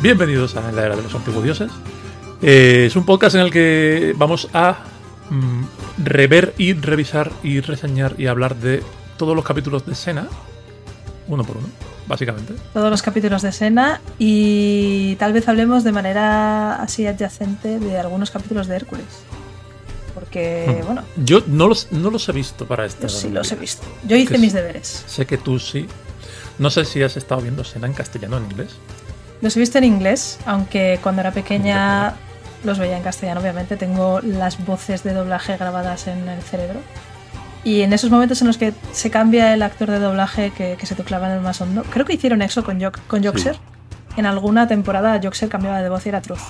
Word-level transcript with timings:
Bienvenidos 0.00 0.56
a 0.56 0.70
la 0.72 0.86
era 0.86 0.96
de 0.96 1.02
los 1.02 1.14
antiguos 1.14 1.42
dioses. 1.42 1.70
Eh, 2.40 2.84
es 2.86 2.96
un 2.96 3.04
podcast 3.04 3.34
en 3.34 3.42
el 3.42 3.50
que 3.50 4.14
vamos 4.16 4.48
a 4.52 4.78
mm, 5.30 5.62
rever 6.04 6.54
y 6.56 6.72
revisar 6.74 7.32
y 7.42 7.60
reseñar 7.60 8.14
y 8.18 8.26
hablar 8.26 8.56
de 8.56 8.82
todos 9.16 9.34
los 9.34 9.44
capítulos 9.44 9.84
de 9.86 9.94
Sena, 9.96 10.28
uno 11.26 11.42
por 11.44 11.56
uno, 11.56 11.66
básicamente. 12.06 12.54
Todos 12.72 12.90
los 12.90 13.02
capítulos 13.02 13.42
de 13.42 13.50
Sena 13.50 14.00
y 14.18 15.16
tal 15.16 15.32
vez 15.32 15.48
hablemos 15.48 15.82
de 15.82 15.90
manera 15.92 16.76
así 16.80 17.04
adyacente 17.06 17.80
de 17.80 17.98
algunos 17.98 18.30
capítulos 18.30 18.68
de 18.68 18.76
Hércules. 18.76 19.06
Porque, 20.14 20.80
Hmm. 20.82 20.86
bueno, 20.86 21.02
Yo 21.24 21.42
no 21.48 21.66
los, 21.68 21.90
no 21.92 22.10
los 22.10 22.28
he 22.28 22.32
visto 22.32 22.66
para 22.66 22.86
este. 22.86 23.02
yo 23.02 23.08
sí 23.08 23.30
los 23.30 23.50
he 23.50 23.56
visto. 23.56 23.86
Yo 24.06 24.16
hice 24.16 24.38
mis 24.38 24.52
deberes. 24.52 25.04
Sé 25.06 25.26
que 25.26 25.38
tú 25.38 25.58
sí. 25.58 25.86
No 26.58 26.70
sé 26.70 26.84
si 26.84 27.02
has 27.02 27.16
estado 27.16 27.40
viendo 27.40 27.62
Sena 27.64 27.86
en 27.88 27.92
castellano 27.94 28.36
o 28.36 28.38
en 28.40 28.44
inglés. 28.46 28.70
Los 29.40 29.56
he 29.56 29.60
visto 29.60 29.78
en 29.78 29.84
inglés, 29.84 30.38
aunque 30.46 30.98
cuando 31.02 31.20
era 31.20 31.30
pequeña 31.30 32.14
los 32.64 32.78
veía 32.78 32.96
en 32.96 33.02
castellano, 33.02 33.40
obviamente. 33.40 33.76
Tengo 33.76 34.20
las 34.20 34.64
voces 34.64 35.02
de 35.04 35.12
doblaje 35.12 35.56
grabadas 35.56 36.06
en 36.08 36.28
el 36.28 36.42
cerebro. 36.42 36.80
Y 37.64 37.82
en 37.82 37.92
esos 37.92 38.10
momentos 38.10 38.40
en 38.40 38.46
los 38.46 38.56
que 38.56 38.72
se 38.92 39.10
cambia 39.10 39.52
el 39.54 39.62
actor 39.62 39.90
de 39.90 39.98
doblaje 39.98 40.50
que, 40.50 40.76
que 40.78 40.86
se 40.86 40.94
te 40.94 41.04
clava 41.04 41.28
en 41.28 41.34
el 41.34 41.40
más 41.40 41.60
hondo, 41.60 41.84
creo 41.90 42.06
que 42.06 42.14
hicieron 42.14 42.42
eso 42.42 42.64
con, 42.64 42.80
Jock, 42.80 42.98
con 43.06 43.22
Joxer. 43.22 43.56
En 44.16 44.26
alguna 44.26 44.66
temporada 44.66 45.20
Joxer 45.22 45.48
cambiaba 45.48 45.82
de 45.82 45.88
voz 45.88 46.06
y 46.06 46.08
era 46.08 46.20
Truth. 46.20 46.40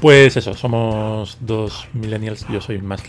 Pues 0.00 0.36
eso, 0.36 0.54
somos 0.54 1.38
dos 1.40 1.86
millennials. 1.92 2.46
Yo 2.48 2.60
soy 2.60 2.80
más. 2.80 3.02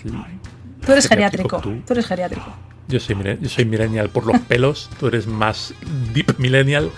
Tú 0.85 0.91
eres 0.91 1.07
Geriátrico, 1.07 1.59
tú. 1.59 1.81
Tú 1.85 1.93
eres 1.93 2.05
geriátrico. 2.05 2.45
Yo 2.87 2.99
soy, 2.99 3.17
yo 3.41 3.49
soy 3.49 3.65
millennial 3.65 4.09
por 4.09 4.27
los 4.27 4.39
pelos, 4.41 4.91
tú 4.99 5.07
eres 5.07 5.25
más 5.25 5.73
deep 6.13 6.37
millennial 6.37 6.91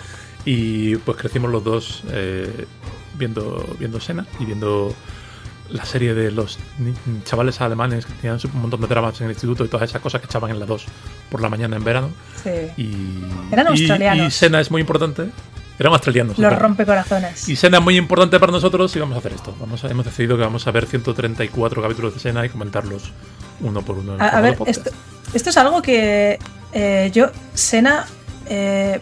y 0.50 0.96
pues 0.96 1.18
crecimos 1.18 1.50
los 1.50 1.62
dos 1.62 2.02
eh, 2.10 2.64
viendo, 3.18 3.66
viendo 3.78 4.00
Sena 4.00 4.26
y 4.40 4.46
viendo 4.46 4.94
la 5.68 5.84
serie 5.84 6.14
de 6.14 6.30
los 6.30 6.58
chavales 7.24 7.60
alemanes 7.60 8.06
que 8.06 8.14
tenían 8.14 8.38
un 8.54 8.62
montón 8.62 8.80
de 8.80 8.86
dramas 8.86 9.20
en 9.20 9.26
el 9.26 9.32
instituto 9.32 9.62
y 9.66 9.68
todas 9.68 9.90
esas 9.90 10.00
cosas 10.00 10.22
que 10.22 10.26
echaban 10.26 10.50
en 10.50 10.58
la 10.58 10.64
2 10.64 10.86
por 11.30 11.42
la 11.42 11.50
mañana 11.50 11.76
en 11.76 11.84
verano. 11.84 12.08
Sí. 12.42 12.82
Y, 12.82 13.52
Eran 13.52 13.66
australianos. 13.66 14.26
Y 14.26 14.30
Sena 14.30 14.58
es 14.60 14.70
muy 14.70 14.80
importante. 14.80 15.28
Eran 15.78 15.92
australianos. 15.92 16.38
Los 16.38 16.58
rompecorazones. 16.58 17.46
Y 17.46 17.54
Sena 17.54 17.76
es 17.76 17.84
muy 17.84 17.98
importante 17.98 18.40
para 18.40 18.50
nosotros 18.50 18.96
y 18.96 19.00
vamos 19.00 19.16
a 19.16 19.18
hacer 19.18 19.34
esto. 19.34 19.54
Vamos 19.60 19.84
a- 19.84 19.90
hemos 19.90 20.06
decidido 20.06 20.38
que 20.38 20.44
vamos 20.44 20.66
a 20.66 20.70
ver 20.70 20.86
134 20.86 21.82
capítulos 21.82 22.14
de 22.14 22.20
Sena 22.20 22.46
y 22.46 22.48
comentarlos 22.48 23.12
uno 23.60 23.82
por 23.82 23.98
uno. 23.98 24.14
en 24.14 24.22
A, 24.22 24.28
a 24.28 24.40
ver, 24.40 24.56
esto, 24.64 24.90
esto 25.34 25.50
es 25.50 25.56
algo 25.58 25.82
que 25.82 26.38
eh, 26.72 27.10
yo, 27.12 27.26
Sena, 27.52 28.06
eh, 28.46 28.98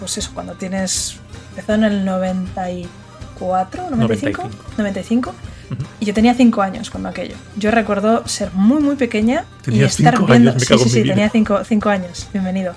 pues 0.00 0.18
eso, 0.18 0.32
cuando 0.34 0.54
tienes. 0.54 1.18
Empezó 1.50 1.74
en 1.74 1.84
el 1.84 2.04
94, 2.04 3.90
95, 3.90 4.42
95. 4.42 4.50
95, 4.78 5.30
Ujú. 5.70 5.82
y 6.00 6.04
yo 6.06 6.14
tenía 6.14 6.34
5 6.34 6.62
años 6.62 6.90
cuando 6.90 7.08
aquello. 7.08 7.36
Yo 7.56 7.70
recuerdo 7.70 8.26
ser 8.26 8.50
muy, 8.54 8.82
muy 8.82 8.96
pequeña 8.96 9.44
y 9.66 9.82
estar 9.82 10.14
cinco 10.16 10.26
viendo. 10.26 10.50
años, 10.50 10.62
sí, 10.64 10.78
sí, 10.78 10.88
sí, 10.88 11.02
vida. 11.02 11.14
tenía 11.14 11.30
5 11.30 11.60
cinco, 11.64 11.88
años. 11.90 12.26
Bienvenido. 12.32 12.72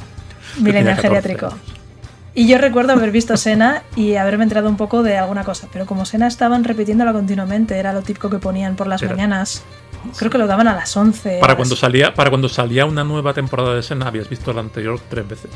14 0.63 0.95
geriátrico. 1.01 1.45
años. 1.47 1.59
Y 2.35 2.47
yo 2.47 2.57
recuerdo 2.57 2.93
haber 2.93 3.11
visto 3.11 3.37
Sena 3.37 3.83
y 3.95 4.15
haberme 4.15 4.43
enterado 4.43 4.67
un 4.67 4.75
poco 4.77 5.03
de 5.03 5.17
alguna 5.19 5.43
cosa, 5.43 5.67
pero 5.71 5.85
como 5.85 6.03
Sena 6.05 6.25
estaban 6.27 6.63
repitiéndola 6.63 7.13
continuamente, 7.13 7.77
era 7.77 7.93
lo 7.93 8.01
típico 8.01 8.29
que 8.31 8.39
ponían 8.39 8.75
por 8.75 8.87
las 8.87 9.01
Era- 9.03 9.11
mañanas. 9.11 9.61
Creo 10.17 10.29
que 10.31 10.37
lo 10.39 10.47
daban 10.47 10.67
a 10.67 10.73
las 10.75 10.97
11. 10.97 11.37
Para 11.39 11.55
cuando 11.55 11.75
salía, 11.75 12.13
para 12.13 12.29
cuando 12.31 12.49
salía 12.49 12.85
una 12.85 13.03
nueva 13.03 13.33
temporada 13.33 13.75
de 13.75 13.83
Sena, 13.83 14.07
habías 14.07 14.27
visto 14.29 14.51
la 14.51 14.61
anterior 14.61 14.99
tres 15.09 15.27
veces. 15.27 15.51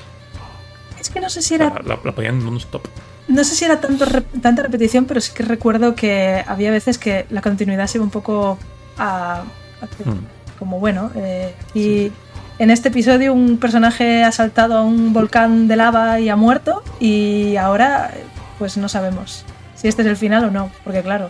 Es 1.07 1.13
que 1.13 1.22
no 1.22 1.29
sé 1.29 1.41
si 1.41 1.56
era, 1.56 1.69
La, 1.69 1.81
la- 1.95 2.00
la 2.03 2.12
ponían 2.12 2.44
non-stop. 2.44 2.81
no 3.29 3.44
sé 3.45 3.56
si 3.56 3.63
era 3.63 3.79
tanto 3.79 4.06
tanta 4.41 4.62
repetición, 4.63 5.06
pero 5.06 5.22
sí 5.22 5.31
que 5.34 5.41
recuerdo 5.44 5.95
que 5.95 6.44
había 6.45 6.69
veces 6.69 6.97
que 6.97 7.25
la 7.29 7.41
continuidad 7.41 7.88
se 7.88 7.97
iba 7.97 8.03
un 8.03 8.12
poco 8.12 8.57
a, 8.97 9.44
a- 9.81 9.85
Mm. 10.03 10.59
como 10.59 10.79
bueno. 10.81 11.12
eh, 11.16 11.53
y 11.73 12.12
en 12.59 12.72
este 12.72 12.90
episodio 12.90 13.34
un 13.34 13.57
personaje 13.57 14.23
ha 14.25 14.31
saltado 14.34 14.78
a 14.78 14.84
un 14.84 15.13
volcán 15.13 15.69
de 15.69 15.78
lava 15.78 16.19
y 16.19 16.28
ha 16.28 16.35
muerto 16.35 16.84
y 17.00 17.56
ahora 17.56 18.12
pues 18.59 18.75
no 18.75 18.89
sabemos 18.89 19.45
si 19.75 19.88
este 19.88 20.01
es 20.01 20.07
el 20.09 20.18
final 20.18 20.44
o 20.44 20.51
no, 20.51 20.72
porque 20.84 21.01
claro, 21.03 21.29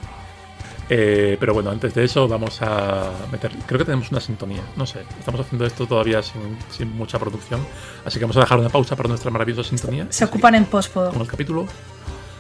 Eh, 0.90 1.38
pero 1.40 1.54
bueno, 1.54 1.70
antes 1.70 1.94
de 1.94 2.06
eso 2.06 2.28
vamos 2.28 2.62
a 2.62 3.12
meter... 3.32 3.52
Creo 3.66 3.80
que 3.80 3.86
tenemos 3.86 4.10
una 4.12 4.22
sintonía. 4.22 4.62
No 4.76 4.86
sé, 4.86 5.02
estamos 5.20 5.42
haciendo 5.42 5.66
esto 5.66 5.86
todavía 5.86 6.22
sin, 6.24 6.58
sin 6.70 6.96
mucha 6.96 7.20
producción. 7.20 7.60
Así 8.06 8.20
que 8.20 8.26
vamos 8.26 8.38
a 8.38 8.42
dejar 8.42 8.60
una 8.60 8.70
pausa 8.70 8.96
para 8.96 9.10
nuestra 9.10 9.32
maravillosa 9.32 9.70
sintonía. 9.70 10.08
se 10.10 10.26
ocupan 10.26 10.56
en 10.56 10.66
pospo. 10.66 11.10
Con 11.10 11.22
el 11.22 11.28
capítulo... 11.28 11.66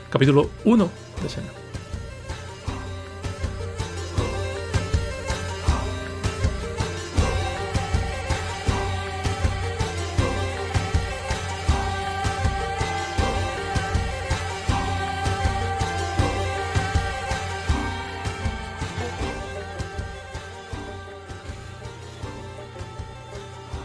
Capítulo 0.10 0.50
1 0.64 0.90
de 1.22 1.30
Sena. 1.30 1.67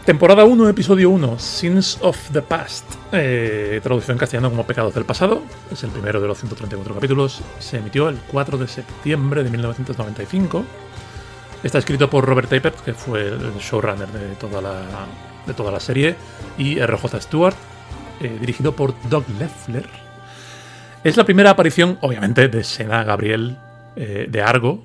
Temporada 0.05 0.43
1, 0.43 0.67
episodio 0.67 1.09
1, 1.11 1.39
Sins 1.39 1.97
of 2.01 2.17
the 2.33 2.41
Past. 2.41 2.83
Eh, 3.13 3.79
traducido 3.81 4.11
en 4.11 4.17
castellano 4.17 4.49
como 4.49 4.67
Pecados 4.67 4.93
del 4.93 5.05
Pasado. 5.05 5.41
Es 5.71 5.81
el 5.85 5.91
primero 5.91 6.19
de 6.19 6.27
los 6.27 6.37
134 6.39 6.93
capítulos. 6.93 7.41
Se 7.59 7.77
emitió 7.77 8.09
el 8.09 8.17
4 8.29 8.57
de 8.57 8.67
septiembre 8.67 9.45
de 9.45 9.49
1995. 9.49 10.65
Está 11.63 11.77
escrito 11.77 12.09
por 12.09 12.25
Robert 12.25 12.49
Tappert, 12.49 12.81
que 12.83 12.93
fue 12.93 13.29
el 13.29 13.53
showrunner 13.61 14.09
de 14.09 14.35
toda 14.35 14.61
la, 14.61 14.81
de 15.47 15.53
toda 15.53 15.71
la 15.71 15.79
serie, 15.79 16.17
y 16.57 16.81
RJ 16.81 17.21
Stewart, 17.21 17.55
eh, 18.19 18.37
dirigido 18.41 18.75
por 18.75 18.93
Doug 19.09 19.23
Leffler. 19.39 19.87
Es 21.05 21.15
la 21.15 21.23
primera 21.23 21.51
aparición, 21.51 21.97
obviamente, 22.01 22.49
de 22.49 22.65
Sena 22.65 23.05
Gabriel, 23.05 23.57
eh, 23.95 24.27
de 24.29 24.41
Argo, 24.41 24.83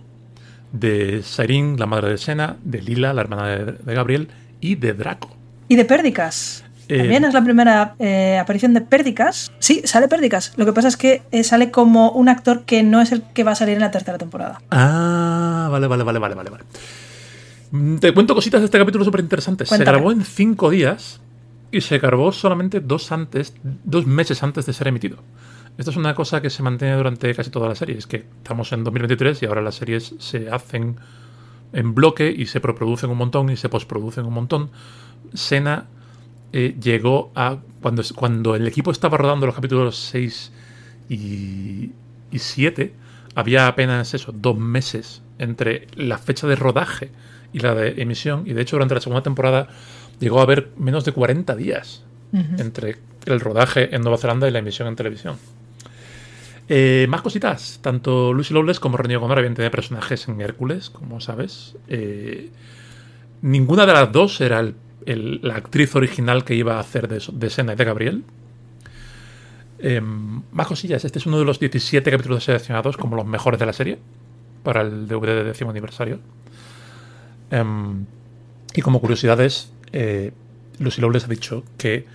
de 0.70 1.24
Sairin, 1.24 1.76
la 1.76 1.86
madre 1.86 2.10
de 2.10 2.18
Sena, 2.18 2.56
de 2.62 2.80
Lila, 2.82 3.12
la 3.12 3.22
hermana 3.22 3.48
de 3.48 3.94
Gabriel, 3.94 4.28
y 4.60 4.74
de 4.76 4.94
Draco. 4.94 5.36
Y 5.68 5.76
de 5.76 5.84
Pérdicas. 5.84 6.64
Eh, 6.88 6.98
También 6.98 7.24
es 7.24 7.34
la 7.34 7.44
primera 7.44 7.94
eh, 7.98 8.38
aparición 8.38 8.72
de 8.72 8.80
Pérdicas. 8.80 9.52
Sí, 9.58 9.82
sale 9.84 10.08
Pérdicas. 10.08 10.54
Lo 10.56 10.64
que 10.64 10.72
pasa 10.72 10.88
es 10.88 10.96
que 10.96 11.22
eh, 11.30 11.44
sale 11.44 11.70
como 11.70 12.10
un 12.12 12.28
actor 12.28 12.62
que 12.64 12.82
no 12.82 13.00
es 13.02 13.12
el 13.12 13.22
que 13.22 13.44
va 13.44 13.52
a 13.52 13.54
salir 13.54 13.74
en 13.74 13.80
la 13.80 13.90
tercera 13.90 14.16
temporada. 14.16 14.60
Ah, 14.70 15.68
vale, 15.70 15.86
vale, 15.86 16.02
vale, 16.04 16.18
vale, 16.18 16.34
vale. 16.34 16.50
vale. 16.50 16.64
Mm, 17.70 17.96
Te 17.96 18.12
cuento 18.14 18.34
cositas 18.34 18.60
de 18.60 18.66
este 18.66 18.78
capítulo 18.78 19.04
súper 19.04 19.20
interesantes. 19.20 19.68
Se 19.68 19.84
grabó 19.84 20.12
en 20.12 20.24
cinco 20.24 20.70
días 20.70 21.20
y 21.70 21.82
se 21.82 21.98
grabó 21.98 22.32
solamente 22.32 22.80
dos, 22.80 23.12
antes, 23.12 23.52
dos 23.84 24.06
meses 24.06 24.42
antes 24.42 24.64
de 24.64 24.72
ser 24.72 24.88
emitido. 24.88 25.18
Esto 25.76 25.90
es 25.90 25.96
una 25.96 26.14
cosa 26.14 26.40
que 26.40 26.50
se 26.50 26.62
mantiene 26.62 26.96
durante 26.96 27.32
casi 27.34 27.50
toda 27.50 27.68
la 27.68 27.74
serie. 27.74 27.98
Es 27.98 28.06
que 28.06 28.16
estamos 28.16 28.72
en 28.72 28.82
2023 28.82 29.42
y 29.42 29.46
ahora 29.46 29.62
las 29.62 29.76
series 29.76 30.14
se 30.18 30.50
hacen 30.50 30.96
en 31.72 31.94
bloque 31.94 32.34
y 32.36 32.46
se 32.46 32.60
preproducen 32.60 33.10
un 33.10 33.18
montón 33.18 33.50
y 33.50 33.56
se 33.56 33.68
postproducen 33.68 34.24
un 34.26 34.34
montón. 34.34 34.70
Sena 35.34 35.86
eh, 36.52 36.76
llegó 36.80 37.30
a. 37.34 37.58
Cuando, 37.82 38.02
cuando 38.14 38.56
el 38.56 38.66
equipo 38.66 38.90
estaba 38.90 39.16
rodando 39.18 39.46
los 39.46 39.54
capítulos 39.54 39.96
6 40.10 40.52
y, 41.08 41.92
y 42.30 42.38
7, 42.38 42.92
había 43.34 43.68
apenas 43.68 44.14
eso, 44.14 44.32
dos 44.32 44.58
meses 44.58 45.22
entre 45.38 45.86
la 45.94 46.18
fecha 46.18 46.46
de 46.46 46.56
rodaje 46.56 47.10
y 47.52 47.60
la 47.60 47.74
de 47.74 48.02
emisión. 48.02 48.42
Y 48.46 48.52
de 48.52 48.62
hecho, 48.62 48.76
durante 48.76 48.94
la 48.94 49.00
segunda 49.00 49.22
temporada 49.22 49.68
llegó 50.18 50.40
a 50.40 50.42
haber 50.42 50.70
menos 50.76 51.04
de 51.04 51.12
40 51.12 51.54
días 51.56 52.04
entre 52.32 52.98
el 53.24 53.40
rodaje 53.40 53.94
en 53.94 54.02
Nueva 54.02 54.18
Zelanda 54.18 54.48
y 54.48 54.50
la 54.50 54.58
emisión 54.58 54.86
en 54.88 54.96
televisión. 54.96 55.36
Eh, 56.68 57.06
más 57.08 57.22
cositas. 57.22 57.78
Tanto 57.82 58.32
Lucy 58.32 58.52
Lawless 58.52 58.78
como 58.78 58.98
René 58.98 59.16
O'Connor 59.16 59.38
habían 59.38 59.54
tenido 59.54 59.70
personajes 59.70 60.28
en 60.28 60.40
Hércules, 60.40 60.90
como 60.90 61.20
sabes. 61.20 61.76
Eh, 61.88 62.50
ninguna 63.40 63.86
de 63.86 63.92
las 63.94 64.12
dos 64.12 64.40
era 64.40 64.62
la 64.62 65.54
actriz 65.54 65.94
original 65.96 66.44
que 66.44 66.54
iba 66.54 66.76
a 66.76 66.80
hacer 66.80 67.08
de, 67.08 67.22
de 67.32 67.50
Sena 67.50 67.72
y 67.72 67.76
de 67.76 67.84
Gabriel. 67.84 68.24
Em, 69.78 70.42
más 70.52 70.66
cosillas. 70.66 71.04
Este 71.04 71.18
es 71.18 71.26
uno 71.26 71.38
de 71.38 71.46
los 71.46 71.58
17 71.58 72.10
capítulos 72.10 72.44
seleccionados 72.44 72.98
como 72.98 73.16
los 73.16 73.24
mejores 73.24 73.58
de 73.58 73.66
la 73.66 73.72
serie 73.72 73.98
para 74.62 74.82
el 74.82 75.08
DVD 75.08 75.36
de 75.36 75.44
décimo 75.44 75.70
aniversario. 75.70 76.18
Em, 77.50 78.04
y 78.74 78.82
como 78.82 79.00
curiosidades, 79.00 79.72
eh, 79.92 80.32
Lucy 80.78 81.00
Lawless 81.00 81.24
ha 81.24 81.28
dicho 81.28 81.64
que 81.78 82.06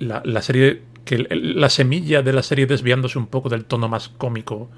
la, 0.00 0.42
serie, 0.42 0.82
que 1.10 1.26
la 1.28 1.68
semilla 1.68 2.22
de 2.22 2.32
la 2.32 2.44
serie 2.44 2.66
desviándose 2.66 3.18
un 3.18 3.26
poco 3.26 3.48
del 3.48 3.64
tono 3.64 3.88
más 3.88 4.08
cómico 4.08 4.70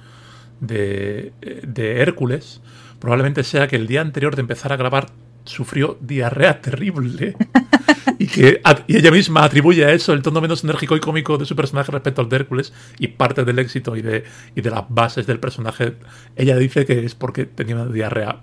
de, 0.61 1.35
de 1.41 2.01
Hércules, 2.01 2.63
probablemente 2.99 3.45
sea 3.45 3.69
que 3.69 3.77
el 3.77 3.87
día 3.87 4.01
anterior 4.01 4.35
de 4.35 4.41
empezar 4.41 4.73
a 4.73 4.77
grabar 4.77 5.09
sufrió 5.45 5.99
diarrea 6.01 6.63
terrible 6.63 7.37
y 8.19 8.29
que 8.29 8.63
ella 8.89 9.11
misma 9.11 9.45
atribuye 9.45 9.85
a 9.85 9.93
eso 9.93 10.15
el 10.15 10.23
tono 10.23 10.41
menos 10.41 10.65
enérgico 10.65 10.97
y 10.97 11.01
cómico 11.01 11.37
de 11.37 11.45
su 11.45 11.55
personaje 11.55 11.93
respecto 11.93 12.23
al 12.23 12.31
de 12.31 12.37
Hércules 12.37 12.73
y 12.99 13.09
parte 13.09 13.45
del 13.45 13.59
éxito 13.59 13.95
y 13.95 14.01
de, 14.01 14.25
de 14.55 14.71
las 14.71 14.85
bases 14.89 15.27
del 15.27 15.39
personaje, 15.39 15.97
ella 16.35 16.57
dice 16.57 16.87
que 16.87 17.05
es 17.05 17.15
porque 17.15 17.45
tenía 17.45 17.75
una 17.75 17.93
diarrea 17.93 18.41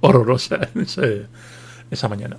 horrorosa 0.00 0.68
esa 1.90 2.08
mañana. 2.10 2.36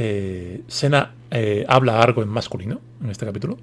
Eh, 0.00 0.62
Sena 0.68 1.10
eh, 1.28 1.64
habla 1.66 2.00
algo 2.00 2.22
en 2.22 2.28
masculino 2.28 2.80
en 3.02 3.10
este 3.10 3.26
capítulo. 3.26 3.58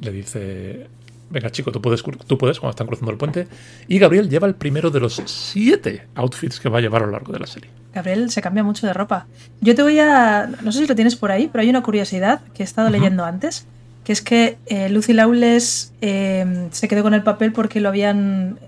Le 0.00 0.12
dice, 0.12 0.86
venga 1.28 1.50
chico, 1.50 1.72
tú 1.72 1.82
puedes, 1.82 2.04
tú 2.04 2.38
puedes 2.38 2.60
cuando 2.60 2.70
están 2.70 2.86
cruzando 2.86 3.10
el 3.10 3.18
puente. 3.18 3.48
Y 3.88 3.98
Gabriel 3.98 4.30
lleva 4.30 4.46
el 4.46 4.54
primero 4.54 4.90
de 4.90 5.00
los 5.00 5.20
siete 5.26 6.06
outfits 6.14 6.60
que 6.60 6.68
va 6.68 6.78
a 6.78 6.80
llevar 6.80 7.02
a 7.02 7.06
lo 7.06 7.12
largo 7.12 7.32
de 7.32 7.40
la 7.40 7.48
serie. 7.48 7.68
Gabriel 7.92 8.30
se 8.30 8.42
cambia 8.42 8.62
mucho 8.62 8.86
de 8.86 8.92
ropa. 8.92 9.26
Yo 9.60 9.74
te 9.74 9.82
voy 9.82 9.98
a. 9.98 10.48
No 10.62 10.70
sé 10.70 10.82
si 10.82 10.86
lo 10.86 10.94
tienes 10.94 11.16
por 11.16 11.32
ahí, 11.32 11.48
pero 11.50 11.62
hay 11.62 11.68
una 11.68 11.82
curiosidad 11.82 12.42
que 12.54 12.62
he 12.62 12.64
estado 12.64 12.88
leyendo 12.88 13.24
antes. 13.24 13.66
Que 14.04 14.12
es 14.12 14.22
que 14.22 14.58
eh, 14.66 14.88
Lucy 14.88 15.14
Lawless 15.14 15.92
se 16.00 16.88
quedó 16.88 17.02
con 17.02 17.12
el 17.12 17.24
papel 17.24 17.52
porque 17.52 17.80
lo 17.80 17.88
habían 17.88 18.60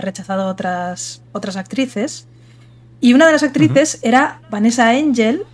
rechazado 0.00 0.48
otras, 0.48 1.22
otras 1.30 1.54
actrices. 1.54 2.26
Y 3.00 3.12
una 3.12 3.26
de 3.26 3.32
las 3.32 3.44
actrices 3.44 4.00
era 4.02 4.40
Vanessa 4.50 4.90
Angel, 4.90 5.44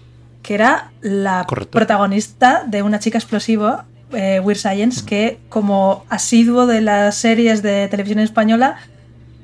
que 0.46 0.54
era 0.54 0.92
la 1.00 1.44
protagonista 1.70 2.62
de 2.68 2.82
Una 2.82 3.00
chica 3.00 3.18
explosiva, 3.18 3.84
Weird 4.12 4.56
Science, 4.56 5.04
que 5.04 5.40
como 5.48 6.06
asiduo 6.08 6.66
de 6.66 6.80
las 6.80 7.16
series 7.16 7.62
de 7.62 7.88
televisión 7.88 8.20
española 8.20 8.76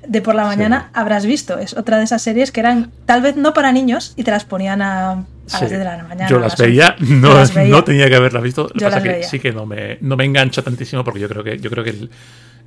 de 0.07 0.23
por 0.23 0.37
la 0.37 0.45
mañana 0.45 0.91
habrás 0.95 1.27
visto. 1.27 1.59
Es 1.59 1.77
otra 1.77 1.99
de 1.99 2.05
esas 2.05 2.23
series 2.23 2.53
que 2.53 2.61
eran 2.61 2.93
tal 3.05 3.21
vez 3.21 3.37
no 3.37 3.53
para 3.53 3.73
niños 3.73 4.15
y 4.17 4.23
te 4.23 4.31
las 4.31 4.45
ponían 4.45 4.81
a, 4.81 5.25
las 5.51 5.61
10 5.61 5.73
de 5.73 5.85
la 5.85 6.05
mañana. 6.05 6.29
Yo 6.29 6.39
las, 6.39 6.57
veía, 6.57 6.95
no, 7.01 7.35
no 7.69 7.83
tenía 7.83 8.09
que 8.09 8.15
haberlas 8.15 8.43
visto. 8.45 8.69
Lo 8.69 8.75
que 8.75 8.85
pasa 8.85 9.03
que 9.03 9.25
sí 9.25 9.41
que 9.41 9.53
no 9.53 9.67
me, 9.67 9.99
no 10.03 10.17
me 10.17 10.25
engancha 10.25 10.63
tantísimo 10.63 11.03
porque 11.03 11.19
yo 11.19 11.29
creo 11.29 11.43
que, 11.43 11.59
yo 11.59 11.69
creo 11.69 11.83
que 11.83 11.91
el, 11.91 12.11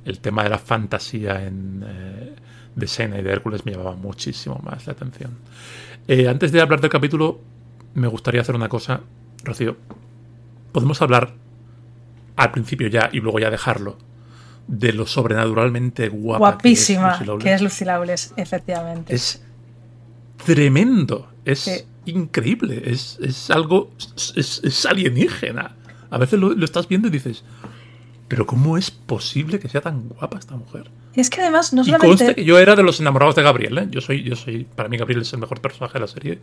el 0.04 0.18
tema 0.20 0.42
de 0.42 0.50
la 0.50 0.58
fantasía 0.58 1.42
en, 1.42 1.82
eh, 1.86 2.34
de 2.74 2.86
Sena 2.86 3.18
y 3.18 3.22
de 3.22 3.32
Hércules 3.32 3.64
me 3.64 3.72
llamaba 3.72 3.96
muchísimo 3.96 4.60
más 4.62 4.86
la 4.86 4.92
atención. 4.92 5.30
Eh, 6.06 6.28
antes 6.28 6.52
de 6.52 6.60
hablar 6.60 6.82
del 6.82 6.90
capítulo, 6.90 7.40
me 7.96 8.08
gustaría 8.08 8.40
hacer 8.40 8.54
una 8.54 8.68
cosa, 8.68 9.00
Rocío. 9.42 9.76
Podemos 10.72 11.00
hablar 11.02 11.34
al 12.36 12.50
principio 12.52 12.88
ya 12.88 13.08
y 13.12 13.20
luego 13.20 13.38
ya 13.38 13.50
dejarlo 13.50 13.96
de 14.68 14.92
lo 14.92 15.06
sobrenaturalmente 15.06 16.08
guapa. 16.08 16.38
Guapísima, 16.38 17.18
que 17.40 17.54
es 17.54 17.80
Lawless, 17.80 18.34
efectivamente. 18.36 19.14
Es 19.14 19.42
tremendo, 20.44 21.28
es 21.44 21.86
increíble, 22.04 22.82
es, 22.84 23.18
es 23.22 23.50
algo, 23.50 23.90
es, 24.34 24.86
alienígena. 24.86 25.76
A 26.10 26.18
veces 26.18 26.38
lo, 26.38 26.52
estás 26.64 26.88
viendo 26.88 27.08
y 27.08 27.10
dices, 27.10 27.44
pero 28.28 28.46
¿cómo 28.46 28.76
es 28.76 28.90
posible 28.90 29.58
que 29.58 29.68
sea 29.68 29.80
tan 29.80 30.08
guapa 30.08 30.38
esta 30.38 30.56
mujer? 30.56 30.90
Y 31.16 31.20
es 31.20 31.30
que 31.30 31.40
además 31.40 31.72
no 31.72 31.82
solamente... 31.82 32.34
que 32.34 32.44
yo 32.44 32.58
era 32.58 32.76
de 32.76 32.82
los 32.82 33.00
enamorados 33.00 33.34
de 33.34 33.42
Gabriel, 33.42 33.78
¿eh? 33.78 33.86
Yo 33.90 34.02
soy, 34.02 34.22
yo 34.22 34.36
soy, 34.36 34.64
para 34.64 34.90
mí 34.90 34.98
Gabriel 34.98 35.22
es 35.22 35.32
el 35.32 35.38
mejor 35.38 35.62
personaje 35.62 35.94
de 35.94 36.00
la 36.00 36.06
serie 36.08 36.40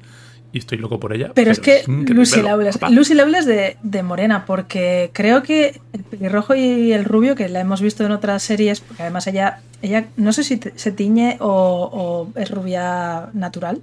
y 0.51 0.57
estoy 0.57 0.79
loco 0.79 0.99
por 0.99 1.13
ella. 1.13 1.31
Pero, 1.35 1.51
es 1.51 1.59
que 1.59 1.83
Lucy 1.87 2.41
Lawless, 2.41 2.79
Lucy 2.89 3.13
de, 3.13 3.77
de 3.83 4.03
morena, 4.03 4.45
porque 4.45 5.11
creo 5.13 5.43
que 5.43 5.79
el 5.93 6.03
pelirrojo 6.03 6.55
y 6.55 6.91
el 6.91 7.05
rubio, 7.05 7.35
que 7.35 7.49
la 7.49 7.59
hemos 7.59 7.81
visto 7.81 8.03
en 8.03 8.11
otras 8.11 8.41
series, 8.41 8.81
porque 8.81 9.03
además 9.03 9.27
ella, 9.27 9.61
ella 9.83 10.07
no 10.17 10.33
sé 10.33 10.43
si 10.43 10.59
se 10.75 10.91
tiñe 10.91 11.37
o, 11.39 12.27
es 12.35 12.49
rubia 12.49 13.29
natural. 13.33 13.79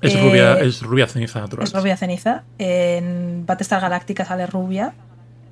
Es, 0.00 0.18
rubia, 0.18 0.60
eh, 0.60 0.68
es 0.68 0.80
rubia 0.80 1.08
ceniza 1.08 1.40
natural. 1.40 1.66
Es 1.66 1.72
rubia 1.74 1.96
ceniza. 1.96 2.44
En 2.58 3.44
Battlestar 3.46 3.80
Galáctica 3.80 4.24
sale 4.24 4.46
rubia 4.46 4.94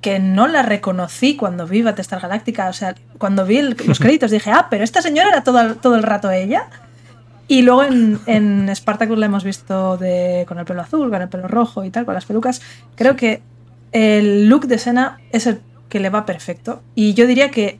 que 0.01 0.19
no 0.19 0.47
la 0.47 0.61
reconocí 0.61 1.35
cuando 1.35 1.67
vi 1.67 1.81
Battlestar 1.81 2.21
Galáctica. 2.21 2.69
O 2.69 2.73
sea, 2.73 2.95
cuando 3.17 3.45
vi 3.45 3.61
los 3.61 3.99
créditos 3.99 4.31
dije, 4.31 4.51
ah, 4.51 4.67
pero 4.69 4.83
esta 4.83 5.01
señora 5.01 5.29
era 5.29 5.43
todo, 5.43 5.75
todo 5.75 5.95
el 5.95 6.03
rato 6.03 6.31
ella. 6.31 6.67
Y 7.47 7.63
luego 7.63 7.83
en, 7.83 8.19
en 8.27 8.73
Spartacus 8.75 9.17
la 9.17 9.25
hemos 9.25 9.43
visto 9.43 9.97
de, 9.97 10.45
con 10.47 10.59
el 10.59 10.65
pelo 10.65 10.81
azul, 10.81 11.09
con 11.09 11.21
el 11.21 11.29
pelo 11.29 11.47
rojo 11.47 11.83
y 11.83 11.89
tal, 11.89 12.05
con 12.05 12.13
las 12.13 12.25
pelucas. 12.25 12.61
Creo 12.95 13.15
que 13.15 13.41
el 13.91 14.47
look 14.47 14.67
de 14.67 14.77
Sena 14.77 15.19
es 15.31 15.47
el 15.47 15.59
que 15.89 15.99
le 15.99 16.09
va 16.09 16.25
perfecto. 16.25 16.81
Y 16.93 17.15
yo 17.15 17.25
diría 17.25 17.49
que 17.49 17.79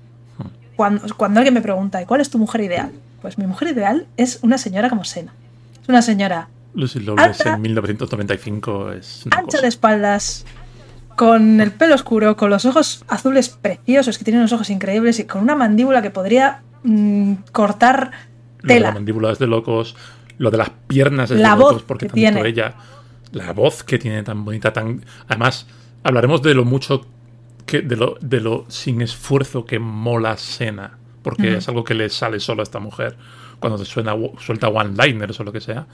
cuando, 0.75 1.15
cuando 1.15 1.39
alguien 1.39 1.53
me 1.53 1.61
pregunta, 1.61 2.03
¿cuál 2.07 2.19
es 2.19 2.29
tu 2.31 2.39
mujer 2.39 2.61
ideal? 2.61 2.91
Pues 3.21 3.37
mi 3.37 3.45
mujer 3.45 3.69
ideal 3.69 4.07
es 4.17 4.39
una 4.41 4.57
señora 4.57 4.89
como 4.89 5.03
Sena. 5.03 5.33
Es 5.83 5.87
una 5.87 6.01
señora. 6.01 6.49
Lucy 6.73 6.99
Lawless 6.99 7.45
en 7.45 7.61
1995 7.61 8.91
es. 8.93 9.25
ancha 9.31 9.61
de 9.61 9.67
espaldas, 9.67 10.45
con 11.19 11.59
el 11.59 11.73
pelo 11.73 11.95
oscuro, 11.95 12.37
con 12.37 12.49
los 12.49 12.63
ojos 12.63 13.03
azules 13.09 13.49
preciosos, 13.49 14.17
que 14.17 14.23
tienen 14.23 14.39
unos 14.39 14.53
ojos 14.53 14.69
increíbles 14.69 15.19
y 15.19 15.25
con 15.25 15.41
una 15.41 15.53
mandíbula 15.53 16.01
que 16.01 16.11
podría 16.11 16.61
mm, 16.83 17.33
cortar 17.51 18.11
tela. 18.65 18.87
la 18.87 18.93
mandíbula 18.93 19.29
es 19.29 19.37
de 19.37 19.45
locos, 19.45 19.97
lo 20.37 20.49
de 20.49 20.57
las 20.57 20.69
piernas 20.87 21.29
es 21.29 21.39
de 21.39 21.43
locos, 21.43 21.83
porque 21.83 22.05
tanto 22.05 22.45
ella, 22.45 22.73
la 23.33 23.51
voz 23.51 23.83
que 23.83 23.99
tiene 23.99 24.23
tan 24.23 24.45
bonita, 24.45 24.71
tan. 24.71 25.03
Además, 25.27 25.67
hablaremos 26.03 26.41
de 26.41 26.53
lo 26.53 26.63
mucho 26.63 27.05
que, 27.65 27.81
de 27.81 27.97
lo, 27.97 28.15
de 28.21 28.39
lo 28.39 28.63
sin 28.69 29.01
esfuerzo 29.01 29.65
que 29.65 29.77
mola 29.77 30.37
Sena, 30.37 30.99
porque 31.21 31.57
es 31.57 31.67
algo 31.67 31.83
que 31.83 31.95
le 31.95 32.07
sale 32.07 32.39
solo 32.39 32.61
a 32.61 32.63
esta 32.63 32.79
mujer 32.79 33.17
cuando 33.59 33.83
suena, 33.83 34.15
suelta 34.39 34.69
one-liners 34.69 35.37
o 35.41 35.43
lo 35.43 35.51
que 35.51 35.59
sea. 35.59 35.85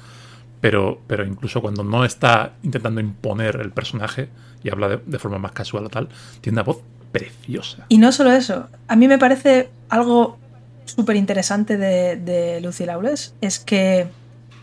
Pero, 0.62 1.02
pero 1.08 1.26
incluso 1.26 1.62
cuando 1.62 1.84
no 1.84 2.06
está 2.06 2.54
intentando 2.64 3.02
imponer 3.02 3.58
el 3.58 3.72
personaje, 3.72 4.30
y 4.64 4.70
habla 4.70 5.00
de, 5.06 5.20
forma 5.20 5.38
más 5.38 5.52
casual 5.52 5.86
o 5.86 5.90
tal, 5.90 6.10
tiene 6.42 6.56
una 6.56 6.64
voz 6.64 6.80
preciosa. 7.12 7.86
Y 7.90 7.98
no 7.98 8.12
solo 8.12 8.32
eso, 8.32 8.68
a 8.88 8.96
mí 8.96 9.08
me 9.08 9.20
parece 9.20 9.70
algo 9.90 10.38
súper 10.86 11.16
interesante 11.16 11.78
de, 11.78 12.60
Lucy 12.62 12.86
Lawless, 12.86 13.36
es 13.42 13.60
que 13.60 14.08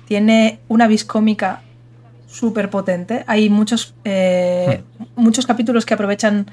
tiene 0.06 0.58
una 0.68 0.88
vis 0.88 1.04
cómica 1.04 1.62
súper 2.26 2.70
potente. 2.70 3.24
Hay 3.26 3.48
muchos, 3.48 3.94
eh, 4.04 4.82
hmm. 4.98 5.04
muchos 5.16 5.46
capítulos 5.46 5.86
que 5.86 5.94
aprovechan 5.94 6.50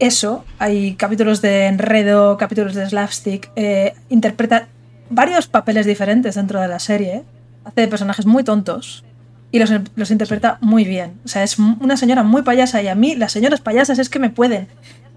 eso. 0.00 0.44
Hay 0.58 0.94
capítulos 0.96 1.40
de 1.40 1.66
enredo, 1.66 2.36
capítulos 2.36 2.74
de 2.74 2.88
slapstick. 2.88 3.50
Eh, 3.54 3.94
interpreta 4.08 4.68
varios 5.08 5.46
papeles 5.46 5.86
diferentes 5.86 6.34
dentro 6.34 6.60
de 6.60 6.68
la 6.68 6.78
serie. 6.78 7.22
Hace 7.64 7.88
personajes 7.88 8.26
muy 8.26 8.44
tontos 8.44 9.04
y 9.52 9.58
los, 9.58 10.10
interpreta 10.10 10.58
muy 10.60 10.84
bien. 10.84 11.14
O 11.24 11.28
sea, 11.28 11.42
es 11.42 11.58
una 11.58 11.96
señora 11.96 12.22
muy 12.22 12.42
payasa 12.42 12.82
y 12.82 12.88
a 12.88 12.94
mí 12.94 13.16
las 13.16 13.32
señoras 13.32 13.60
payasas 13.60 13.98
es 13.98 14.08
que 14.08 14.18
me 14.18 14.30
pueden. 14.30 14.68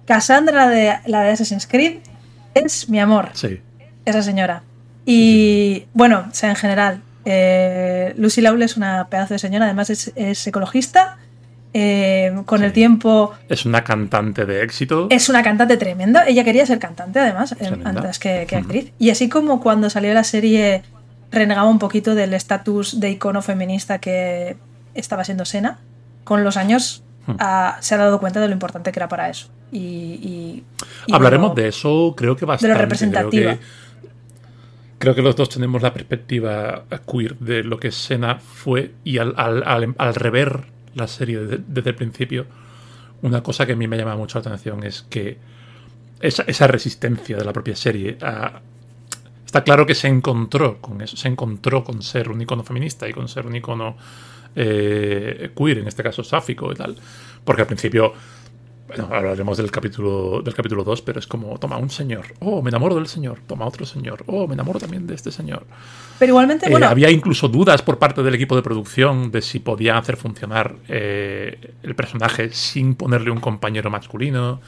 Cassandra, 0.05 0.67
de, 0.67 0.93
la 1.05 1.21
de 1.21 1.31
Assassin's 1.31 1.67
Creed, 1.67 1.99
es 2.53 2.89
mi 2.89 2.99
amor. 2.99 3.29
Sí. 3.33 3.61
Esa 4.05 4.23
señora. 4.23 4.63
Y 5.05 5.85
bueno, 5.93 6.25
o 6.31 6.33
sea, 6.33 6.49
en 6.49 6.55
general, 6.55 7.01
eh, 7.25 8.13
Lucy 8.17 8.41
Lawless 8.41 8.71
es 8.71 8.77
una 8.77 9.07
pedazo 9.09 9.35
de 9.35 9.39
señora, 9.39 9.65
además 9.65 9.89
es, 9.89 10.47
ecologista. 10.47 11.17
Eh, 11.75 12.31
con 12.45 12.63
el 12.63 12.71
tiempo. 12.71 13.33
Es 13.49 13.65
una 13.65 13.83
cantante 13.83 14.45
de 14.45 14.61
éxito. 14.61 15.07
Es 15.09 15.27
una 15.29 15.41
cantante 15.41 15.75
tremenda. 15.75 16.23
Ella 16.27 16.43
quería 16.43 16.67
ser 16.67 16.77
cantante, 16.77 17.17
además, 17.17 17.55
eh, 17.59 17.79
antes 17.83 18.19
que, 18.19 18.45
que 18.47 18.57
actriz. 18.57 18.91
Y 18.99 19.09
así 19.09 19.27
como 19.27 19.59
cuando 19.59 19.89
salió 19.89 20.13
la 20.13 20.23
serie 20.23 20.83
renegaba 21.33 21.67
un 21.67 21.79
poquito 21.79 22.15
del 22.15 22.33
estatus 22.33 22.99
de 22.99 23.09
icono 23.09 23.41
feminista 23.41 23.99
que 23.99 24.55
estaba 24.93 25.25
siendo 25.25 25.45
Sena. 25.45 25.79
Con 26.23 26.43
los 26.43 26.55
años 26.55 27.03
hmm. 27.27 27.35
se 27.81 27.95
ha 27.95 27.97
dado 27.97 28.19
cuenta 28.19 28.39
de 28.39 28.47
lo 28.47 28.53
importante 28.53 28.91
que 28.91 28.99
era 28.99 29.09
para 29.09 29.29
eso. 29.29 29.49
Y, 29.71 30.63
Hablaremos 31.11 31.55
de 31.55 31.69
eso, 31.69 32.13
creo 32.15 32.35
que 32.35 32.45
bastante. 32.45 32.67
De 32.67 32.73
lo 32.75 32.79
representativa. 32.79 33.57
Creo 34.99 35.15
que, 35.15 35.21
los 35.21 35.35
dos 35.35 35.49
tenemos 35.49 35.81
la 35.81 35.93
perspectiva 35.93 36.85
queer 37.11 37.37
de 37.39 37.63
lo 37.63 37.77
que 37.77 37.91
Sena 37.91 38.35
fue 38.35 38.93
y 39.03 39.17
al, 39.17 39.35
rever 40.15 40.67
la 40.93 41.07
serie 41.07 41.39
desde, 41.39 41.89
el 41.89 41.95
principio, 41.95 42.45
una 43.21 43.41
cosa 43.41 43.65
que 43.65 43.73
a 43.73 43.75
mí 43.75 43.87
me 43.87 43.97
llama 43.97 44.15
mucho 44.15 44.39
la 44.39 44.47
atención 44.47 44.83
es 44.83 45.01
que 45.09 45.39
esa, 46.21 46.43
esa 46.43 46.67
resistencia 46.67 47.35
de 47.35 47.43
la 47.43 47.51
propia 47.51 47.75
serie. 47.75 48.17
a- 48.21 48.61
está 49.53 49.63
claro 49.63 49.85
que 49.85 49.93
se 49.93 50.07
encontró 50.07 50.81
con 50.81 50.99
eso, 51.01 51.15
se 51.15 51.27
encontró 51.27 51.83
con 51.83 52.01
ser 52.01 52.29
un 52.29 52.41
icono 52.41 52.63
feminista 52.63 53.07
y 53.07 53.13
con 53.13 53.27
ser 53.27 53.45
un 53.45 53.55
icono 53.55 53.95
eh, 54.55 55.51
queer, 55.55 55.77
en 55.77 55.87
este 55.87 56.01
caso 56.01 56.23
sáfico 56.23 56.71
y 56.71 56.75
tal. 56.75 56.95
Porque 57.45 57.61
al 57.61 57.67
principio, 57.67 58.13
bueno, 58.87 59.07
hablaremos 59.11 59.55
del 59.57 59.69
capítulo 59.69 60.41
del 60.41 60.55
capítulo 60.55 60.83
2, 60.83 61.03
pero 61.03 61.19
es 61.19 61.27
como, 61.27 61.59
toma 61.59 61.77
un 61.77 61.91
señor, 61.91 62.25
oh, 62.39 62.63
me 62.63 62.69
enamoro 62.69 62.95
del 62.95 63.05
señor, 63.05 63.41
toma 63.45 63.67
otro 63.67 63.85
señor, 63.85 64.23
oh, 64.25 64.47
me 64.47 64.55
enamoro 64.55 64.79
también 64.79 65.05
de 65.05 65.13
este 65.13 65.31
señor. 65.31 65.67
Pero 66.17 66.31
igualmente, 66.31 66.65
Eh, 66.65 66.71
bueno, 66.71 66.87
había 66.87 67.11
incluso 67.11 67.47
dudas 67.47 67.83
por 67.83 67.99
parte 67.99 68.23
del 68.23 68.33
equipo 68.33 68.55
de 68.55 68.63
producción 68.63 69.29
de 69.29 69.43
si 69.43 69.59
podía 69.59 69.99
hacer 69.99 70.17
funcionar 70.17 70.77
eh, 70.87 71.75
el 71.83 71.93
personaje 71.93 72.49
sin 72.53 72.95
ponerle 72.95 73.29
un 73.29 73.39
compañero 73.39 73.91
masculino. 73.91 74.61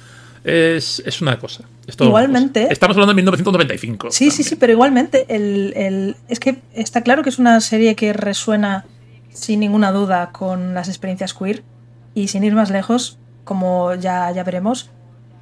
Es, 0.45 1.01
es 1.05 1.21
una 1.21 1.39
cosa. 1.39 1.63
es 1.87 1.95
toda 1.97 2.09
una 2.11 2.19
Igualmente- 2.19 2.61
cosa. 2.61 2.73
Estamos 2.73 2.95
hablando 2.95 3.11
de 3.13 3.15
1995. 3.15 4.11
Sí, 4.11 4.25
sí, 4.29 4.31
sí, 4.31 4.43
también. 4.43 4.59
pero 4.59 4.73
igualmente 4.73 5.25
el, 5.29 5.73
el- 5.75 6.15
es 6.27 6.39
que 6.39 6.59
está 6.73 7.01
claro 7.01 7.23
que 7.23 7.29
es 7.29 7.39
una 7.39 7.59
serie 7.61 7.95
que 7.95 8.13
resuena 8.13 8.85
sin 9.33 9.59
ninguna 9.59 9.91
duda 9.91 10.29
con 10.31 10.73
las 10.73 10.87
experiencias 10.87 11.33
queer 11.33 11.63
y 12.13 12.27
sin 12.29 12.43
ir 12.43 12.53
más 12.53 12.69
lejos, 12.69 13.17
como 13.43 13.93
ya, 13.95 14.31
ya 14.31 14.43
veremos, 14.43 14.89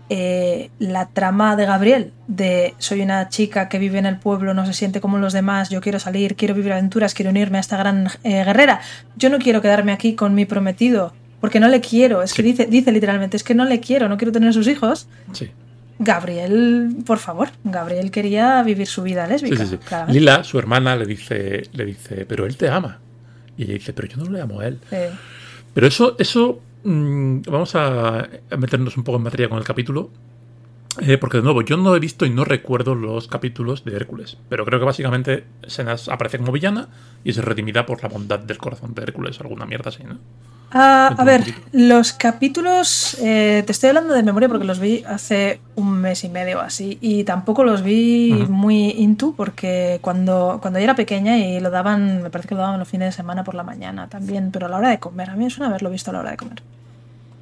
eh, 0.10 0.70
la 0.80 1.08
trama 1.10 1.56
de 1.56 1.66
Gabriel 1.66 2.14
de 2.28 2.74
soy 2.78 3.02
una 3.02 3.30
chica 3.30 3.70
que 3.70 3.80
vive 3.80 4.00
en 4.00 4.06
el 4.06 4.18
pueblo, 4.20 4.54
no 4.54 4.66
se 4.66 4.74
siente 4.74 5.00
como 5.02 5.18
los 5.18 5.34
demás, 5.34 5.70
yo 5.70 5.82
quiero 5.82 6.00
salir, 6.00 6.36
quiero 6.36 6.54
vivir 6.56 6.72
aventuras, 6.74 7.14
quiero 7.14 7.30
unirme 7.32 7.58
a 7.58 7.62
esta 7.62 7.78
gran 7.78 8.08
eh, 8.24 8.44
guerrera, 8.44 8.82
yo 9.16 9.30
no 9.30 9.38
quiero 9.40 9.62
quedarme 9.62 9.92
aquí 9.92 10.16
con 10.16 10.34
mi 10.34 10.46
prometido. 10.46 11.14
Porque 11.44 11.60
no 11.60 11.68
le 11.68 11.82
quiero, 11.82 12.22
es 12.22 12.34
que 12.34 12.42
dice, 12.42 12.68
dice 12.68 12.90
literalmente, 12.94 13.36
es 13.36 13.44
que 13.44 13.54
no 13.54 13.66
le 13.66 13.82
quiero, 13.82 14.08
no 14.08 14.16
quiero 14.16 14.32
tener 14.32 14.54
sus 14.54 14.66
hijos. 14.66 15.10
Sí, 15.34 15.52
Gabriel, 16.00 16.96
por 17.06 17.18
favor, 17.18 17.50
Gabriel 17.66 18.12
quería 18.12 18.64
vivir 18.64 18.88
su 18.88 19.04
vida 19.04 19.28
lésbica. 19.28 19.66
sí. 19.66 19.78
Lila, 20.08 20.46
su 20.46 20.58
hermana, 20.58 20.96
le 20.96 21.06
dice, 21.06 21.64
le 21.74 21.84
dice, 21.86 22.26
pero 22.26 22.46
él 22.46 22.56
te 22.56 22.70
ama. 22.70 23.00
Y 23.58 23.64
ella 23.64 23.74
dice, 23.74 23.92
pero 23.92 24.08
yo 24.08 24.24
no 24.24 24.32
le 24.32 24.40
amo 24.40 24.62
a 24.62 24.68
él. 24.68 24.80
Pero 25.74 25.86
eso, 25.86 26.16
eso 26.18 26.62
mm, 26.86 27.42
vamos 27.42 27.76
a 27.76 28.20
a 28.50 28.58
meternos 28.58 28.96
un 28.96 29.04
poco 29.04 29.18
en 29.18 29.24
materia 29.24 29.50
con 29.50 29.58
el 29.58 29.66
capítulo. 29.66 30.12
eh, 31.02 31.18
porque 31.18 31.38
de 31.40 31.44
nuevo, 31.44 31.62
yo 31.62 31.76
no 31.76 31.94
he 31.94 32.00
visto 32.00 32.26
y 32.26 32.30
no 32.30 32.46
recuerdo 32.46 32.96
los 32.96 33.28
capítulos 33.28 33.84
de 33.84 33.98
Hércules. 33.98 34.38
Pero 34.48 34.64
creo 34.64 34.80
que 34.80 34.86
básicamente 34.86 35.44
Senas 35.68 36.08
aparece 36.08 36.38
como 36.38 36.54
villana 36.54 36.88
y 37.26 37.32
es 37.32 37.38
redimida 37.38 37.86
por 37.86 38.02
la 38.02 38.08
bondad 38.08 38.40
del 38.40 38.58
corazón 38.58 38.94
de 38.94 39.04
Hércules, 39.04 39.42
alguna 39.42 39.66
mierda 39.66 39.90
así, 39.90 40.04
¿no? 40.06 40.20
Ah, 40.74 41.16
a 41.18 41.24
ver, 41.24 41.44
los 41.72 42.14
capítulos, 42.14 43.18
eh, 43.22 43.64
te 43.66 43.72
estoy 43.72 43.90
hablando 43.90 44.14
de 44.14 44.24
memoria 44.24 44.50
porque 44.50 44.66
los 44.66 44.80
vi 44.80 45.04
hace 45.08 45.62
un 45.76 46.02
mes 46.02 46.24
y 46.24 46.30
medio 46.30 46.60
así 46.60 46.98
y 47.00 47.24
tampoco 47.24 47.64
los 47.64 47.84
vi 47.84 48.46
muy 48.50 48.92
into 48.92 49.34
porque 49.36 50.00
cuando, 50.02 50.60
cuando 50.62 50.80
yo 50.80 50.84
era 50.84 50.96
pequeña 50.96 51.38
y 51.38 51.60
lo 51.60 51.70
daban, 51.70 52.22
me 52.24 52.30
parece 52.30 52.50
que 52.50 52.56
lo 52.56 52.62
daban 52.62 52.80
los 52.80 52.88
fines 52.88 53.10
de 53.10 53.12
semana 53.12 53.44
por 53.44 53.56
la 53.56 53.64
mañana 53.64 54.08
también, 54.08 54.52
pero 54.52 54.66
a 54.66 54.70
la 54.70 54.78
hora 54.78 54.90
de 54.90 55.00
comer, 55.00 55.30
a 55.30 55.36
mí 55.36 55.46
me 55.46 55.50
suena 55.50 55.68
haberlo 55.68 55.90
visto 55.90 56.12
a 56.12 56.14
la 56.14 56.20
hora 56.20 56.32
de 56.32 56.38
comer. 56.38 56.62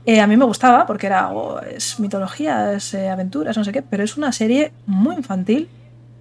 Eh, 0.05 0.19
a 0.19 0.27
mí 0.27 0.35
me 0.35 0.45
gustaba 0.45 0.85
porque 0.85 1.07
era, 1.07 1.31
oh, 1.31 1.59
es 1.59 1.99
mitología, 1.99 2.73
es 2.73 2.93
eh, 2.93 3.09
aventuras, 3.09 3.55
no 3.55 3.63
sé 3.63 3.71
qué, 3.71 3.83
pero 3.83 4.03
es 4.03 4.17
una 4.17 4.31
serie 4.31 4.71
muy 4.87 5.15
infantil, 5.15 5.69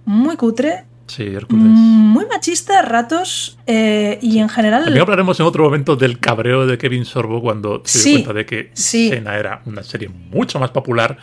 muy 0.05 0.37
cutre, 0.37 0.85
Sí, 1.13 1.23
Hércules. 1.23 1.65
muy 1.65 2.25
machista 2.27 2.79
a 2.79 2.81
ratos 2.83 3.57
eh, 3.67 4.17
y 4.21 4.39
en 4.39 4.47
general... 4.47 4.83
También 4.85 5.01
hablaremos 5.01 5.39
en 5.39 5.45
otro 5.45 5.63
momento 5.65 5.95
del 5.97 6.19
cabreo 6.19 6.65
de 6.65 6.77
Kevin 6.77 7.03
Sorbo 7.05 7.41
cuando 7.41 7.81
se 7.85 7.99
Sí, 7.99 8.09
dio 8.09 8.17
cuenta 8.23 8.33
de 8.39 8.45
que 8.45 8.71
sí. 8.73 9.09
Sena 9.09 9.35
era 9.37 9.61
una 9.65 9.83
serie 9.83 10.07
mucho 10.09 10.57
más 10.59 10.71
popular, 10.71 11.17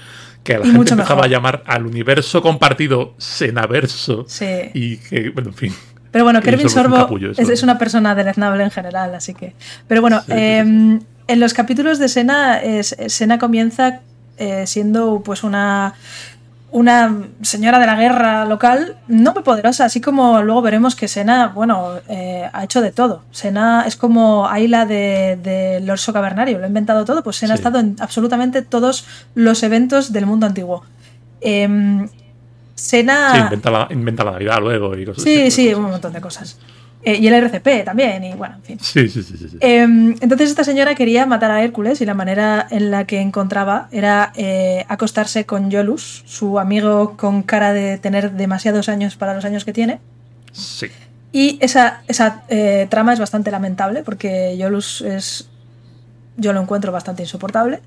que 0.45 0.59
la 0.59 0.67
Y 0.67 0.71
gente 0.73 0.93
empezaba 0.93 1.23
mejor. 1.23 1.25
a 1.25 1.29
llamar 1.29 1.63
al 1.67 1.87
universo 1.87 2.43
compartido 2.43 3.15
Senaverso. 3.19 4.25
Sí. 4.29 4.45
Y 4.75 4.97
que, 4.99 5.31
bueno, 5.31 5.49
en 5.51 5.55
fin. 5.55 5.75
Pero 6.11 6.25
bueno, 6.25 6.41
Kevin 6.43 6.69
Sorbo 6.69 6.95
es 6.97 7.01
un 7.01 7.05
capullo, 7.07 7.31
es, 7.33 7.39
es 7.39 7.63
una 7.63 7.79
persona 7.79 8.15
deleznable 8.15 8.65
en 8.65 8.71
general, 8.71 9.15
así 9.15 9.33
que. 9.35 9.55
Pero 9.87 10.01
bueno, 10.03 10.21
Sí, 10.27 10.33
eh, 10.35 10.63
sí. 10.65 11.07
en 11.29 11.41
los 11.41 11.55
capítulos 11.55 11.99
de 11.99 12.09
Sena, 12.09 12.63
eh, 12.63 12.83
Sena 12.83 13.39
comienza 13.39 14.01
eh, 14.39 14.67
siendo 14.67 15.23
pues 15.25 15.43
una. 15.45 15.95
Una 16.79 17.13
señora 17.43 17.81
de 17.81 17.87
la 17.87 17.97
guerra 17.97 18.45
local, 18.45 18.99
no 19.09 19.35
muy 19.35 19.43
poderosa, 19.43 19.85
así 19.85 20.01
como 20.01 20.43
luego 20.43 20.63
veremos 20.63 20.95
que 20.95 21.09
Sena, 21.09 21.49
bueno, 21.49 21.95
eh, 22.09 22.49
ha 22.53 22.63
hecho 22.63 22.81
de 22.81 22.93
todo. 22.93 23.25
Sena 23.33 23.83
es 23.85 23.97
como 23.97 24.47
Ayla 24.47 24.87
de, 24.87 25.41
del 25.43 25.91
Orso 25.91 26.13
Cavernario, 26.13 26.59
lo 26.59 26.65
ha 26.67 26.69
inventado 26.69 27.05
todo, 27.05 27.25
pues 27.25 27.35
Sena 27.35 27.55
ha 27.55 27.57
estado 27.57 27.81
en 27.81 27.97
absolutamente 27.99 28.63
todos 28.63 29.07
los 29.35 29.65
eventos 29.65 30.13
del 30.13 30.27
mundo 30.27 30.47
antiguo. 30.47 30.85
Em, 31.41 32.09
Sena. 32.77 33.33
Sí, 33.33 33.39
inventa 33.41 33.71
la, 33.73 33.89
inventa 33.91 34.23
la 34.23 34.31
Navidad 34.31 34.59
luego 34.61 34.97
y 34.97 35.05
cosas 35.05 35.25
Sí, 35.25 35.41
así, 35.41 35.51
sí, 35.51 35.65
cosas. 35.65 35.85
un 35.85 35.91
montón 35.91 36.13
de 36.13 36.21
cosas. 36.21 36.59
Eh, 37.03 37.17
y 37.17 37.29
el 37.29 37.35
RCP 37.35 37.85
también, 37.85 38.25
y 38.25 38.33
bueno, 38.33 38.57
en 38.57 38.63
fin. 38.63 38.79
Sí, 38.81 39.09
sí, 39.09 39.23
sí, 39.23 39.37
sí, 39.39 39.49
sí. 39.49 39.59
Eh, 39.61 39.83
entonces 39.83 40.51
esta 40.51 40.65
señora 40.65 40.95
quería 40.95 41.27
matar 41.27 41.51
a 41.51 41.63
Hércules 41.63 42.01
y 42.01 42.05
la 42.05 42.15
manera 42.15 42.67
en 42.71 42.91
la 42.91 43.07
que 43.07 43.21
encontraba 43.21 43.89
era 43.93 44.33
eh, 44.35 44.85
acostarse 44.89 45.47
con 45.47 45.71
Yolus, 45.71 46.25
su 46.27 46.59
amigo 46.59 47.17
con 47.17 47.43
cara 47.43 47.73
de 47.73 47.99
tener 47.99 48.33
demasiados 48.33 48.89
años 48.89 49.17
para 49.17 49.35
los 49.35 49.45
años 49.45 49.65
que 49.65 49.73
tiene. 49.73 50.01
Sí. 50.53 50.89
Y 51.31 51.59
esa, 51.61 52.03
esa 52.09 52.43
eh, 52.49 52.87
trama 52.91 53.13
es 53.13 53.21
bastante 53.21 53.51
lamentable 53.51 54.03
porque 54.03 54.57
Yolus 54.59 55.03
es... 55.03 55.49
Yo 56.37 56.53
lo 56.53 56.61
encuentro 56.61 56.93
bastante 56.93 57.23
insoportable. 57.23 57.81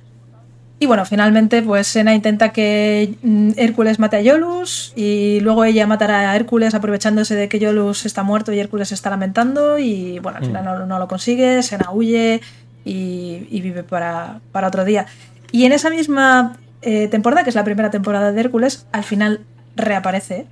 Y 0.81 0.87
bueno, 0.87 1.05
finalmente 1.05 1.61
pues 1.61 1.85
Sena 1.85 2.15
intenta 2.15 2.51
que 2.51 3.13
mm, 3.21 3.51
Hércules 3.55 3.99
mate 3.99 4.17
a 4.17 4.21
Yolus 4.21 4.93
y 4.95 5.39
luego 5.41 5.63
ella 5.63 5.85
matará 5.85 6.31
a 6.31 6.35
Hércules 6.35 6.73
aprovechándose 6.73 7.35
de 7.35 7.47
que 7.49 7.59
Yolus 7.59 8.07
está 8.07 8.23
muerto 8.23 8.51
y 8.51 8.59
Hércules 8.59 8.87
se 8.87 8.95
está 8.95 9.11
lamentando 9.11 9.77
y 9.77 10.17
bueno, 10.17 10.39
al 10.39 10.43
Mm. 10.43 10.47
final 10.47 10.65
no, 10.65 10.85
no 10.87 10.97
lo 10.97 11.07
consigue, 11.07 11.61
Sena 11.61 11.91
huye 11.91 12.41
y, 12.83 13.45
y 13.51 13.61
vive 13.61 13.83
para, 13.83 14.39
para 14.51 14.69
otro 14.69 14.83
día. 14.83 15.05
Y 15.51 15.65
en 15.65 15.71
esa 15.71 15.91
misma 15.91 16.57
eh, 16.81 17.07
temporada, 17.09 17.43
que 17.43 17.51
es 17.51 17.55
la 17.55 17.63
primera 17.63 17.91
temporada 17.91 18.31
de 18.31 18.41
Hércules, 18.41 18.87
al 18.91 19.03
final 19.03 19.41
reaparece 19.75 20.47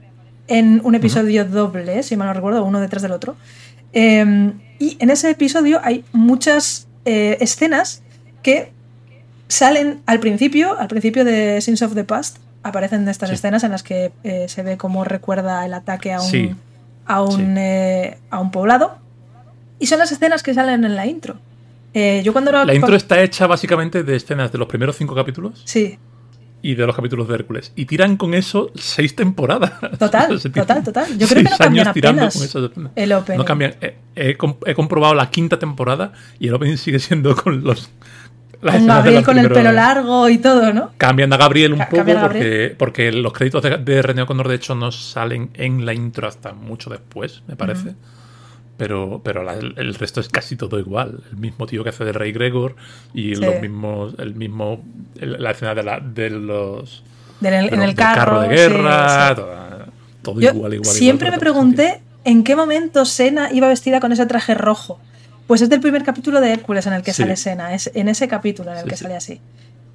en 0.47 0.79
un 0.83 0.93
episodio 0.93 1.43
doble, 1.43 2.03
si 2.03 2.15
mal 2.17 2.27
no 2.27 2.33
recuerdo, 2.35 2.63
uno 2.63 2.79
detrás 2.79 3.01
del 3.01 3.13
otro. 3.13 3.35
Eh, 3.93 4.51
y 4.77 4.95
en 4.99 5.09
ese 5.09 5.31
episodio 5.31 5.81
hay 5.83 6.05
muchas 6.11 6.87
eh, 7.05 7.37
escenas 7.41 8.03
que 8.43 8.71
salen 9.49 10.01
al 10.05 10.19
principio, 10.21 10.79
al 10.79 10.87
principio 10.87 11.25
de 11.25 11.59
Sins 11.61 11.81
of 11.81 11.93
the 11.95 12.05
Past, 12.05 12.37
aparecen 12.63 13.07
estas 13.09 13.29
Sí. 13.29 13.35
escenas 13.35 13.63
en 13.65 13.71
las 13.71 13.83
que 13.83 14.11
eh, 14.23 14.45
se 14.47 14.63
ve 14.63 14.77
cómo 14.77 15.03
recuerda 15.03 15.65
el 15.65 15.73
ataque 15.73 16.13
a 16.13 16.21
un, 16.21 16.29
Sí. 16.29 16.55
a, 17.05 17.21
un, 17.21 17.57
eh, 17.57 18.17
a 18.29 18.39
un 18.39 18.51
poblado. 18.51 18.97
Y 19.79 19.87
son 19.87 19.99
las 19.99 20.11
escenas 20.11 20.43
que 20.43 20.53
salen 20.53 20.83
en 20.85 20.95
la 20.95 21.05
intro. 21.05 21.37
Eh, 21.93 22.21
yo 22.23 22.31
cuando 22.33 22.51
era- 22.51 22.65
La 22.65 22.73
intro 22.75 22.95
está 22.95 23.21
hecha 23.21 23.47
básicamente 23.47 24.03
de 24.03 24.15
escenas 24.15 24.51
de 24.51 24.57
los 24.59 24.67
primeros 24.67 24.95
cinco 24.95 25.15
capítulos 25.15 25.61
Sí, 25.65 25.97
y 26.61 26.75
de 26.75 26.85
los 26.85 26.95
capítulos 26.95 27.27
de 27.29 27.35
Hércules. 27.35 27.71
Y 27.75 27.85
tiran 27.85 28.17
con 28.17 28.33
eso 28.35 28.69
seis 28.75 29.15
temporadas. 29.15 29.71
Total, 29.97 30.39
total, 30.53 30.83
total. 30.83 31.17
Yo 31.17 31.27
creo 31.27 31.43
que 31.43 31.49
no 31.49 31.57
cambian 31.57 31.87
años 31.87 31.93
tirando 31.95 32.21
apenas 32.25 32.51
con 32.53 32.63
escenas. 32.65 32.91
el 32.95 33.13
opening. 33.13 33.37
No 33.39 33.45
cambian. 33.45 33.75
He, 33.81 33.95
he 34.15 34.37
com- 34.37 34.57
he 34.65 34.75
comprobado 34.75 35.15
la 35.15 35.29
quinta 35.31 35.57
temporada 35.57 36.11
y 36.37 36.49
el 36.49 36.53
opening 36.53 36.75
sigue 36.77 36.99
siendo 36.99 37.35
con 37.35 37.63
los. 37.63 37.89
Gabriel 38.61 39.23
con 39.23 39.37
el 39.39 39.49
pelo 39.49 39.71
largo 39.71 40.27
y 40.29 40.37
todo, 40.37 40.73
¿no? 40.73 40.91
Cambian 40.97 41.31
a 41.33 41.37
Gabriel 41.37 41.73
un 41.73 41.79
Ca- 41.79 41.89
poco 41.89 42.03
porque, 42.21 42.75
porque 42.77 43.11
los 43.11 43.31
créditos 43.33 43.63
de, 43.63 43.77
de 43.77 44.01
René 44.01 44.23
O'Connor 44.23 44.47
de 44.47 44.55
hecho 44.55 44.75
no 44.75 44.91
salen 44.91 45.49
en 45.53 45.85
la 45.85 45.93
intro 45.93 46.27
hasta 46.27 46.53
mucho 46.53 46.89
después, 46.89 47.41
me 47.47 47.55
parece. 47.55 47.95
Pero, 48.77 49.21
pero 49.23 49.43
la- 49.43 49.55
el, 49.55 49.73
el 49.77 49.93
resto 49.95 50.21
es 50.21 50.29
casi 50.29 50.55
todo 50.55 50.79
igual. 50.79 51.21
El 51.31 51.37
mismo 51.37 51.67
tío 51.67 51.83
que 51.83 51.89
hace 51.89 52.05
de 52.05 52.13
Rey 52.13 52.31
Gregor 52.31 52.75
y 53.13 53.35
Sí. 53.35 53.41
los 53.41 53.59
mismos, 53.61 54.15
el 54.19 54.35
mismo, 54.35 54.81
el- 55.19 55.41
la 55.41 55.51
escena 55.51 55.75
de, 55.75 55.83
la, 55.83 55.99
de 55.99 56.29
los 56.29 57.03
Del- 57.41 57.53
en 57.53 57.59
de 57.61 57.65
el 57.65 57.71
los- 57.77 57.79
del 57.87 57.95
carro, 57.95 58.41
de 58.41 58.47
guerra, 58.49 59.35
sí. 59.35 59.41
todo 60.21 60.39
Yo 60.39 60.49
igual, 60.51 60.73
igual. 60.75 60.89
siempre 60.95 61.27
igual, 61.27 61.39
me 61.39 61.45
todo 61.45 61.53
pregunté 61.53 62.01
en 62.25 62.43
qué 62.43 62.55
momento 62.55 63.03
Sena 63.05 63.51
iba 63.51 63.67
vestida 63.67 63.99
con 63.99 64.11
ese 64.11 64.25
traje 64.25 64.53
rojo. 64.53 64.99
Pues 65.49 65.63
es 65.63 65.69
del 65.69 65.81
primer 65.81 66.03
capítulo 66.03 66.39
de 66.41 66.53
Hércules 66.53 66.85
en 66.85 66.93
el 66.93 67.01
que 67.01 67.11
Sí. 67.11 67.23
sale 67.23 67.35
Sena, 67.35 67.73
es 67.73 67.89
en 67.95 68.07
ese 68.07 68.27
capítulo 68.27 68.69
en 68.71 68.77
el 68.77 68.83
Sí, 68.83 68.89
que 68.91 68.97
sale 68.97 69.15
así. 69.15 69.41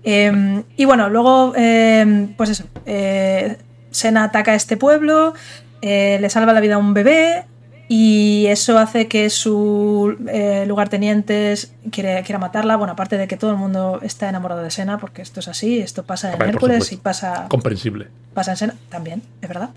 Eh, 0.02 0.64
y 0.76 0.84
bueno, 0.84 1.08
luego, 1.08 1.52
eh, 1.56 2.26
pues 2.36 2.50
eso, 2.50 2.64
eh, 2.86 3.56
Sena 3.92 4.24
ataca 4.24 4.50
a 4.50 4.54
este 4.56 4.76
pueblo, 4.76 5.32
eh, 5.80 6.18
le 6.20 6.28
salva 6.28 6.52
la 6.54 6.58
vida 6.60 6.74
a 6.74 6.78
un 6.78 6.92
bebé 6.92 7.44
y 7.86 8.46
eso 8.48 8.78
hace 8.78 9.06
que 9.06 9.30
su 9.30 10.16
eh, 10.28 10.64
lugartenientes 10.66 11.72
quiere, 11.92 12.20
quiera 12.24 12.40
matarla. 12.40 12.74
Bueno, 12.74 12.94
aparte 12.94 13.16
de 13.16 13.28
que 13.28 13.36
todo 13.36 13.52
el 13.52 13.56
mundo 13.56 14.00
está 14.02 14.28
enamorado 14.28 14.60
de 14.60 14.72
Sena, 14.72 14.98
porque 14.98 15.22
esto 15.22 15.38
es 15.38 15.46
así, 15.46 15.78
esto 15.78 16.02
pasa 16.02 16.30
en 16.30 16.34
Hombre, 16.34 16.48
Hércules 16.50 16.90
y 16.90 16.96
pasa, 16.96 17.46
Comprensible. 17.48 18.08
pasa 18.34 18.50
en 18.50 18.56
Sena 18.56 18.74
también, 18.88 19.22
es 19.40 19.48
verdad. 19.48 19.70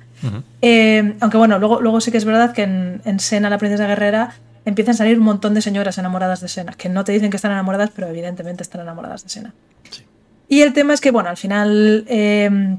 Eh, 0.64 1.14
aunque 1.20 1.38
bueno, 1.38 1.60
luego, 1.60 1.82
luego 1.82 2.02
sí 2.02 2.10
que 2.12 2.18
es 2.18 2.26
verdad 2.26 2.52
que 2.54 2.64
en, 2.64 3.02
en 3.06 3.20
Sena, 3.20 3.52
la 3.52 3.60
princesa 3.60 3.86
guerrera, 3.86 4.34
empiezan 4.68 4.96
a 4.96 4.98
salir 4.98 5.18
un 5.18 5.24
montón 5.24 5.54
de 5.54 5.62
señoras 5.62 5.98
enamoradas 5.98 6.42
de 6.42 6.50
Sena, 6.50 6.74
que 6.74 6.90
no 6.90 7.06
te 7.06 7.14
dicen 7.14 7.30
que 7.30 7.38
están 7.38 7.54
enamoradas, 7.54 7.90
pero 7.96 8.08
evidentemente 8.08 8.64
están 8.64 8.82
enamoradas 8.82 9.24
de 9.24 9.30
Sena. 9.30 9.54
Sí. 9.90 10.06
Y 10.50 10.62
el 10.62 10.74
tema 10.74 10.94
es 10.94 11.00
que, 11.00 11.12
bueno, 11.12 11.30
al 11.30 11.38
final 11.38 12.04
eh, 12.08 12.78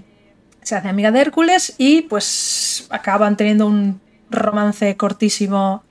se 0.63 0.77
hace 0.77 0.89
amiga 0.89 1.11
de 1.11 1.21
Hércules 1.21 1.75
y 1.79 2.03
pues 2.03 2.87
acaban 2.91 3.39
teniendo 3.39 3.67
un 3.67 4.03
romance 4.31 4.99
cortísimo 4.99 5.83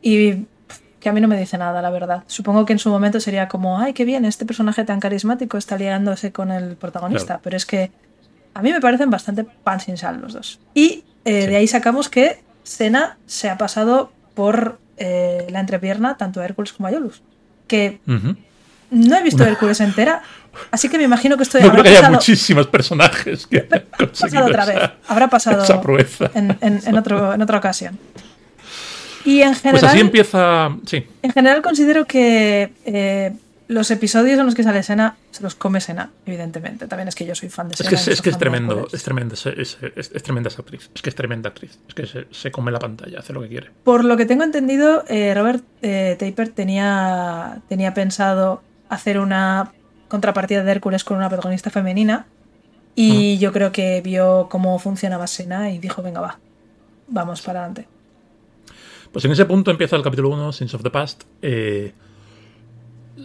y 0.00 0.46
que 1.00 1.08
a 1.08 1.12
mí 1.12 1.20
no 1.20 1.26
me 1.26 1.36
dice 1.36 1.58
nada, 1.58 1.82
la 1.82 1.90
verdad. 1.90 2.22
Supongo 2.28 2.64
que 2.64 2.72
en 2.72 2.78
su 2.78 2.88
momento 2.88 3.18
sería 3.18 3.48
como, 3.48 3.80
ay, 3.80 3.94
qué 3.94 4.04
bien, 4.04 4.24
este 4.24 4.46
personaje 4.46 4.84
tan 4.84 5.00
carismático 5.00 5.58
está 5.58 5.76
liándose 5.76 6.30
con 6.30 6.52
el 6.52 6.76
protagonista, 6.76 7.40
pero 7.42 7.56
es 7.56 7.66
que 7.66 7.90
a 8.54 8.62
mí 8.62 8.70
me 8.70 8.80
parecen 8.80 9.10
bastante 9.10 9.42
pan 9.42 9.80
sin 9.80 9.96
sal 9.96 10.20
los 10.20 10.32
dos. 10.32 10.60
Y 10.74 11.02
eh, 11.24 11.48
de 11.48 11.56
ahí 11.56 11.66
sacamos 11.66 12.08
que 12.08 12.40
Sena 12.62 13.18
se 13.26 13.50
ha 13.50 13.58
pasado 13.58 14.12
por 14.34 14.78
eh, 14.98 15.46
la 15.50 15.60
entrepierna 15.60 16.16
tanto 16.16 16.40
a 16.40 16.44
Hércules 16.44 16.72
como 16.72 16.88
a 16.88 16.90
Yolus. 16.92 17.22
Que 17.66 18.00
no 18.90 19.16
he 19.16 19.22
visto 19.22 19.44
Hércules 19.44 19.80
entera, 19.80 20.22
así 20.70 20.88
que 20.88 20.96
me 20.96 21.04
imagino 21.04 21.36
que 21.36 21.42
esto 21.42 21.58
ya. 21.58 21.66
No 21.66 21.72
creo 21.72 21.84
que 21.84 21.90
haya 21.90 22.10
muchísimos 22.10 22.66
personajes 22.66 23.46
que 23.46 23.58
hayan 23.58 23.84
pasado 23.90 24.46
otra 24.46 24.64
vez. 24.64 24.78
Habrá 25.06 25.28
pasado 25.28 25.64
en, 26.34 26.96
otro, 26.96 27.34
en 27.34 27.42
otra 27.42 27.58
ocasión. 27.58 27.98
Y 29.24 29.42
en 29.42 29.54
general. 29.54 29.80
Pues 29.80 29.84
así 29.84 30.00
empieza. 30.00 30.70
Sí. 30.86 31.06
En 31.22 31.32
general 31.32 31.60
considero 31.60 32.06
que 32.06 32.72
eh, 32.86 33.32
los 33.68 33.90
episodios 33.90 34.38
en 34.38 34.46
los 34.46 34.54
que 34.54 34.62
sale 34.62 34.82
Sena 34.82 35.16
se 35.30 35.42
los 35.42 35.54
come 35.54 35.80
Sena, 35.80 36.10
evidentemente. 36.24 36.86
También 36.86 37.08
es 37.08 37.14
que 37.14 37.26
yo 37.26 37.34
soy 37.34 37.50
fan 37.50 37.68
de 37.68 37.76
Sena. 37.76 37.90
Es 37.90 38.04
que 38.06 38.12
es, 38.12 38.22
que 38.22 38.30
es 38.30 38.38
tremendo, 38.38 38.88
es 38.90 39.02
tremendo, 39.02 39.34
es, 39.34 39.46
es, 39.46 40.22
tremenda 40.22 40.48
esa 40.48 40.62
actriz. 40.62 40.90
Es 40.94 41.02
que 41.02 41.10
es 41.10 41.14
tremenda 41.14 41.50
actriz. 41.50 41.78
Es 41.86 41.94
que 41.94 42.26
se, 42.30 42.50
come 42.50 42.72
la 42.72 42.78
pantalla, 42.78 43.18
hace 43.18 43.34
lo 43.34 43.42
que 43.42 43.48
quiere. 43.48 43.70
Por 43.84 44.04
lo 44.04 44.16
que 44.16 44.24
tengo 44.24 44.42
entendido, 44.42 45.04
eh, 45.08 45.34
Robert 45.34 45.62
eh, 45.82 46.16
Taper 46.18 46.48
tenía, 46.48 47.60
tenía 47.68 47.92
pensado 47.92 48.62
hacer 48.88 49.20
una 49.20 49.72
contrapartida 50.08 50.64
de 50.64 50.72
Hércules 50.72 51.04
con 51.04 51.18
una 51.18 51.28
protagonista 51.28 51.68
femenina. 51.70 52.26
Y 52.94 53.38
yo 53.38 53.52
creo 53.52 53.70
que 53.70 54.00
vio 54.00 54.48
cómo 54.50 54.78
funcionaba 54.78 55.26
Sena 55.26 55.70
y 55.70 55.78
dijo, 55.78 56.02
venga, 56.02 56.20
va, 56.20 56.38
vamos 57.06 57.42
para 57.42 57.60
adelante. 57.60 57.86
Pues 59.12 59.24
en 59.24 59.30
ese 59.30 59.44
punto 59.44 59.70
empieza 59.70 59.94
el 59.94 60.02
capítulo 60.02 60.30
1, 60.30 60.52
Sins 60.52 60.74
of 60.74 60.82
the 60.82 60.90
Past. 60.90 61.24
Eh, 61.42 61.92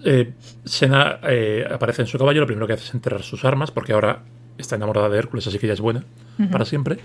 eh, 0.05 0.33
Sena 0.65 1.19
eh, 1.23 1.65
aparece 1.69 2.01
en 2.01 2.07
su 2.07 2.17
caballo, 2.17 2.41
lo 2.41 2.47
primero 2.47 2.67
que 2.67 2.73
hace 2.73 2.85
es 2.85 2.93
enterrar 2.93 3.23
sus 3.23 3.45
armas, 3.45 3.71
porque 3.71 3.93
ahora 3.93 4.23
está 4.57 4.75
enamorada 4.75 5.09
de 5.09 5.17
Hércules, 5.17 5.47
así 5.47 5.59
que 5.59 5.67
ya 5.67 5.73
es 5.73 5.81
buena 5.81 6.03
para 6.51 6.65
siempre. 6.65 6.99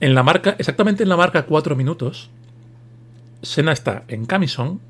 En 0.00 0.14
la 0.14 0.22
marca, 0.22 0.56
exactamente 0.58 1.02
en 1.02 1.08
la 1.08 1.16
marca 1.16 1.44
4 1.44 1.76
minutos, 1.76 2.30
Sena 3.42 3.72
está 3.72 4.04
en 4.08 4.26
camisón, 4.26 4.80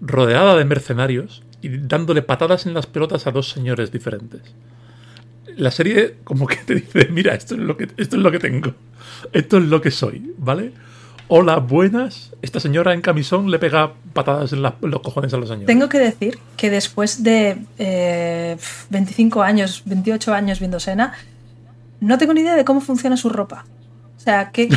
rodeada 0.00 0.56
de 0.56 0.64
mercenarios 0.64 1.42
y 1.62 1.68
dándole 1.68 2.22
patadas 2.22 2.66
en 2.66 2.74
las 2.74 2.86
pelotas 2.86 3.26
a 3.26 3.30
dos 3.30 3.50
señores 3.50 3.92
diferentes. 3.92 4.42
La 5.56 5.70
serie 5.70 6.16
como 6.24 6.46
que 6.46 6.56
te 6.56 6.74
dice, 6.74 7.08
mira, 7.10 7.34
esto 7.34 7.54
es 7.54 7.60
lo 7.60 7.76
que, 7.76 7.88
esto 7.96 8.16
es 8.16 8.22
lo 8.22 8.30
que 8.30 8.38
tengo, 8.38 8.74
esto 9.32 9.58
es 9.58 9.64
lo 9.64 9.80
que 9.80 9.90
soy, 9.90 10.34
¿vale? 10.38 10.72
Hola, 11.28 11.56
buenas. 11.56 12.32
Esta 12.40 12.60
señora 12.60 12.94
en 12.94 13.00
camisón 13.00 13.50
le 13.50 13.58
pega 13.58 13.94
patadas 14.12 14.52
en, 14.52 14.62
los 14.62 15.00
cojones 15.02 15.34
a 15.34 15.36
los 15.36 15.48
señores. 15.48 15.66
Tengo 15.66 15.88
que 15.88 15.98
decir 15.98 16.38
que 16.56 16.70
después 16.70 17.24
de 17.24 17.58
25 18.90 19.40
eh, 19.40 19.46
años, 19.46 19.82
28 19.86 20.32
años 20.32 20.60
viendo 20.60 20.78
Sena, 20.78 21.14
no 22.00 22.16
tengo 22.18 22.32
ni 22.32 22.42
idea 22.42 22.54
de 22.54 22.64
cómo 22.64 22.80
funciona 22.80 23.16
su 23.16 23.28
ropa. 23.28 23.64
O 24.16 24.20
sea, 24.20 24.52
¿qué, 24.52 24.68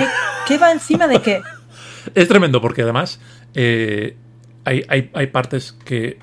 va 0.60 0.72
encima 0.72 1.08
de 1.08 1.22
qué? 1.22 1.42
Es 2.16 2.28
tremendo 2.28 2.62
porque 2.62 2.82
además 2.82 3.20
eh, 3.54 4.18
hay, 4.64 5.28
partes 5.28 5.74
que... 5.86 6.18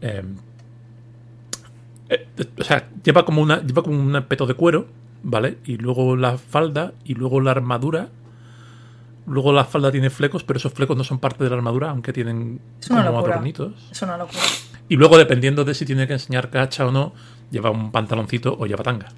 Em, 0.00 0.36
eh, 2.08 2.26
o 2.58 2.64
sea, 2.64 2.88
lleva 3.04 3.26
como, 3.26 3.42
una, 3.42 3.60
lleva 3.60 3.82
como 3.82 4.00
un 4.00 4.24
peto 4.26 4.46
de 4.46 4.54
cuero, 4.54 4.86
¿vale? 5.22 5.58
Y 5.66 5.76
luego 5.76 6.16
la 6.16 6.38
falda 6.38 6.94
y 7.04 7.14
luego 7.14 7.40
la 7.42 7.50
armadura 7.50 8.08
Luego 9.26 9.52
la 9.52 9.64
falda 9.64 9.92
tiene 9.92 10.10
flecos, 10.10 10.44
pero 10.44 10.58
esos 10.58 10.72
flecos 10.72 10.96
no 10.96 11.04
son 11.04 11.18
parte 11.18 11.44
de 11.44 11.50
la 11.50 11.56
armadura, 11.56 11.90
aunque 11.90 12.12
tienen 12.12 12.60
como 12.86 13.00
adornitos. 13.00 13.74
Es 13.90 14.02
una 14.02 14.16
locura. 14.16 14.40
Y 14.88 14.96
luego, 14.96 15.18
dependiendo 15.18 15.64
de 15.64 15.74
si 15.74 15.84
tiene 15.84 16.06
que 16.06 16.14
enseñar 16.14 16.50
cacha 16.50 16.86
o 16.86 16.90
no, 16.90 17.12
lleva 17.50 17.70
un 17.70 17.92
pantaloncito 17.92 18.56
o 18.58 18.66
lleva 18.66 18.82
tanga. 18.82 19.08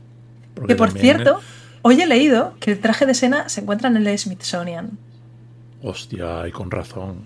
que 0.67 0.75
por 0.75 0.91
cierto, 0.91 1.41
hoy 1.83 2.01
he 2.01 2.07
leído 2.07 2.55
que 2.61 2.73
el 2.73 2.81
traje 2.81 3.07
de 3.07 3.15
Sena 3.15 3.49
se 3.49 3.62
encuentra 3.62 3.88
en 3.88 3.97
el 3.97 4.19
Smithsonian. 4.19 4.99
Hostia, 5.83 6.47
y 6.47 6.53
con 6.53 6.71
razón. 6.71 7.25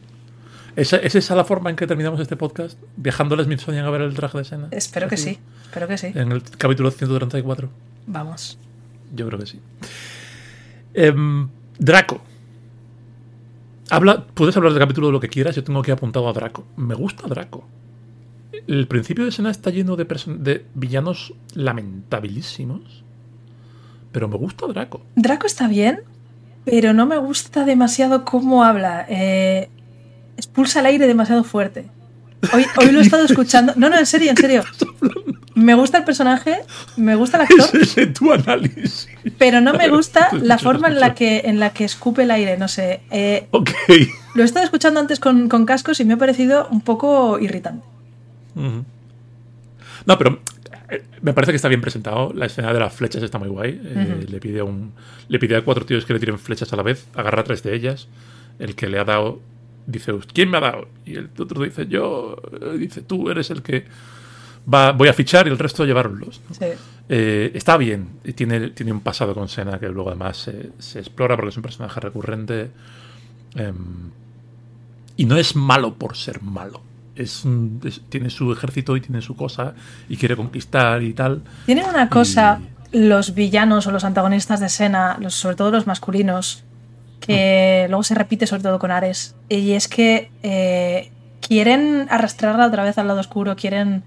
¿Es, 0.76 0.92
esa 0.92 1.34
la 1.34 1.44
forma 1.44 1.70
en 1.70 1.76
que 1.76 1.86
terminamos 1.86 2.20
este 2.20 2.36
podcast? 2.36 2.78
¿Viajando 2.96 3.34
al 3.34 3.44
Smithsonian 3.44 3.86
a 3.86 3.90
ver 3.90 4.02
el 4.02 4.14
traje 4.14 4.38
de 4.38 4.44
Sena? 4.44 4.68
Espero 4.70 5.08
que 5.08 5.16
sí, 5.16 5.38
espero 5.64 5.88
que 5.88 5.96
sí. 5.96 6.12
En 6.14 6.32
el 6.32 6.42
capítulo 6.42 6.90
134. 6.90 7.70
Vamos. 8.06 8.58
Yo 9.14 9.26
creo 9.26 9.38
que 9.38 9.46
sí. 9.46 9.60
Em, 10.94 11.48
Draco. 11.78 12.20
Habla, 13.88 14.26
puedes 14.34 14.56
hablar 14.56 14.72
del 14.72 14.80
capítulo 14.80 15.08
de 15.08 15.12
lo 15.12 15.20
que 15.20 15.28
quieras, 15.28 15.54
yo 15.54 15.62
tengo 15.62 15.80
aquí 15.80 15.90
apuntado 15.90 16.28
a 16.28 16.32
Draco. 16.32 16.64
Me 16.76 16.94
gusta 16.94 17.28
Draco. 17.28 17.68
El 18.66 18.88
principio 18.88 19.24
de 19.24 19.30
escena 19.30 19.50
está 19.50 19.70
lleno 19.70 19.94
de, 19.96 20.04
de 20.04 20.66
villanos 20.74 21.34
lamentabilísimos, 21.54 23.04
pero 24.10 24.28
me 24.28 24.36
gusta 24.36 24.66
Draco. 24.66 25.02
Draco 25.14 25.46
está 25.46 25.68
bien, 25.68 26.00
pero 26.64 26.92
no 26.92 27.06
me 27.06 27.16
gusta 27.18 27.64
demasiado 27.64 28.24
cómo 28.24 28.64
habla. 28.64 29.06
Eh, 29.08 29.68
expulsa 30.36 30.80
el 30.80 30.86
aire 30.86 31.06
demasiado 31.06 31.44
fuerte. 31.44 31.88
Hoy, 32.52 32.64
hoy 32.78 32.90
lo 32.90 32.98
he 32.98 33.02
estado 33.02 33.24
escuchando. 33.24 33.72
No, 33.76 33.88
no, 33.88 33.98
en 33.98 34.06
serio, 34.06 34.30
en 34.30 34.36
serio. 34.36 34.64
Me 35.56 35.74
gusta 35.74 35.96
el 35.96 36.04
personaje, 36.04 36.58
me 36.98 37.14
gusta 37.16 37.38
el 37.38 37.42
actor. 37.60 37.80
Ese 37.80 38.02
es 38.02 38.12
tu 38.12 38.30
análisis. 38.30 39.08
Pero 39.38 39.62
no 39.62 39.72
me 39.72 39.88
gusta 39.88 40.28
la 40.32 40.58
forma 40.58 40.88
en 40.88 41.00
la 41.00 41.14
que, 41.14 41.42
en 41.46 41.58
la 41.58 41.70
que 41.70 41.84
escupe 41.84 42.24
el 42.24 42.30
aire, 42.30 42.58
no 42.58 42.68
sé. 42.68 43.00
Eh, 43.10 43.46
ok. 43.52 43.70
Lo 44.34 44.42
he 44.42 44.44
estado 44.44 44.66
escuchando 44.66 45.00
antes 45.00 45.18
con, 45.18 45.48
cascos 45.64 45.98
y 46.00 46.04
me 46.04 46.12
ha 46.12 46.16
parecido 46.18 46.68
un 46.70 46.82
poco 46.82 47.38
irritante. 47.38 47.86
No, 48.54 50.18
pero 50.18 50.40
eh, 50.90 51.02
me 51.22 51.32
parece 51.32 51.52
que 51.52 51.56
está 51.56 51.68
bien 51.68 51.80
presentado. 51.80 52.34
La 52.34 52.44
escena 52.44 52.74
de 52.74 52.78
las 52.78 52.92
flechas 52.92 53.22
está 53.22 53.38
muy 53.38 53.48
guay. 53.48 53.80
Eh, 53.82 54.26
le, 54.28 54.38
pide 54.40 54.60
un, 54.60 54.92
le 55.28 55.38
pide 55.38 55.56
a 55.56 55.62
cuatro 55.62 55.86
tíos 55.86 56.04
que 56.04 56.12
le 56.12 56.20
tiren 56.20 56.38
flechas 56.38 56.70
a 56.74 56.76
la 56.76 56.82
vez, 56.82 57.06
agarra 57.14 57.44
tres 57.44 57.62
de 57.62 57.74
ellas. 57.74 58.08
El 58.58 58.74
que 58.74 58.88
le 58.88 58.98
ha 58.98 59.04
dado 59.04 59.40
dice, 59.86 60.12
¿quién 60.34 60.50
me 60.50 60.58
ha 60.58 60.60
dado? 60.60 60.88
Y 61.06 61.14
el 61.14 61.30
otro 61.38 61.62
dice, 61.62 61.86
yo. 61.86 62.36
Dice, 62.78 63.00
tú 63.00 63.30
eres 63.30 63.50
el 63.50 63.62
que 63.62 63.86
voy 64.66 65.08
a 65.08 65.12
fichar 65.12 65.46
y 65.46 65.50
el 65.50 65.58
resto 65.58 65.84
llevarlos. 65.84 66.40
Eh, 67.08 67.52
está 67.54 67.76
bien, 67.76 68.08
tiene, 68.34 68.70
tiene 68.70 68.92
un 68.92 69.00
pasado 69.00 69.34
con 69.34 69.48
Sena 69.48 69.78
que 69.78 69.88
luego 69.88 70.10
además 70.10 70.48
se, 70.78 70.98
explora 70.98 71.36
porque 71.36 71.50
es 71.50 71.56
un 71.56 71.62
personaje 71.62 72.00
recurrente. 72.00 72.70
Em, 73.54 74.10
y 75.16 75.24
no 75.24 75.36
es 75.36 75.56
malo 75.56 75.94
por 75.94 76.16
ser 76.16 76.42
malo. 76.42 76.82
Es, 77.14 77.44
tiene 78.10 78.28
su 78.28 78.52
ejército 78.52 78.96
y 78.96 79.00
tiene 79.00 79.22
su 79.22 79.34
cosa 79.36 79.74
y 80.08 80.16
quiere 80.16 80.36
conquistar 80.36 81.02
y 81.02 81.14
tal. 81.14 81.42
Tienen 81.64 81.86
una 81.86 82.10
cosa, 82.10 82.60
los 82.92 83.34
villanos 83.34 83.86
o 83.86 83.90
los 83.90 84.04
antagonistas 84.04 84.60
de 84.60 84.68
Sena, 84.68 85.16
los, 85.20 85.34
sobre 85.34 85.56
todo 85.56 85.70
los 85.70 85.86
masculinos, 85.86 86.64
que 87.20 87.84
mm. 87.86 87.90
luego 87.90 88.02
se 88.02 88.14
repite 88.14 88.46
sobre 88.46 88.62
todo 88.62 88.78
con 88.78 88.90
Ares, 88.90 89.34
y 89.48 89.72
es 89.72 89.88
que 89.88 90.30
eh, 90.42 91.10
quieren 91.40 92.06
arrastrarla 92.10 92.66
otra 92.66 92.84
vez 92.84 92.98
al 92.98 93.08
lado 93.08 93.20
oscuro, 93.20 93.56
quieren 93.56 94.02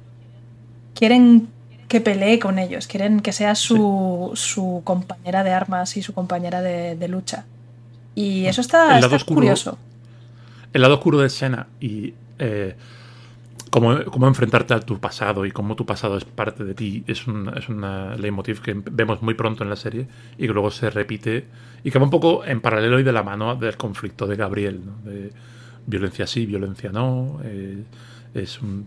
quieren 1.00 1.48
que 1.88 2.02
pelee 2.02 2.40
con 2.40 2.60
ellos, 2.60 2.88
quieren 2.88 3.22
que 3.22 3.32
sea 3.32 3.56
su, 3.56 4.32
su 4.36 4.82
compañera 4.84 5.46
de 5.46 5.52
armas 5.52 5.96
y 5.96 6.02
su 6.02 6.14
compañera 6.14 6.62
de, 6.62 7.08
lucha. 7.08 7.46
Y 8.16 8.48
eso 8.48 8.60
está, 8.60 9.00
curioso. 9.26 9.78
El 10.74 10.82
lado 10.82 10.96
oscuro 10.96 11.20
de 11.20 11.28
escena 11.28 11.68
y 11.80 12.14
eh, 12.38 12.76
cómo, 13.72 13.94
enfrentarte 14.28 14.74
a 14.74 14.82
tu 14.82 15.00
pasado 15.00 15.46
y 15.46 15.52
cómo 15.52 15.78
tu 15.78 15.86
pasado 15.86 16.18
es 16.18 16.26
parte 16.26 16.66
de 16.66 16.74
ti 16.74 17.06
es, 17.08 17.26
un, 17.28 17.50
es 17.58 17.70
una 17.70 18.16
leitmotiv 18.16 18.62
que 18.62 18.74
vemos 18.74 19.22
muy 19.22 19.36
pronto 19.36 19.64
en 19.64 19.70
la 19.70 19.78
serie 19.78 20.06
y 20.38 20.48
que 20.48 20.54
luego 20.54 20.70
se 20.70 20.90
repite 20.90 21.46
y 21.82 21.92
que 21.92 21.98
va 21.98 22.04
un 22.04 22.12
poco 22.12 22.44
en 22.46 22.60
paralelo 22.60 23.00
y 23.00 23.04
de 23.04 23.14
la 23.14 23.24
mano 23.24 23.56
del 23.56 23.78
conflicto 23.78 24.28
de 24.28 24.36
Gabriel, 24.36 24.82
de 25.06 25.32
violencia 25.88 26.28
sí, 26.28 26.46
violencia 26.46 26.92
no. 26.92 27.40
Eh, 27.46 27.84
es 28.34 28.62
un, 28.62 28.86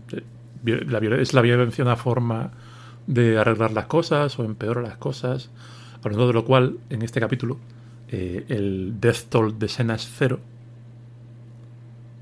eh, 0.66 1.20
es 1.20 1.35
la 1.35 1.40
violencia 1.42 1.85
una 1.85 1.96
forma 1.96 2.53
de 3.07 3.38
arreglar 3.38 3.72
las 3.72 3.87
cosas 3.87 4.38
o 4.38 4.44
empeorar 4.44 4.85
las 4.85 4.96
cosas. 4.96 5.51
Hablando 6.03 6.27
de 6.27 6.33
lo 6.33 6.44
cual, 6.44 6.79
en 6.90 7.03
este 7.03 7.20
capítulo, 7.20 7.59
eh, 8.09 8.44
el 8.48 9.01
death 9.01 9.29
toll 9.29 9.59
de 9.59 9.68
Sena 9.68 9.94
es 9.94 10.09
cero. 10.16 10.40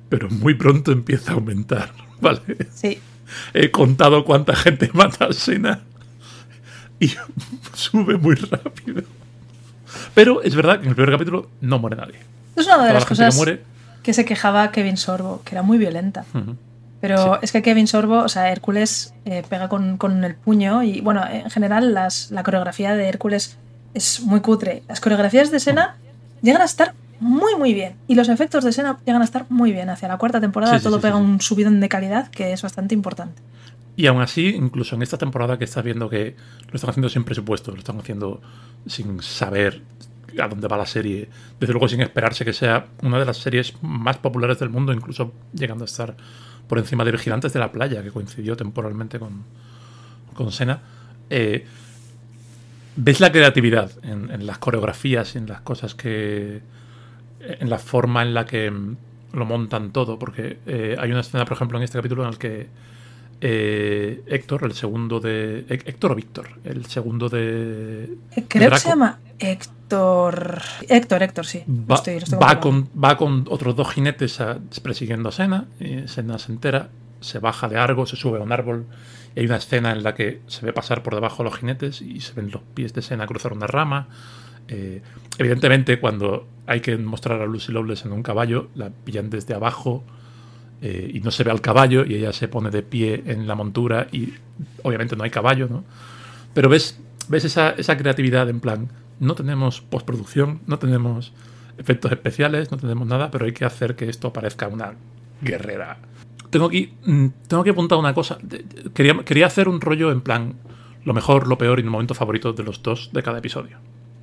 Pero 0.09 0.29
muy 0.29 0.55
pronto 0.55 0.93
empieza 0.93 1.33
a 1.33 1.35
aumentar, 1.35 1.93
¿vale? 2.21 2.41
Sí. 2.73 2.99
He 3.55 3.71
contado 3.71 4.25
cuánta 4.25 4.55
gente 4.57 4.91
mata 4.95 5.27
a 5.27 5.33
Sena 5.33 5.81
y 6.99 7.11
sube 7.75 8.17
muy 8.17 8.35
rápido. 8.35 9.03
Pero 10.15 10.43
es 10.43 10.55
verdad 10.55 10.77
que 10.79 10.85
en 10.85 10.91
el 10.91 10.95
primer 10.95 11.13
capítulo 11.13 11.51
no 11.61 11.79
muere 11.79 11.97
nadie. 11.97 12.19
Es 12.57 12.67
una 12.67 12.87
de 12.87 12.93
las 12.93 13.05
cosas 13.05 13.41
que, 14.03 14.13
se 14.13 14.25
quejaba 14.25 14.71
Kevin 14.71 14.97
Sorbo, 14.97 15.43
que 15.45 15.55
era 15.55 15.63
muy 15.63 15.79
violenta. 15.79 16.25
Pero 17.01 17.41
es 17.41 17.51
que 17.53 17.63
Kevin 17.63 17.87
Sorbo, 17.87 18.19
o 18.19 18.29
sea, 18.29 18.53
Hércules 18.53 19.15
eh, 19.25 19.43
pega 19.49 19.69
con, 19.69 19.97
con, 19.97 20.23
el 20.23 20.35
puño 20.35 20.83
y, 20.83 21.01
bueno, 21.01 21.25
en 21.27 21.49
general 21.51 21.95
las, 21.95 22.31
la 22.31 22.43
coreografía 22.43 22.95
de 22.95 23.09
Hércules 23.09 23.57
es 23.95 24.21
muy 24.21 24.41
cutre. 24.41 24.83
Las 24.87 25.01
coreografías 25.01 25.51
de 25.51 25.57
escena 25.57 25.97
llegan 26.43 26.61
a 26.61 26.67
estar 26.67 26.95
muy, 27.19 27.55
muy 27.57 27.73
bien. 27.73 27.95
Y 28.07 28.15
los 28.17 28.29
efectos 28.29 28.65
de 28.65 28.71
escena 28.71 28.99
llegan 29.07 29.23
a 29.23 29.25
estar 29.25 29.47
muy 29.49 29.73
bien. 29.73 29.89
Hacia 29.89 30.09
la 30.09 30.19
cuarta 30.19 30.41
temporada 30.41 30.79
todo 30.81 31.01
pega 31.01 31.17
un 31.17 31.41
subidón 31.41 31.81
de 31.81 31.89
calidad 31.89 32.29
que 32.29 32.53
es 32.53 32.63
bastante 32.63 32.95
importante. 32.95 33.41
Y 33.97 34.07
aún 34.07 34.23
así, 34.23 34.49
incluso 34.49 34.95
en 34.95 35.03
esta 35.03 35.19
temporada 35.19 35.59
que 35.59 35.65
estás 35.65 35.85
viendo 35.85 36.09
que 36.09 36.37
lo 36.69 36.75
están 36.75 36.91
haciendo 36.91 37.09
sin 37.09 37.25
presupuesto, 37.25 37.73
lo 37.73 37.79
están 37.79 37.99
haciendo 37.99 38.41
sin 38.87 39.23
saber 39.23 39.83
a 40.41 40.49
dónde 40.49 40.69
va 40.69 40.77
la 40.77 40.87
serie, 40.87 41.29
desde 41.59 41.73
luego 41.73 41.89
sin 41.89 42.01
esperarse 42.01 42.45
que 42.45 42.53
sea 42.53 42.87
una 43.03 43.19
de 43.19 43.25
las 43.25 43.39
series 43.39 43.75
más 43.83 44.17
populares 44.19 44.59
del 44.59 44.71
mundo, 44.71 44.93
incluso 44.93 45.33
llegando 45.53 45.85
a 45.85 45.87
estar 45.87 46.17
por 46.71 46.79
encima 46.79 47.05
de 47.05 47.11
Vigilantes 47.11 47.53
de 47.53 47.59
la 47.59 47.73
Playa, 47.73 48.01
que 48.01 48.13
coincidió 48.13 48.57
temporalmente 48.57 49.19
con, 49.19 49.43
con 50.35 50.53
Sena. 50.53 50.81
Eh, 51.29 51.67
ves 52.95 53.19
la 53.19 53.33
creatividad 53.33 53.91
en, 54.05 54.47
las 54.47 54.59
coreografías, 54.59 55.35
en 55.35 55.49
las 55.49 55.63
cosas 55.63 55.97
que. 55.97 56.63
en 57.41 57.69
la 57.69 57.79
forma 57.79 58.23
en 58.23 58.35
la 58.35 58.47
que 58.47 58.73
lo 59.33 59.45
montan 59.45 59.91
todo, 59.91 60.17
porque 60.17 60.59
eh, 60.65 60.95
hay 60.97 61.11
una 61.11 61.23
escena, 61.23 61.45
por 61.45 61.57
ejemplo, 61.57 61.77
en 61.77 61.83
este 61.83 61.99
capítulo 61.99 62.23
en 62.23 62.29
el 62.29 62.39
que 62.39 62.69
eh, 63.41 64.23
Héctor, 64.27 64.65
el 64.65 64.75
segundo 64.75 65.21
de. 65.21 65.65
Héctor 65.69 66.13
o 66.13 66.15
Víctor, 66.15 66.49
el 66.65 66.87
segundo 66.87 67.29
de. 67.29 68.17
Creo 68.49 68.71
que 68.71 68.79
se 68.79 68.89
llama 68.89 69.19
Héctor. 69.39 70.61
Héctor, 70.89 71.23
Héctor, 71.23 71.47
sí. 71.47 71.65
Va, 71.69 72.61
con, 72.61 72.89
va 73.03 73.17
con 73.17 73.47
otros 73.49 73.75
dos 73.75 73.91
jinetes 73.93 74.39
persiguiendo 74.83 75.31
a 75.31 75.33
Sena. 75.33 75.69
Sena 76.07 76.39
se 76.39 76.53
entera, 76.53 76.91
se 77.21 77.39
baja 77.39 77.69
de 77.69 77.79
Argo, 77.79 78.07
se 78.07 78.17
sube 78.17 78.39
a 78.39 78.43
un 78.43 78.53
árbol. 78.53 78.87
Y 79.35 79.41
hay 79.41 79.47
una 79.47 79.57
escena 79.57 79.93
en 79.93 80.03
la 80.03 80.15
que 80.15 80.41
se 80.47 80.67
ve 80.67 80.73
pasar 80.73 81.03
por 81.03 81.15
debajo 81.15 81.43
a 81.43 81.45
los 81.45 81.57
jinetes 81.57 82.03
y 82.03 82.21
se 82.21 82.35
ven 82.35 82.51
los 82.51 82.63
pies 82.75 82.93
de 82.93 83.01
Sena 83.01 83.27
cruzar 83.27 83.53
una 83.53 83.67
rama. 83.67 84.09
Eh, 84.69 85.03
evidentemente, 85.39 85.99
cuando 85.99 86.47
hay 86.67 86.81
que 86.81 86.97
mostrar 86.99 87.41
a 87.41 87.47
Lucy 87.47 87.73
Lawless 87.73 88.05
en 88.05 88.13
un 88.13 88.23
caballo, 88.23 88.69
la 88.75 88.91
pillan 88.91 89.31
desde 89.31 89.55
abajo 89.55 90.05
eh, 90.83 91.11
y 91.15 91.21
no 91.21 91.31
se 91.31 91.45
ve 91.45 91.51
al 91.51 91.61
caballo 91.61 92.05
y 92.05 92.15
ella 92.15 92.33
se 92.33 92.49
pone 92.49 92.71
de 92.71 92.83
pie 92.83 93.23
en 93.27 93.47
la 93.47 93.55
montura 93.55 94.09
y 94.13 94.35
obviamente 94.83 95.17
no 95.17 95.25
hay 95.25 95.31
caballo, 95.31 95.69
¿no? 95.69 95.85
Pero 96.55 96.69
ves, 96.69 96.99
ves 97.29 97.45
esa, 97.45 97.71
esa 97.71 97.97
creatividad 97.97 98.49
en 98.49 98.61
plan, 98.61 98.89
no 99.19 99.35
tenemos 99.35 99.81
postproducción, 99.81 100.61
no 100.67 100.79
tenemos 100.79 101.33
efectos 101.79 102.13
especiales, 102.13 102.71
no 102.71 102.79
tenemos 102.79 103.07
nada, 103.07 103.31
pero 103.31 103.45
hay 103.45 103.53
que 103.53 103.65
hacer 103.65 103.95
que 103.95 104.09
esto 104.09 104.33
parezca 104.33 104.69
una 104.69 104.95
guerrera. 105.41 105.99
Tengo 106.51 106.67
aquí, 106.67 106.95
mm, 107.05 107.27
tengo 107.47 107.63
que 107.63 107.71
apuntar 107.71 107.99
una 107.99 108.13
cosa. 108.13 108.39
Quería, 108.93 109.19
quería 109.25 109.47
hacer 109.47 109.69
un 109.69 109.81
rollo 109.81 110.11
en 110.11 110.21
plan 110.21 110.55
lo 111.05 111.15
mejor, 111.15 111.47
lo 111.47 111.57
peor 111.57 111.79
y 111.79 111.83
el 111.83 111.91
momento 111.91 112.15
favorito 112.15 112.53
de 112.53 112.63
los 112.63 112.83
dos 112.83 113.11
de 113.13 113.23
cada 113.23 113.39
episodio. 113.39 113.79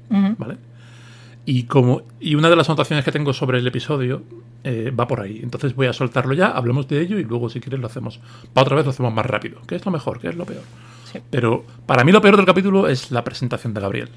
¿Vale? 0.09 0.57
Y, 1.49 1.63
como, 1.63 2.01
y 2.19 2.36
una 2.36 2.49
de 2.49 2.57
las 2.57 2.67
anotaciones 2.67 3.05
que 3.05 3.12
tengo 3.13 3.31
sobre 3.31 3.60
el 3.60 3.65
episodio 3.65 4.21
eh, 4.65 4.91
va 4.91 5.07
por 5.07 5.21
ahí. 5.21 5.39
Entonces 5.41 5.73
voy 5.75 5.88
a 5.88 5.93
soltarlo 5.93 6.33
ya, 6.33 6.47
hablemos 6.47 6.89
de 6.89 6.99
ello 6.99 7.17
y 7.19 7.23
luego 7.23 7.49
si 7.49 7.62
quieres 7.62 7.79
lo 7.79 7.88
hacemos. 7.88 8.19
Para 8.53 8.65
otra 8.65 8.75
vez 8.75 8.83
lo 8.83 8.91
hacemos 8.91 9.13
más 9.13 9.25
rápido. 9.25 9.62
¿Qué 9.65 9.75
es 9.75 9.86
lo 9.86 9.93
mejor? 9.93 10.19
¿Qué 10.19 10.27
es 10.27 10.36
lo 10.36 10.43
peor? 10.43 10.63
Pero 11.29 11.63
para 11.86 12.03
mí 12.03 12.12
lo 12.12 12.19
peor 12.19 12.36
del 12.36 12.45
capítulo 12.45 12.89
es 12.89 13.12
la 13.12 13.23
presentación 13.23 13.73
de 13.73 13.79
Gabriel. 13.79 14.10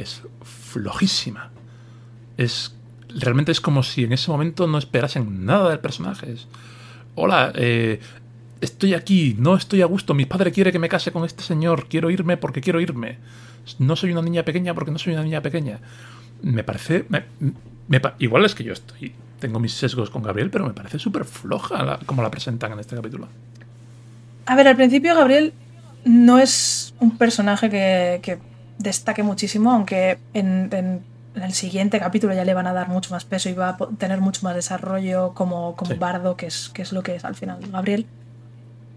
Es 0.00 0.22
flojísima. 0.42 1.52
Es 2.36 2.74
realmente 3.14 3.52
es 3.52 3.60
como 3.60 3.84
si 3.84 4.02
en 4.02 4.12
ese 4.12 4.28
momento 4.32 4.66
no 4.66 4.76
esperasen 4.76 5.46
nada 5.46 5.70
del 5.70 5.78
personaje. 5.78 6.34
Hola, 7.14 7.52
eh, 7.54 8.00
estoy 8.60 8.94
aquí, 8.94 9.36
no 9.38 9.54
estoy 9.54 9.82
a 9.82 9.86
gusto. 9.86 10.14
Mi 10.14 10.26
padre 10.26 10.50
quiere 10.50 10.72
que 10.72 10.80
me 10.80 10.88
case 10.88 11.12
con 11.12 11.24
este 11.24 11.44
señor. 11.44 11.86
Quiero 11.86 12.10
irme 12.10 12.36
porque 12.36 12.60
quiero 12.60 12.80
irme. 12.80 13.18
No 13.78 13.94
soy 13.94 14.10
una 14.10 14.22
niña 14.22 14.42
pequeña 14.42 14.74
porque 14.74 14.90
no 14.90 14.98
soy 14.98 15.12
una 15.12 15.22
niña 15.22 15.42
pequeña 15.42 15.78
me 16.42 16.64
parece. 16.64 17.06
igual 18.18 18.44
es 18.44 18.54
que 18.54 18.64
yo 18.64 18.72
estoy. 18.72 19.14
Tengo 19.40 19.60
mis 19.60 19.72
sesgos 19.72 20.10
con 20.10 20.22
Gabriel, 20.22 20.50
pero 20.50 20.66
me 20.66 20.72
parece 20.72 20.98
súper 20.98 21.24
floja 21.24 21.98
como 22.06 22.22
la 22.22 22.30
presentan 22.30 22.72
en 22.72 22.80
este 22.80 22.96
capítulo. 22.96 23.28
A 24.46 24.54
ver, 24.54 24.68
al 24.68 24.76
principio 24.76 25.14
Gabriel 25.14 25.52
no 26.04 26.38
es 26.38 26.94
un 27.00 27.18
personaje 27.18 27.68
que, 27.68 28.38
destaque 28.78 29.22
muchísimo, 29.22 29.72
aunque 29.72 30.18
en, 30.34 31.02
el 31.34 31.52
siguiente 31.52 31.98
capítulo 31.98 32.34
ya 32.34 32.44
le 32.44 32.54
van 32.54 32.66
a 32.66 32.72
dar 32.72 32.88
mucho 32.88 33.10
más 33.10 33.24
peso 33.24 33.48
y 33.48 33.54
va 33.54 33.70
a 33.70 33.76
tener 33.98 34.20
mucho 34.20 34.42
más 34.42 34.54
desarrollo 34.54 35.32
como, 35.34 35.74
como 35.76 35.96
bardo, 35.96 36.36
que 36.36 36.46
es, 36.46 36.70
que 36.70 36.82
es 36.82 36.92
lo 36.92 37.02
que 37.02 37.16
es 37.16 37.24
al 37.24 37.34
final 37.34 37.58
Gabriel. 37.70 38.06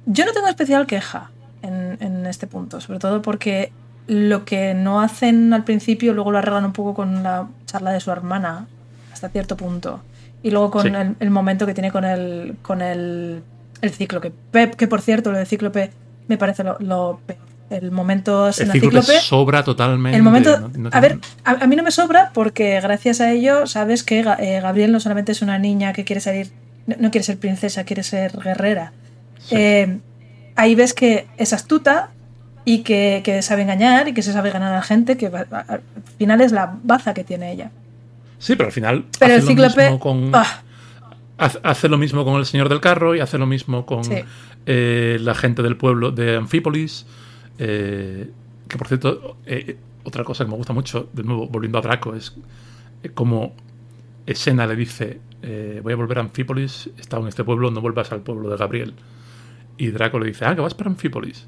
Yo 0.05 0.25
no 0.25 0.31
tengo 0.31 0.47
especial 0.47 0.85
queja 0.85 1.31
en, 1.61 1.97
en 1.99 2.25
este 2.25 2.47
punto, 2.47 2.79
sobre 2.79 2.99
todo 2.99 3.21
porque 3.21 3.71
lo 4.09 4.43
que 4.43 4.73
no 4.73 5.01
hacen 5.01 5.53
al 5.53 5.63
principio, 5.63 6.13
luego 6.13 6.31
lo 6.31 6.39
arreglan 6.39 6.65
un 6.65 6.73
poco 6.73 6.95
con 6.95 7.21
la 7.21 7.47
charla 7.65 7.91
de 7.91 7.99
su 7.99 8.09
hermana, 8.11 8.67
hasta 9.13 9.29
cierto 9.29 9.55
punto. 9.55 10.01
Y 10.41 10.49
luego 10.49 10.71
con 10.71 10.95
el, 10.95 11.29
momento 11.29 11.65
que 11.67 11.73
tiene 11.73 11.91
con 11.91 12.05
el, 12.05 12.55
con 12.63 12.81
el, 12.81 13.43
el 13.81 13.89
cíclope. 13.91 14.31
Que 14.77 14.87
por 14.87 15.01
cierto, 15.01 15.31
lo 15.31 15.37
de 15.37 15.45
cíclope 15.45 15.91
me 16.27 16.37
parece 16.37 16.63
lo, 16.63 17.19
peor. 17.25 17.49
El 17.69 17.91
momento 17.91 18.47
el 18.47 18.53
cíclope, 18.53 19.19
sobra 19.19 19.63
totalmente. 19.63 20.17
El 20.17 20.23
momento, 20.23 20.71
a 20.91 20.99
ver, 20.99 21.19
a, 21.43 21.67
mí 21.67 21.75
no 21.75 21.83
me 21.83 21.91
sobra 21.91 22.31
porque 22.33 22.81
gracias 22.81 23.21
a 23.21 23.31
ello 23.31 23.67
sabes 23.67 24.03
que 24.03 24.21
eh, 24.39 24.59
Gabriel 24.59 24.91
no 24.91 24.99
solamente 24.99 25.33
es 25.33 25.43
una 25.43 25.59
niña 25.59 25.93
que 25.93 26.03
quiere 26.03 26.19
salir, 26.19 26.49
no, 26.87 27.11
quiere 27.11 27.23
ser 27.23 27.37
princesa, 27.37 27.83
quiere 27.83 28.01
ser 28.01 28.39
guerrera. 28.39 28.91
Eh, 29.51 29.99
ahí 30.55 30.73
ves 30.73 30.95
que 30.95 31.27
es 31.37 31.53
astuta, 31.53 32.09
y 32.71 32.83
que, 32.83 33.41
sabe 33.41 33.63
engañar 33.63 34.07
y 34.09 34.13
que 34.13 34.21
se 34.21 34.31
sabe 34.31 34.51
ganar 34.51 34.71
a 34.71 34.75
la 34.75 34.81
gente, 34.83 35.17
que 35.17 35.25
al 35.25 35.81
final 36.19 36.39
es 36.39 36.51
la 36.51 36.77
baza 36.83 37.15
que 37.15 37.23
tiene 37.23 37.51
ella. 37.51 37.71
Sí, 38.37 38.55
pero 38.55 38.67
al 38.67 38.71
final. 38.71 39.05
Pero 39.17 39.33
hace 39.33 39.53
el. 39.53 39.57
Lo 39.57 39.69
mismo 39.69 39.99
con, 39.99 40.31
ah. 40.35 40.61
hace, 41.63 41.89
lo 41.89 41.97
mismo 41.97 42.23
con 42.23 42.35
el 42.35 42.45
señor 42.45 42.69
del 42.69 42.79
carro 42.79 43.15
y 43.15 43.21
hace 43.21 43.39
lo 43.39 43.47
mismo 43.47 43.87
con 43.87 44.03
eh, 44.67 45.17
la 45.19 45.33
gente 45.33 45.63
del 45.63 45.77
pueblo 45.77 46.11
de 46.11 46.37
Anfípolis. 46.37 47.07
Eh, 47.57 48.29
que 48.67 48.77
por 48.77 48.87
cierto, 48.87 49.37
eh, 49.47 49.75
otra 50.03 50.23
cosa 50.23 50.45
que 50.45 50.51
me 50.51 50.57
gusta 50.57 50.71
mucho, 50.71 51.09
de 51.11 51.23
nuevo, 51.23 51.47
volviendo 51.47 51.79
a 51.79 51.81
Draco, 51.81 52.13
es 52.13 52.35
como 53.15 53.55
Escena 54.27 54.67
le 54.67 54.75
dice: 54.75 55.21
Voy 55.81 55.93
a 55.93 55.95
volver 55.95 56.19
a 56.19 56.21
Anfípolis, 56.21 56.91
he 56.95 57.01
estado 57.01 57.23
en 57.23 57.29
este 57.29 57.43
pueblo, 57.43 57.71
no 57.71 57.81
vuelvas 57.81 58.11
al 58.11 58.21
pueblo 58.21 58.47
de 58.47 58.57
Gabriel. 58.57 58.93
Y 59.79 59.87
Draco 59.87 60.19
le 60.19 60.27
dice: 60.27 60.45
Ah, 60.45 60.53
que 60.53 60.61
vas 60.61 60.75
para 60.75 60.91
Anfípolis 60.91 61.47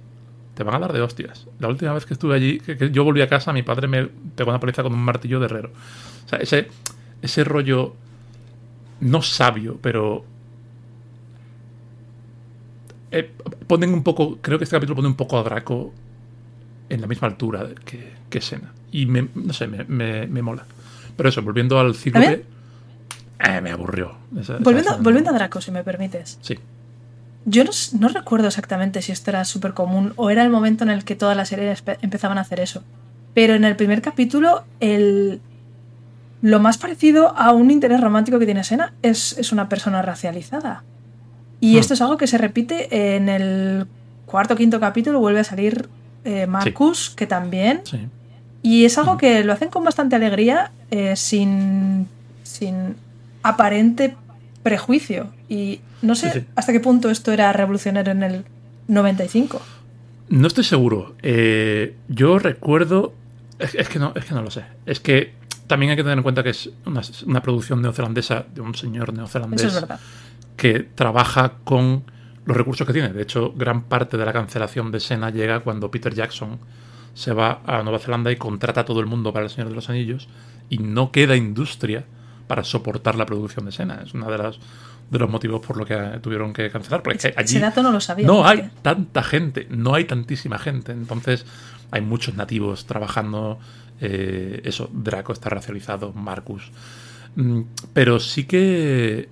te 0.56 0.64
van 0.64 0.76
a 0.76 0.80
dar 0.80 0.94
de 0.94 1.02
hostias. 1.02 1.48
La 1.60 1.68
última 1.68 1.94
vez 1.94 2.06
que 2.06 2.14
estuve 2.14 2.36
allí, 2.36 2.60
que, 2.60 2.92
yo 2.92 3.04
volví 3.04 3.22
a 3.22 3.28
casa, 3.28 3.54
mi 3.54 3.64
padre 3.64 3.88
me 3.88 4.08
pegó 4.08 4.50
una 4.50 4.60
paliza 4.60 4.84
con 4.84 4.94
un 4.94 5.00
martillo 5.00 5.40
de 5.40 5.46
herrero. 5.46 5.72
O 6.26 6.30
sea, 6.30 6.40
ese, 6.40 6.68
ese 7.22 7.44
rollo 7.44 7.96
no 9.00 9.22
sabio, 9.22 9.80
pero 9.82 10.26
eh, 13.12 13.32
ponen 13.68 13.94
un 13.94 14.04
poco, 14.04 14.38
creo 14.42 14.58
que 14.58 14.66
este 14.66 14.76
capítulo 14.76 14.98
pone 14.98 15.08
un 15.08 15.16
poco 15.16 15.38
a 15.38 15.44
Draco 15.44 15.94
en 16.90 17.02
la 17.02 17.08
misma 17.08 17.28
altura 17.28 17.70
que, 17.86 18.14
que 18.30 18.42
Sena. 18.42 18.74
Y 18.92 19.06
me, 19.06 19.30
no 19.34 19.54
sé, 19.54 19.68
me, 19.68 20.42
mola. 20.42 20.66
Pero 21.16 21.30
eso, 21.30 21.42
volviendo 21.42 21.80
al 21.80 21.96
ciclo 21.96 22.22
eh, 22.22 23.62
me 23.62 23.72
aburrió. 23.72 24.16
volviendo, 24.60 24.98
volviendo 25.00 25.32
a 25.32 25.34
Draco, 25.34 25.62
si 25.62 25.72
me 25.72 25.84
permites. 25.84 26.38
Sí. 26.42 26.58
Yo 27.46 27.64
no, 28.00 28.08
recuerdo 28.10 28.48
exactamente 28.48 29.02
si 29.02 29.12
esto 29.12 29.32
era 29.32 29.46
súper 29.46 29.74
común 29.74 30.14
o 30.16 30.30
era 30.30 30.44
el 30.44 30.50
momento 30.50 30.84
en 30.84 30.92
el 30.92 31.04
que 31.04 31.16
todas 31.16 31.36
las 31.36 31.50
series 31.50 31.84
empezaban 32.02 32.38
a 32.38 32.42
hacer 32.42 32.60
eso. 32.60 32.84
Pero 33.34 33.56
en 33.56 33.64
el 33.64 33.76
primer 33.76 34.02
capítulo, 34.02 34.64
el, 34.80 35.42
lo 36.42 36.60
más 36.60 36.78
parecido 36.78 37.36
a 37.38 37.52
un 37.52 37.72
interés 37.72 38.00
romántico 38.00 38.38
que 38.38 38.46
tiene 38.46 38.64
Sena 38.64 38.94
es, 39.02 39.52
una 39.52 39.70
persona 39.70 40.02
racializada. 40.02 40.84
Y 41.60 41.76
hmm. 41.76 41.80
esto 41.80 41.94
es 41.96 42.02
algo 42.02 42.18
que 42.18 42.28
se 42.28 42.38
repite 42.38 43.16
en 43.16 43.28
el 43.28 43.88
cuarto 44.26 44.54
o 44.54 44.58
quinto 44.58 44.80
capítulo, 44.80 45.20
vuelve 45.20 45.40
a 45.40 45.44
salir 45.44 45.90
eh, 46.24 46.46
Marcus, 46.46 47.10
que 47.10 47.26
también. 47.26 47.82
Y 48.62 48.86
es 48.86 49.00
algo 49.00 49.16
hmm. 49.16 49.18
que 49.18 49.44
lo 49.44 49.54
hacen 49.54 49.70
con 49.70 49.84
bastante 49.84 50.16
alegría, 50.16 50.72
eh, 50.92 51.16
sin, 51.16 52.08
sin 52.44 52.96
aparente 53.42 54.16
prejuicio. 54.62 55.32
Y 55.52 55.82
no 56.02 56.16
sé 56.16 56.46
hasta 56.56 56.72
qué 56.72 56.80
punto 56.80 57.10
esto 57.10 57.34
era 57.34 57.52
revolucionario 57.52 58.14
en 58.14 58.24
el 58.24 58.46
95. 58.88 59.62
No 60.30 60.48
estoy 60.48 60.64
seguro. 60.64 61.14
Eh, 61.22 61.98
yo 62.08 62.40
recuerdo. 62.40 63.14
Es, 63.60 63.90
que 63.90 64.00
no, 64.00 64.14
es 64.16 64.24
que 64.24 64.34
no 64.34 64.44
lo 64.44 64.50
sé. 64.50 64.64
Es 64.86 65.02
que 65.02 65.34
también 65.68 65.90
hay 65.90 65.98
que 65.98 66.04
tener 66.04 66.18
en 66.18 66.24
cuenta 66.24 66.42
que 66.42 66.52
es 66.52 66.70
una, 66.86 67.42
producción 67.42 67.82
neozelandesa 67.82 68.46
de 68.56 68.62
un 68.62 68.76
señor 68.76 69.14
neozelandés 69.14 69.86
que 70.56 70.80
trabaja 70.80 71.56
con 71.66 72.04
los 72.46 72.56
recursos 72.56 72.88
que 72.88 72.94
tiene. 72.94 73.10
De 73.10 73.22
hecho, 73.22 73.52
gran 73.52 73.84
parte 73.84 74.16
de 74.16 74.26
la 74.26 74.32
cancelación 74.32 74.90
de 74.90 75.02
Sena 75.02 75.32
llega 75.32 75.60
cuando 75.60 75.92
Peter 75.92 76.14
Jackson 76.14 76.60
se 77.14 77.34
va 77.34 77.62
a 77.66 77.84
Nueva 77.84 78.00
Zelanda 78.00 78.32
y 78.32 78.38
contrata 78.38 78.82
a 78.82 78.86
todo 78.86 79.02
el 79.02 79.06
mundo 79.06 79.34
para 79.34 79.44
El 79.44 79.52
Señor 79.52 79.68
de 79.68 79.76
los 79.76 79.90
Anillos 79.90 80.30
y 80.70 80.78
no 80.78 81.12
queda 81.12 81.36
industria 81.36 82.06
para 82.52 82.66
soportar 82.66 83.16
la 83.16 83.26
producción 83.26 83.66
de 83.66 83.72
Sena. 83.72 84.02
Es 84.06 84.14
uno 84.14 84.30
de, 84.30 84.38
las, 84.38 84.60
de 85.10 85.20
los 85.20 85.30
motivos 85.30 85.66
por 85.66 85.78
lo 85.78 85.86
que 85.86 85.96
tuvieron 86.22 86.52
que 86.52 86.70
cancelar. 86.70 87.02
Porque 87.02 87.16
es 87.16 87.24
que 87.24 87.34
allí 87.40 87.56
Ese 87.56 87.60
dato 87.62 87.82
no 87.82 87.94
lo 87.94 88.02
sabía. 88.02 88.28
no 88.28 88.46
hay 88.46 88.70
tanta 88.82 89.24
gente, 89.24 89.68
no 89.70 89.94
hay 89.96 90.04
tantísima 90.04 90.60
gente. 90.60 90.92
Entonces 90.92 91.46
hay 91.92 92.02
muchos 92.02 92.36
nativos 92.36 92.88
trabajando. 92.88 93.58
eh, 94.02 94.64
eso, 94.66 94.90
Draco 94.92 95.32
está 95.32 95.48
racializado, 95.48 96.12
Marcus. 96.12 96.74
Mm, 97.38 97.62
Pero 97.94 98.20
sí 98.20 98.44
que. 98.44 99.30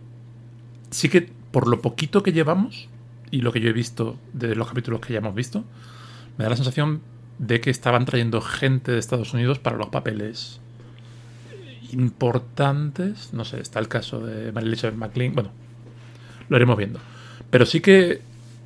Sí 0.89 1.09
que 1.09 1.29
por 1.51 1.67
lo 1.67 1.81
poquito 1.81 2.23
que 2.23 2.31
llevamos 2.31 2.87
y 3.31 3.41
lo 3.41 3.51
que 3.51 3.59
yo 3.59 3.69
he 3.69 3.73
visto 3.73 4.17
de 4.31 4.55
los 4.55 4.69
capítulos 4.69 5.01
que 5.01 5.11
ya 5.11 5.19
hemos 5.19 5.35
visto, 5.35 5.65
me 6.37 6.45
da 6.45 6.51
la 6.51 6.55
sensación 6.55 7.01
de 7.37 7.59
que 7.59 7.69
estaban 7.69 8.05
trayendo 8.05 8.39
gente 8.39 8.93
de 8.93 8.99
Estados 8.99 9.33
Unidos 9.33 9.59
para 9.59 9.75
los 9.75 9.89
papeles 9.89 10.61
importantes. 11.93 13.33
No 13.33 13.45
sé, 13.45 13.59
está 13.59 13.79
el 13.79 13.87
caso 13.87 14.19
de 14.19 14.51
Mary 14.51 14.67
Elizabeth 14.67 14.95
McLean. 14.95 15.33
Bueno, 15.33 15.51
lo 16.47 16.57
iremos 16.57 16.77
viendo. 16.77 16.99
Pero 17.49 17.65
sí 17.65 17.81
que 17.81 18.21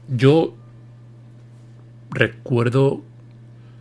yo 0.07 0.55
recuerdo 2.11 3.01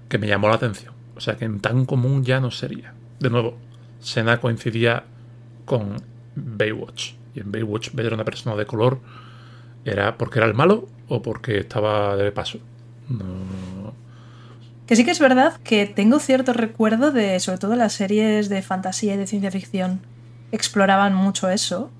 que 0.09 0.19
me 0.19 0.27
llamó 0.27 0.49
la 0.49 0.55
atención. 0.55 0.95
O 1.17 1.21
sea, 1.21 1.37
que 1.37 1.45
en 1.45 1.61
tan 1.61 1.87
común 1.87 2.25
ya 2.25 2.41
no 2.41 2.51
sería. 2.51 2.95
De 3.21 3.31
nuevo, 3.31 3.57
Sena 4.01 4.41
coincidía 4.41 5.05
con 5.65 5.97
Baywatch. 6.35 7.13
Y 7.35 7.41
en 7.41 7.53
Baywatch 7.53 7.93
ver 7.93 8.13
a 8.13 8.15
una 8.15 8.25
persona 8.25 8.57
de 8.57 8.67
color 8.67 9.01
era 9.85 10.17
porque 10.19 10.39
era 10.39 10.47
el 10.47 10.55
malo 10.55 10.89
o 11.09 11.23
porque 11.23 11.59
estaba 11.59 12.17
de 12.17 12.33
paso. 12.33 12.59
No. 13.09 13.82
Que 14.93 14.97
sí 14.97 15.07
que 15.07 15.11
es 15.11 15.21
verdad 15.21 15.55
que 15.65 15.87
tengo 15.87 16.19
cierto 16.19 16.53
recuerdo 16.53 17.13
de, 17.13 17.41
sobre 17.41 17.57
todo 17.57 17.77
las 17.77 17.95
series 17.95 18.51
de 18.51 18.61
fantasía 18.61 19.15
y 19.15 19.17
de 19.17 19.27
ciencia 19.27 19.51
ficción, 19.51 20.01
exploraban 20.53 21.15
mucho 21.15 21.49
eso. 21.49 21.91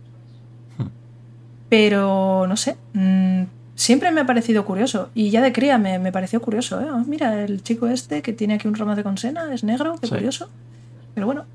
Hmm. 0.77 0.89
Pero, 1.71 2.45
no 2.47 2.55
sé, 2.59 2.77
mm, 2.93 3.45
siempre 3.77 4.11
me 4.13 4.21
ha 4.21 4.27
parecido 4.27 4.67
curioso. 4.67 5.09
Y 5.15 5.31
ya 5.31 5.41
de 5.41 5.55
cría 5.55 5.79
me, 5.79 5.99
me 5.99 6.13
pareció 6.13 6.43
curioso. 6.43 6.83
¿eh? 6.83 6.87
Ah, 6.87 7.03
Mira, 7.07 7.43
el 7.43 7.63
chico 7.63 7.87
este 7.87 8.21
que 8.21 8.35
tiene 8.35 8.53
aquí 8.57 8.69
un 8.69 8.75
romance 8.75 9.03
con 9.03 9.17
Sena 9.17 9.55
es 9.55 9.65
negro, 9.65 9.95
qué 9.99 10.09
Sí. 10.09 10.13
curioso. 10.15 10.51
Pero 11.15 11.25
bueno, 11.27 11.47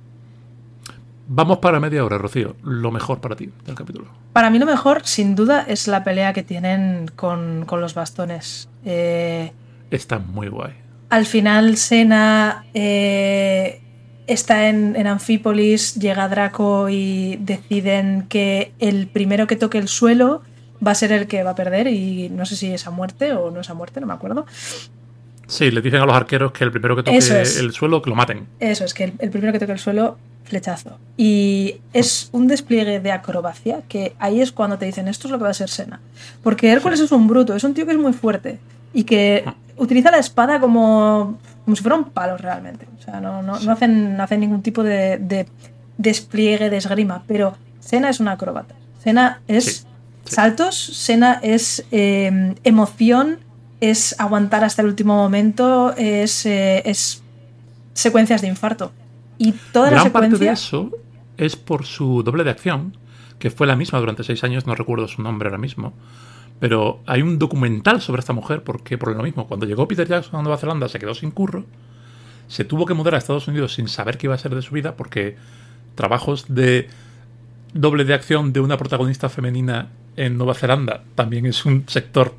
Vamos 1.27 1.59
para 1.59 1.79
media 1.79 2.03
hora, 2.03 2.17
Rocío. 2.17 2.55
Lo 2.63 2.89
mejor 2.89 3.19
para 3.21 3.35
ti 3.35 3.51
del 3.67 3.75
capítulo. 3.75 4.07
para 4.33 4.49
mí 4.49 4.57
lo 4.57 4.65
mejor, 4.65 5.01
sin 5.05 5.35
duda, 5.35 5.61
es 5.67 5.87
la 5.87 6.03
pelea 6.03 6.33
que 6.33 6.41
tienen 6.41 7.11
con, 7.15 7.65
con 7.67 7.79
los 7.79 7.93
bastones. 7.93 8.69
Eh, 8.85 9.51
Está 9.91 10.17
muy 10.17 10.47
guay. 10.47 10.86
Al 11.09 11.25
final, 11.25 11.77
Sena 11.77 12.65
eh, 12.73 13.81
está 14.27 14.67
en, 14.67 14.95
en 14.95 15.07
Anfípolis, 15.07 15.95
llega 15.95 16.27
Draco 16.27 16.89
y 16.89 17.37
deciden 17.37 18.25
que 18.27 18.73
el 18.79 19.07
primero 19.07 19.47
que 19.47 19.55
toque 19.55 19.77
el 19.77 19.87
suelo 19.87 20.41
va 20.85 20.91
a 20.91 20.95
ser 20.95 21.11
el 21.11 21.27
que 21.27 21.43
va 21.43 21.51
a 21.51 21.55
perder. 21.55 21.87
Y 21.87 22.29
no 22.29 22.45
sé 22.45 22.55
si 22.55 22.73
es 22.73 22.87
a 22.87 22.91
muerte 22.91 23.33
o 23.33 23.51
no 23.51 23.61
es 23.61 23.69
a 23.69 23.73
muerte, 23.73 24.01
no 24.01 24.07
me 24.07 24.13
acuerdo. 24.13 24.45
Sí, 25.47 25.71
le 25.71 25.81
dicen 25.81 26.01
a 26.01 26.05
los 26.05 26.15
arqueros 26.15 26.51
que 26.51 26.65
el 26.65 26.71
primero 26.71 26.95
que 26.95 27.03
toque 27.03 27.17
es. 27.17 27.57
el 27.57 27.71
suelo, 27.71 28.01
que 28.01 28.09
lo 28.09 28.15
maten. 28.15 28.47
Eso 28.59 28.83
es, 28.83 28.93
que 28.93 29.05
el, 29.05 29.13
el 29.19 29.29
primero 29.29 29.53
que 29.53 29.59
toque 29.59 29.71
el 29.71 29.79
suelo, 29.79 30.17
flechazo. 30.43 30.97
Y 31.15 31.75
es 31.93 32.29
un 32.33 32.47
despliegue 32.47 32.99
de 32.99 33.11
acrobacia 33.11 33.81
que 33.87 34.13
ahí 34.19 34.41
es 34.41 34.51
cuando 34.51 34.77
te 34.77 34.85
dicen 34.85 35.07
esto 35.07 35.27
es 35.27 35.31
lo 35.31 35.37
que 35.37 35.45
va 35.45 35.51
a 35.51 35.53
ser 35.53 35.69
Sena. 35.69 36.01
Porque 36.43 36.69
Hércules 36.69 36.99
es 36.99 37.13
un 37.13 37.27
bruto, 37.27 37.55
es 37.55 37.63
un 37.63 37.73
tío 37.73 37.85
que 37.85 37.93
es 37.93 37.97
muy 37.97 38.11
fuerte 38.11 38.59
y 38.93 39.05
que 39.05 39.45
utiliza 39.77 40.11
la 40.11 40.19
espada 40.19 40.59
como, 40.59 41.37
como 41.63 41.75
si 41.75 41.81
fuera 41.81 41.95
un 41.95 42.05
palo 42.05 42.37
realmente. 42.37 42.87
O 42.97 43.01
sea, 43.01 43.19
no, 43.21 43.41
no, 43.41 43.59
no 43.59 43.71
hacen, 43.71 44.17
no 44.17 44.23
hacen 44.23 44.39
ningún 44.39 44.61
tipo 44.61 44.83
de, 44.83 45.17
de 45.17 45.47
despliegue 45.97 46.69
de 46.69 46.77
esgrima, 46.77 47.23
pero 47.27 47.55
Sena 47.79 48.09
es 48.09 48.19
una 48.19 48.33
acróbata. 48.33 48.75
Sena 49.01 49.41
es 49.47 49.65
Sí, 49.65 49.71
sí. 50.25 50.35
saltos, 50.35 50.75
Sena 50.75 51.39
es 51.41 51.85
eh, 51.91 52.55
emoción, 52.63 53.39
es 53.79 54.19
aguantar 54.19 54.63
hasta 54.63 54.81
el 54.81 54.89
último 54.89 55.15
momento, 55.15 55.93
es, 55.95 56.45
eh, 56.45 56.81
es 56.85 57.23
secuencias 57.93 58.41
de 58.41 58.47
infarto. 58.47 58.91
Y 59.37 59.53
toda 59.71 59.91
la 59.91 60.01
Gran 60.01 60.11
parte 60.11 60.37
de 60.37 60.49
eso 60.49 60.91
es 61.37 61.55
por 61.55 61.85
su 61.85 62.23
doble 62.23 62.43
de 62.43 62.49
acción, 62.49 62.97
que 63.39 63.51
fue 63.51 63.67
la 63.67 63.75
misma 63.75 63.99
durante 63.99 64.23
seis 64.23 64.43
años, 64.43 64.65
no 64.65 64.75
recuerdo 64.75 65.07
su 65.07 65.21
nombre 65.21 65.47
ahora 65.47 65.59
mismo. 65.59 65.93
Pero 66.59 67.01
hay 67.05 67.21
un 67.21 67.37
documental 67.37 68.01
sobre 68.01 68.19
esta 68.19 68.33
mujer, 68.33 68.63
porque 68.63 68.97
por 68.97 69.15
lo 69.15 69.23
mismo, 69.23 69.47
cuando 69.47 69.65
llegó 69.65 69.87
Peter 69.87 70.07
Jackson 70.07 70.39
a 70.39 70.43
Nueva 70.43 70.57
Zelanda 70.57 70.89
se 70.89 70.99
quedó 70.99 71.13
sin 71.13 71.31
curro, 71.31 71.65
se 72.47 72.63
tuvo 72.63 72.85
que 72.85 72.93
mudar 72.93 73.15
a 73.15 73.17
Estados 73.17 73.47
Unidos 73.47 73.75
sin 73.75 73.87
saber 73.87 74.17
qué 74.17 74.27
iba 74.27 74.35
a 74.35 74.39
ser 74.39 74.55
de 74.55 74.61
su 74.61 74.73
vida, 74.73 74.95
porque 74.95 75.35
trabajos 75.95 76.45
de 76.47 76.87
doble 77.73 78.05
de 78.05 78.13
acción 78.13 78.53
de 78.53 78.59
una 78.59 78.77
protagonista 78.77 79.29
femenina 79.29 79.89
en 80.15 80.37
Nueva 80.37 80.55
Zelanda 80.55 81.03
también 81.15 81.45
es 81.45 81.65
un 81.65 81.83
sector 81.87 82.33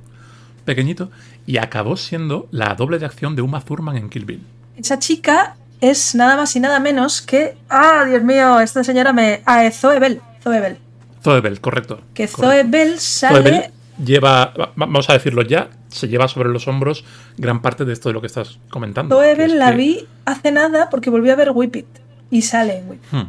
pequeñito, 0.64 1.10
y 1.46 1.58
acabó 1.58 1.96
siendo 1.96 2.48
la 2.50 2.74
doble 2.74 2.98
de 2.98 3.06
acción 3.06 3.36
de 3.36 3.42
Uma 3.42 3.60
Thurman 3.60 3.96
en 3.96 4.10
Kill 4.10 4.24
Bill. 4.24 4.42
Esa 4.76 4.98
chica 4.98 5.56
es 5.80 6.14
nada 6.14 6.36
más 6.36 6.54
y 6.56 6.60
nada 6.60 6.80
menos 6.80 7.22
que. 7.22 7.56
¡Ah, 7.70 8.04
Dios 8.06 8.22
mío! 8.22 8.60
Esta 8.60 8.82
señora 8.82 9.12
me. 9.12 9.42
Ah, 9.46 9.64
es 9.64 9.78
Zoe 9.78 9.98
Bell. 9.98 10.20
Zoe 10.42 10.60
Bell. 10.60 10.78
Zoe 11.22 11.40
Bell, 11.40 11.60
correcto. 11.60 12.00
Que 12.14 12.28
correcto. 12.28 12.42
Zoe 12.42 12.62
Bell 12.64 12.98
Zoe 12.98 13.00
sale. 13.00 13.40
Bell 13.40 13.72
lleva, 14.04 14.52
va- 14.58 14.72
vamos 14.76 15.08
a 15.10 15.12
decirlo 15.14 15.42
ya, 15.42 15.70
se 15.88 16.08
lleva 16.08 16.28
sobre 16.28 16.48
los 16.50 16.68
hombros 16.68 17.04
gran 17.36 17.60
parte 17.62 17.84
de 17.84 17.92
esto 17.92 18.08
de 18.08 18.12
lo 18.14 18.20
que 18.20 18.26
estás 18.28 18.58
comentando. 18.70 19.18
Que 19.20 19.44
es 19.44 19.52
la 19.54 19.70
que, 19.70 19.76
vi 19.76 20.06
hace 20.24 20.52
nada 20.52 20.88
porque 20.90 21.10
volví 21.10 21.30
a 21.30 21.36
ver 21.36 21.50
Whip 21.52 21.76
It. 21.76 21.86
Y 22.30 22.42
sale 22.42 22.78
en 22.78 22.88
Whip. 22.90 23.00
hmm, 23.10 23.22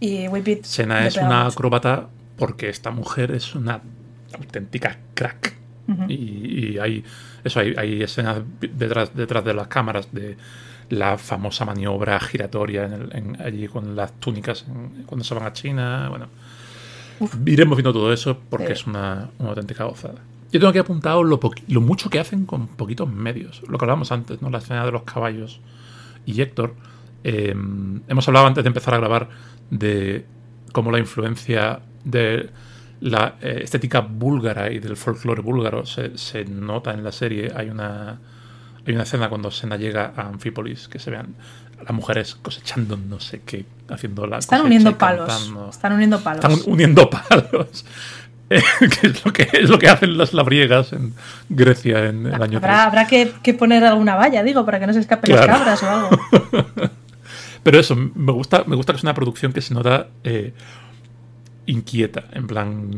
Y 0.00 0.28
Whip 0.28 0.48
It. 0.48 0.64
Sena 0.64 1.06
es 1.06 1.16
una 1.16 1.46
acróbata 1.46 2.08
porque 2.36 2.68
esta 2.68 2.90
mujer 2.90 3.30
es 3.32 3.54
una 3.54 3.80
auténtica 4.38 4.98
crack. 5.14 5.54
Y, 6.08 6.14
y 6.14 6.78
hay 6.78 7.04
eso 7.44 7.60
hay, 7.60 7.74
hay 7.76 8.02
escenas 8.02 8.38
detrás, 8.60 9.14
detrás 9.14 9.44
de 9.44 9.52
las 9.52 9.66
cámaras 9.68 10.08
de 10.12 10.36
la 10.88 11.18
famosa 11.18 11.66
maniobra 11.66 12.18
giratoria 12.20 12.84
en 12.84 12.92
el- 12.94 13.16
en- 13.16 13.42
allí 13.42 13.68
con 13.68 13.94
las 13.94 14.12
túnicas 14.18 14.64
en- 14.66 15.02
cuando 15.04 15.24
se 15.24 15.34
van 15.34 15.44
a 15.44 15.52
China. 15.52 16.06
Bueno, 16.08 16.28
iremos 17.46 17.76
viendo 17.76 17.92
todo 17.92 18.12
eso 18.12 18.38
porque 18.50 18.66
Sí. 18.68 18.72
es 18.72 18.86
una, 18.86 19.30
una 19.38 19.50
auténtica 19.50 19.84
gozada. 19.84 20.16
Yo 20.52 20.60
tengo 20.60 20.68
aquí 20.68 20.78
apuntado 20.78 21.22
lo, 21.24 21.40
mucho 21.80 22.10
que 22.10 22.20
hacen 22.20 22.46
con 22.46 22.68
poquitos 22.68 23.08
medios. 23.10 23.62
Lo 23.68 23.76
que 23.78 23.84
hablábamos 23.84 24.12
antes, 24.12 24.40
¿no? 24.40 24.50
La 24.50 24.58
escena 24.58 24.84
de 24.84 24.92
los 24.92 25.02
caballos 25.02 25.60
y 26.26 26.40
Héctor. 26.40 26.74
eh, 27.24 27.54
hemos 28.08 28.28
hablado 28.28 28.46
antes 28.46 28.62
de 28.62 28.68
empezar 28.68 28.94
a 28.94 28.98
grabar 28.98 29.28
de 29.70 30.24
cómo 30.72 30.90
la 30.92 30.98
influencia 30.98 31.80
de 32.04 32.50
la 33.00 33.36
eh, 33.42 33.60
estética 33.62 34.00
búlgara 34.00 34.70
y 34.70 34.78
del 34.78 34.96
folclore 34.96 35.42
búlgaro 35.42 35.84
se, 35.86 36.16
se 36.18 36.44
nota 36.44 36.92
en 36.92 37.02
la 37.02 37.12
serie. 37.12 37.50
Hay 37.56 37.68
una, 37.70 38.20
hay 38.86 38.94
una 38.94 39.02
escena 39.02 39.28
cuando 39.28 39.50
Sena 39.50 39.76
llega 39.76 40.12
a 40.16 40.28
Anfípolis 40.28 40.86
que 40.88 40.98
se 40.98 41.10
vean 41.10 41.34
las 41.84 41.92
mujeres 41.92 42.34
cosechando 42.40 42.96
no 42.96 43.20
sé 43.20 43.42
qué, 43.44 43.64
haciendo 43.88 44.26
la 44.26 44.38
Están 44.38 44.62
uniendo 44.62 44.96
palos. 44.98 45.28
cantando. 45.28 45.70
Están 45.70 45.92
uniendo 45.92 46.20
palos. 46.20 46.44
Están 46.44 46.72
uniendo 46.72 47.10
palos. 47.28 47.84
Eh, 48.50 48.62
que 49.00 49.06
es 49.06 49.24
lo 49.24 49.32
que 49.32 49.48
es 49.52 49.70
lo 49.70 49.78
que 49.78 49.88
hacen 49.88 50.18
las 50.18 50.34
labriegas 50.34 50.92
en 50.92 51.14
Grecia 51.48 52.04
en 52.06 52.26
el 52.26 52.42
año 52.42 52.58
Habrá, 52.58 52.74
3. 52.74 52.86
habrá 52.86 53.06
que, 53.06 53.32
que 53.42 53.54
poner 53.54 53.84
alguna 53.84 54.16
valla, 54.16 54.42
digo, 54.42 54.64
para 54.66 54.78
que 54.78 54.86
no 54.86 54.92
se 54.92 55.00
escapen 55.00 55.34
las 55.34 55.46
cabras 55.46 55.82
o 55.82 55.88
algo. 55.90 56.10
Pero 57.62 57.78
eso, 57.80 57.96
me 57.96 58.32
gusta, 58.32 58.64
me 58.66 58.76
gusta 58.76 58.92
que 58.92 58.98
es 58.98 59.02
una 59.02 59.14
producción 59.14 59.52
que 59.54 59.62
se 59.62 59.72
nota 59.72 60.08
eh, 60.24 60.52
inquieta. 61.66 62.24
En 62.32 62.46
plan, 62.46 62.90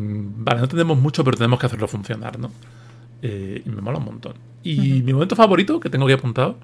vale, 0.44 0.60
no 0.60 0.68
tenemos 0.68 0.98
mucho, 0.98 1.22
pero 1.22 1.36
tenemos 1.36 1.60
que 1.60 1.66
hacerlo 1.66 1.86
funcionar, 1.86 2.38
¿no? 2.40 2.50
Eh, 3.22 3.62
y 3.64 3.68
me 3.68 3.80
mola 3.80 3.98
un 3.98 4.04
montón. 4.06 4.34
Y 4.64 5.02
mi 5.02 5.12
momento 5.12 5.36
favorito, 5.36 5.78
que 5.78 5.88
tengo 5.88 6.04
aquí 6.06 6.14
apuntado, 6.14 6.58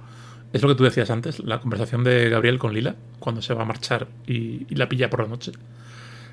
es 0.53 0.63
lo 0.63 0.69
que 0.69 0.75
tú 0.75 0.85
decías 0.85 1.11
antes, 1.11 1.39
la 1.41 1.61
conversación 1.61 2.05
de 2.05 2.29
Gabriel 2.29 2.59
con 2.59 2.75
Lila, 2.75 2.95
cuando 3.19 3.41
se 3.41 3.55
va 3.55 3.63
a 3.63 3.65
marchar 3.65 4.07
y, 4.27 4.67
y 4.69 4.75
la 4.75 4.89
pilla 4.89 5.09
por 5.09 5.21
la 5.21 5.29
noche. 5.29 5.53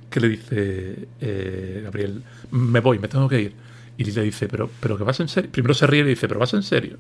Que 0.09 0.19
le 0.19 0.29
dice 0.29 1.07
eh, 1.21 1.81
Gabriel, 1.83 2.23
me 2.51 2.79
voy, 2.79 2.99
me 2.99 3.07
tengo 3.07 3.29
que 3.29 3.41
ir. 3.41 3.53
Y 3.97 4.03
Lila 4.03 4.21
dice, 4.21 4.47
pero, 4.47 4.69
pero 4.79 4.97
que 4.97 5.03
vas 5.03 5.19
en 5.19 5.29
serio. 5.29 5.51
Primero 5.51 5.73
se 5.73 5.87
ríe 5.87 6.01
y 6.01 6.03
le 6.03 6.09
dice, 6.09 6.27
pero 6.27 6.39
vas 6.39 6.53
en 6.53 6.63
serio. 6.63 6.97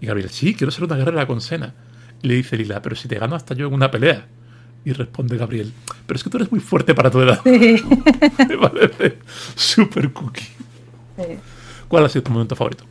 Y 0.00 0.06
Gabriel, 0.06 0.30
sí, 0.30 0.54
quiero 0.54 0.70
ser 0.70 0.84
una 0.84 0.96
guerrera 0.96 1.26
con 1.26 1.40
Sena. 1.40 1.74
Y 2.22 2.28
le 2.28 2.34
dice 2.34 2.56
Lila, 2.56 2.80
pero 2.80 2.96
si 2.96 3.08
te 3.08 3.18
gano 3.18 3.36
hasta 3.36 3.54
yo 3.54 3.66
en 3.66 3.74
una 3.74 3.90
pelea. 3.90 4.26
Y 4.84 4.92
responde 4.92 5.36
Gabriel, 5.36 5.72
pero 6.06 6.16
es 6.16 6.24
que 6.24 6.30
tú 6.30 6.38
eres 6.38 6.50
muy 6.50 6.60
fuerte 6.60 6.94
para 6.94 7.10
tu 7.10 7.20
edad. 7.20 7.40
Sí. 7.44 7.82
Me 8.48 8.56
parece 8.56 9.18
súper 9.54 10.12
cookie. 10.12 10.40
Sí. 11.16 11.24
¿Cuál 11.88 12.04
ha 12.04 12.08
sido 12.08 12.22
tu 12.22 12.30
momento 12.30 12.54
favorito? 12.56 12.84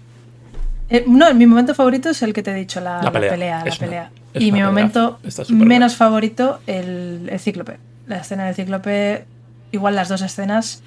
Eh, 0.89 1.03
no, 1.07 1.33
mi 1.33 1.45
momento 1.45 1.75
favorito 1.75 2.09
es 2.09 2.21
el 2.23 2.33
que 2.33 2.43
te 2.43 2.51
he 2.51 2.53
dicho, 2.53 2.79
la, 2.79 2.97
La 2.97 3.03
la 3.03 3.11
pelea. 3.11 3.57
la 3.57 3.63
una- 3.63 3.75
pelea. 3.77 4.11
y 4.33 4.51
mi 4.51 4.61
momento 4.61 5.19
menos 5.49 5.95
favorito, 5.95 6.59
el, 6.67 7.27
el 7.31 7.39
cíclope. 7.39 7.77
La 8.07 8.17
escena 8.19 8.45
del 8.45 8.55
cíclope, 8.55 9.25
igual 9.71 9.95
las 9.95 10.07
dos 10.09 10.21
escenas. 10.21 10.81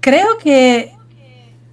Creo 0.00 0.38
que 0.38 0.92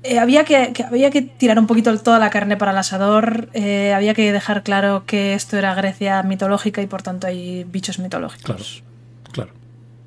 eh, 0.04 0.18
había 0.20 0.44
que, 0.46 0.72
que 0.74 0.84
había 0.84 1.12
que 1.12 1.22
tirar 1.22 1.60
un 1.60 1.68
poquito 1.68 1.96
toda 2.00 2.18
la 2.20 2.30
carne 2.32 2.58
para 2.58 2.72
el 2.72 2.78
asador. 2.78 3.50
eh, 3.54 3.94
había 3.94 4.14
que 4.16 4.32
dejar 4.32 4.64
claro 4.64 5.04
que 5.06 5.34
esto 5.36 5.58
era 5.58 5.76
Grecia 5.76 6.24
mitológica 6.24 6.82
y 6.82 6.88
por 6.88 7.04
tanto 7.04 7.28
hay 7.28 7.64
bichos 7.66 8.00
mitológicos. 8.00 8.82
Claro, 9.24 9.32
claro. 9.32 9.52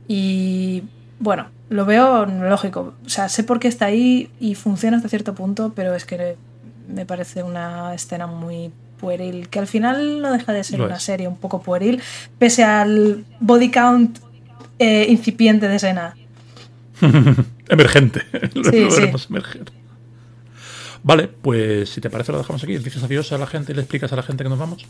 Y 0.09 0.83
bueno, 1.21 1.47
lo 1.69 1.85
veo 1.85 2.27
lógico. 2.27 2.95
O 3.07 3.09
sea, 3.09 3.29
sé 3.29 3.45
por 3.45 3.61
qué 3.61 3.69
está 3.69 3.87
ahí 3.87 4.31
y 4.41 4.55
funciona 4.57 4.97
hasta 4.97 5.09
cierto 5.09 5.35
punto, 5.35 5.73
pero 5.77 5.95
es 5.95 6.05
que 6.05 6.37
me 6.89 7.07
parece 7.07 7.43
una 7.43 7.95
escena 7.95 8.27
muy 8.27 8.71
pueril, 8.99 9.49
que 9.49 9.59
al 9.59 9.67
final 9.67 10.21
no 10.23 10.33
deja 10.33 10.53
de 10.53 10.63
ser 10.65 10.81
una 10.81 10.97
es. 10.97 11.03
serie 11.03 11.27
un 11.29 11.37
poco 11.37 11.61
pueril, 11.63 12.01
pese 12.39 12.63
al 12.65 13.25
body 13.41 13.71
count 13.71 14.19
eh, 14.79 15.07
incipiente 15.09 15.69
de 15.69 15.77
escena. 15.77 16.15
Emergente. 17.69 18.23
lo 18.55 18.65
Sí, 18.65 18.71
sí. 18.91 19.01
veremos 19.01 19.27
emerger. 19.31 19.65
Vale, 21.03 21.27
pues 21.29 21.91
si 21.91 22.01
te 22.01 22.11
parece 22.11 22.31
lo 22.33 22.39
dejamos 22.39 22.63
aquí. 22.63 22.77
Dices 22.79 23.03
adiós 23.03 23.33
a 23.33 23.39
la 23.39 23.47
gente 23.47 23.73
y 23.73 23.75
le 23.75 23.83
explicas 23.83 24.13
a 24.13 24.17
la 24.17 24.23
gente 24.23 24.45
que 24.45 24.51
nos 24.51 24.59
vamos. 24.59 24.87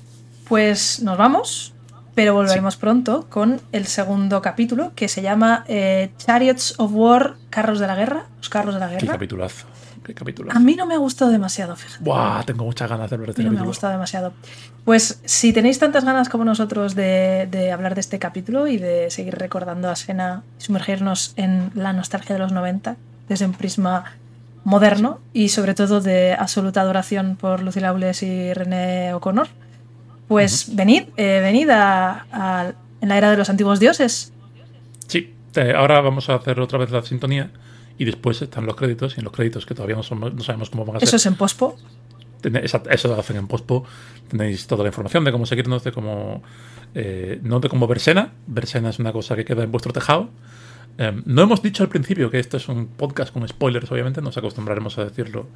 Pues 0.47 1.01
nos 1.03 1.17
vamos, 1.17 1.73
pero 2.15 2.35
volveremos 2.35 2.77
pronto 2.77 3.27
con 3.31 3.63
el 3.73 3.87
segundo 3.87 4.43
capítulo 4.43 4.93
que 4.95 5.09
se 5.09 5.23
llama 5.23 5.65
eh, 5.69 6.11
Chariots 6.19 6.75
of 6.79 6.91
War, 6.93 7.37
Carros 7.49 7.81
de 7.81 7.87
la 7.87 7.95
Guerra. 7.95 8.27
Los 8.39 8.51
carros 8.51 8.75
de 8.75 8.81
la 8.81 8.89
Qué 8.91 8.97
guerra. 8.97 9.13
capitulazo. 9.15 9.67
Qué. 10.05 10.15
A 10.51 10.59
mí 10.59 10.75
no 10.75 10.87
me 10.87 10.95
ha 10.95 10.99
gustado 10.99 11.31
demasiado, 11.31 11.77
fíjate. 11.77 12.03
Buah, 12.05 12.43
tengo 12.45 12.65
muchas 12.65 12.89
ganas 12.91 13.09
de 13.11 13.17
ver 13.17 13.31
este 13.31 13.43
mí 13.43 13.47
no 13.47 13.51
me 13.53 13.57
ha 13.57 13.59
capítulo. 13.61 13.71
gustado 13.71 13.93
demasiado. 13.93 14.33
Pues 14.85 15.21
si 15.25 15.53
tenéis 15.53 15.79
tantas 15.79 16.05
ganas 16.05 16.29
como 16.29 16.45
nosotros 16.45 16.95
de, 16.95 17.47
de 17.51 17.71
hablar 17.73 17.95
de 17.95 18.01
este 18.01 18.19
capítulo 18.19 18.67
y 18.67 18.79
de 18.79 19.11
seguir 19.11 19.35
recordando 19.37 19.89
a 19.89 19.97
Sena 19.97 20.43
y 20.59 20.63
sumergirnos 20.63 21.35
en 21.37 21.71
la 21.75 21.93
nostalgia 21.93 22.35
de 22.35 22.41
los 22.41 22.53
90 22.53 22.97
desde 23.29 23.47
un 23.47 23.53
prisma 23.53 24.05
moderno 24.65 25.21
y 25.33 25.49
sobre 25.51 25.75
todo 25.75 26.01
de 26.01 26.35
absoluta 26.35 26.81
adoración 26.81 27.37
por 27.37 27.63
Lucy 27.63 27.81
Lawless 27.81 28.23
y 28.23 28.53
René 28.55 29.13
O'Connor, 29.15 29.49
pues 30.29 30.75
venid, 30.75 31.05
eh, 31.17 31.41
venid 31.43 31.69
a, 31.71 32.27
a- 32.33 32.73
en 33.01 33.09
la 33.09 33.19
era 33.19 33.31
de 33.31 33.37
los 33.37 33.51
antiguos 33.51 33.81
dioses. 33.81 34.33
Sí, 35.09 35.35
te- 35.53 35.75
ahora 35.75 36.01
vamos 36.01 36.29
a 36.29 36.35
hacer 36.37 36.61
otra 36.61 36.79
vez 36.79 36.91
la 36.91 37.03
sintonía 37.03 37.51
y 37.99 38.05
después 38.05 38.41
están 38.43 38.67
los 38.67 38.77
créditos 38.77 39.17
y 39.17 39.21
en 39.21 39.25
los 39.25 39.33
créditos 39.33 39.67
que 39.67 39.75
todavía 39.75 39.97
no, 39.97 40.03
somos- 40.03 40.33
no 40.35 40.43
sabemos 40.43 40.71
cómo 40.71 40.85
van 40.85 40.97
a 40.97 41.01
ser. 41.01 41.09
Eso 41.09 41.17
es 41.17 41.27
en 41.27 41.35
pospo. 41.35 41.77
Eso 42.91 43.09
lo 43.09 43.15
hacen 43.21 43.37
en 43.37 43.47
pospo. 43.47 43.85
Tenéis 44.29 44.67
toda 44.67 44.83
la 44.83 44.89
información 44.89 45.25
de 45.25 45.31
cómo 45.33 45.47
seguirnos, 45.47 45.85
de 45.85 45.93
cómo. 45.93 46.43
eh, 46.95 47.39
no 47.43 47.61
de 47.61 47.69
cómo 47.69 47.87
Bersena. 47.87 48.33
Bersena 48.47 48.91
es 48.91 48.99
una 48.99 49.13
cosa 49.13 49.37
que 49.37 49.45
queda 49.45 49.63
en 49.63 49.71
vuestro 49.71 49.93
tejado. 49.93 50.29
Eh, 50.99 51.23
no 51.25 51.43
hemos 51.43 51.63
dicho 51.63 51.83
al 51.85 51.89
principio 51.89 52.31
que 52.31 52.39
esto 52.39 52.57
es 52.57 52.69
un 52.69 52.87
podcast 52.89 53.33
con 53.33 53.47
spoilers, 53.47 53.91
obviamente. 53.93 54.21
Nos 54.21 54.37
acostumbraremos 54.37 54.99
a 54.99 55.05
decirlo 55.05 55.47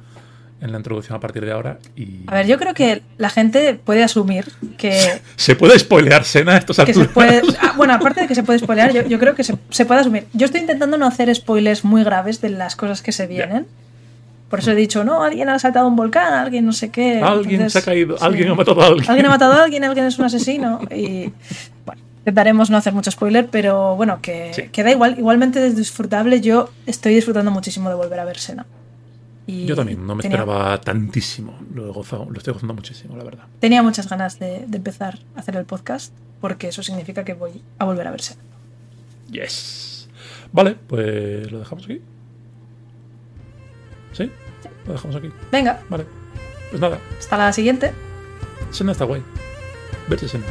en 0.59 0.71
la 0.71 0.77
introducción 0.77 1.15
a 1.15 1.19
partir 1.19 1.45
de 1.45 1.51
ahora. 1.51 1.77
Y... 1.95 2.21
A 2.27 2.33
ver, 2.35 2.47
yo 2.47 2.57
creo 2.57 2.73
que 2.73 3.03
la 3.17 3.29
gente 3.29 3.75
puede 3.75 4.03
asumir 4.03 4.45
que 4.77 5.21
¿Se 5.35 5.55
puede 5.55 5.77
spoilear 5.77 6.23
Sena 6.23 6.53
a 6.55 6.57
estos 6.57 6.79
alturas? 6.79 7.09
puede. 7.09 7.41
ah, 7.61 7.73
bueno, 7.77 7.93
aparte 7.93 8.21
de 8.21 8.27
que 8.27 8.35
se 8.35 8.43
puede 8.43 8.59
spoilear, 8.59 8.91
yo, 8.93 9.03
yo 9.03 9.19
creo 9.19 9.35
que 9.35 9.43
se, 9.43 9.55
se 9.69 9.85
puede 9.85 9.99
asumir. 10.01 10.25
Yo 10.33 10.45
estoy 10.45 10.61
intentando 10.61 10.97
no 10.97 11.05
hacer 11.05 11.33
spoilers 11.35 11.83
muy 11.85 12.03
graves 12.03 12.41
de 12.41 12.49
las 12.49 12.75
cosas 12.75 13.01
que 13.01 13.11
se 13.11 13.27
vienen. 13.27 13.67
Por 14.49 14.59
eso 14.59 14.71
he 14.71 14.75
dicho, 14.75 15.03
no, 15.03 15.23
alguien 15.23 15.49
ha 15.49 15.59
saltado 15.59 15.87
un 15.87 15.97
volcán, 15.97 16.33
alguien 16.33 16.65
no 16.65 16.71
sé 16.71 16.89
qué. 16.89 17.21
Alguien 17.21 17.55
Entonces, 17.55 17.73
se 17.73 17.79
ha 17.79 17.93
caído, 17.93 18.17
sí. 18.17 18.23
alguien 18.25 18.47
ha 18.49 18.55
matado 18.55 18.81
a 18.81 18.85
alguien. 18.87 19.09
Alguien 19.09 19.25
ha 19.25 19.29
matado 19.29 19.53
a 19.53 19.63
alguien, 19.63 19.83
alguien 19.83 20.05
es 20.05 20.17
un 20.17 20.25
asesino. 20.25 20.79
Y 20.89 21.33
bueno, 21.85 22.01
intentaremos 22.19 22.69
no 22.69 22.77
hacer 22.77 22.93
mucho 22.93 23.11
spoiler, 23.11 23.47
pero 23.51 23.97
bueno, 23.97 24.19
que, 24.21 24.53
Sí. 24.53 24.63
que 24.71 24.83
da 24.83 24.91
igual. 24.91 25.15
Igualmente 25.19 25.65
es 25.67 25.75
disfrutable. 25.75 26.39
Yo 26.39 26.69
estoy 26.85 27.13
disfrutando 27.13 27.51
muchísimo 27.51 27.89
de 27.89 27.95
volver 27.95 28.21
a 28.21 28.25
ver 28.25 28.37
Sena. 28.37 28.65
Y 29.47 29.65
Yo 29.65 29.75
también, 29.75 30.05
no 30.05 30.13
me 30.13 30.21
tenía- 30.21 30.37
esperaba 30.37 30.79
tantísimo. 30.81 31.57
Lo, 31.73 31.87
he 31.87 31.91
gozado, 31.91 32.27
lo 32.29 32.37
estoy 32.37 32.53
gozando 32.53 32.73
muchísimo, 32.73 33.15
la 33.17 33.23
verdad. 33.23 33.45
Tenía 33.59 33.81
muchas 33.81 34.07
ganas 34.09 34.37
de, 34.39 34.65
de 34.67 34.77
empezar 34.77 35.19
a 35.35 35.39
hacer 35.39 35.55
el 35.55 35.63
podcast, 35.65 36.13
porque 36.41 36.67
eso 36.67 36.83
significa 36.83 37.23
que 37.23 37.33
voy 37.33 37.63
a 37.79 37.85
volver 37.85 38.05
a 38.07 38.11
ver 38.11 38.21
Sena. 38.21 38.41
Yes. 39.31 40.09
Vale, 40.51 40.75
pues 40.75 41.49
lo 41.51 41.59
dejamos 41.59 41.85
aquí. 41.85 42.01
¿Sí? 44.11 44.29
Lo 44.85 44.93
dejamos 44.93 45.15
aquí. 45.15 45.29
Venga, 45.51 45.81
Vale. 45.89 46.05
Pues 46.69 46.81
nada, 46.81 46.99
hasta 47.17 47.37
la 47.37 47.53
siguiente. 47.53 47.93
Sena 48.71 48.91
está 48.91 49.05
guay. 49.05 49.23
Verse 50.09 50.27
Sena. 50.27 50.45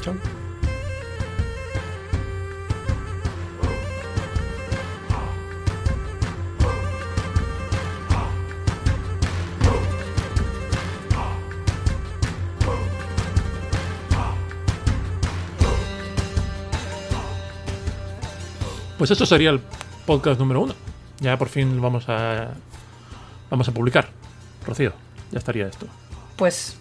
Chao. 0.00 0.14
Pues 19.04 19.10
eso 19.10 19.26
sería 19.26 19.50
el 19.50 19.60
podcast 20.06 20.40
número 20.40 20.62
uno. 20.62 20.74
Ya 21.20 21.36
por 21.36 21.50
fin 21.50 21.76
lo 21.76 21.82
vamos 21.82 22.08
a 22.08 22.54
vamos 23.50 23.68
a 23.68 23.72
publicar. 23.72 24.08
Rocío, 24.66 24.94
ya 25.30 25.36
estaría 25.40 25.66
esto. 25.66 25.86
Pues 26.36 26.78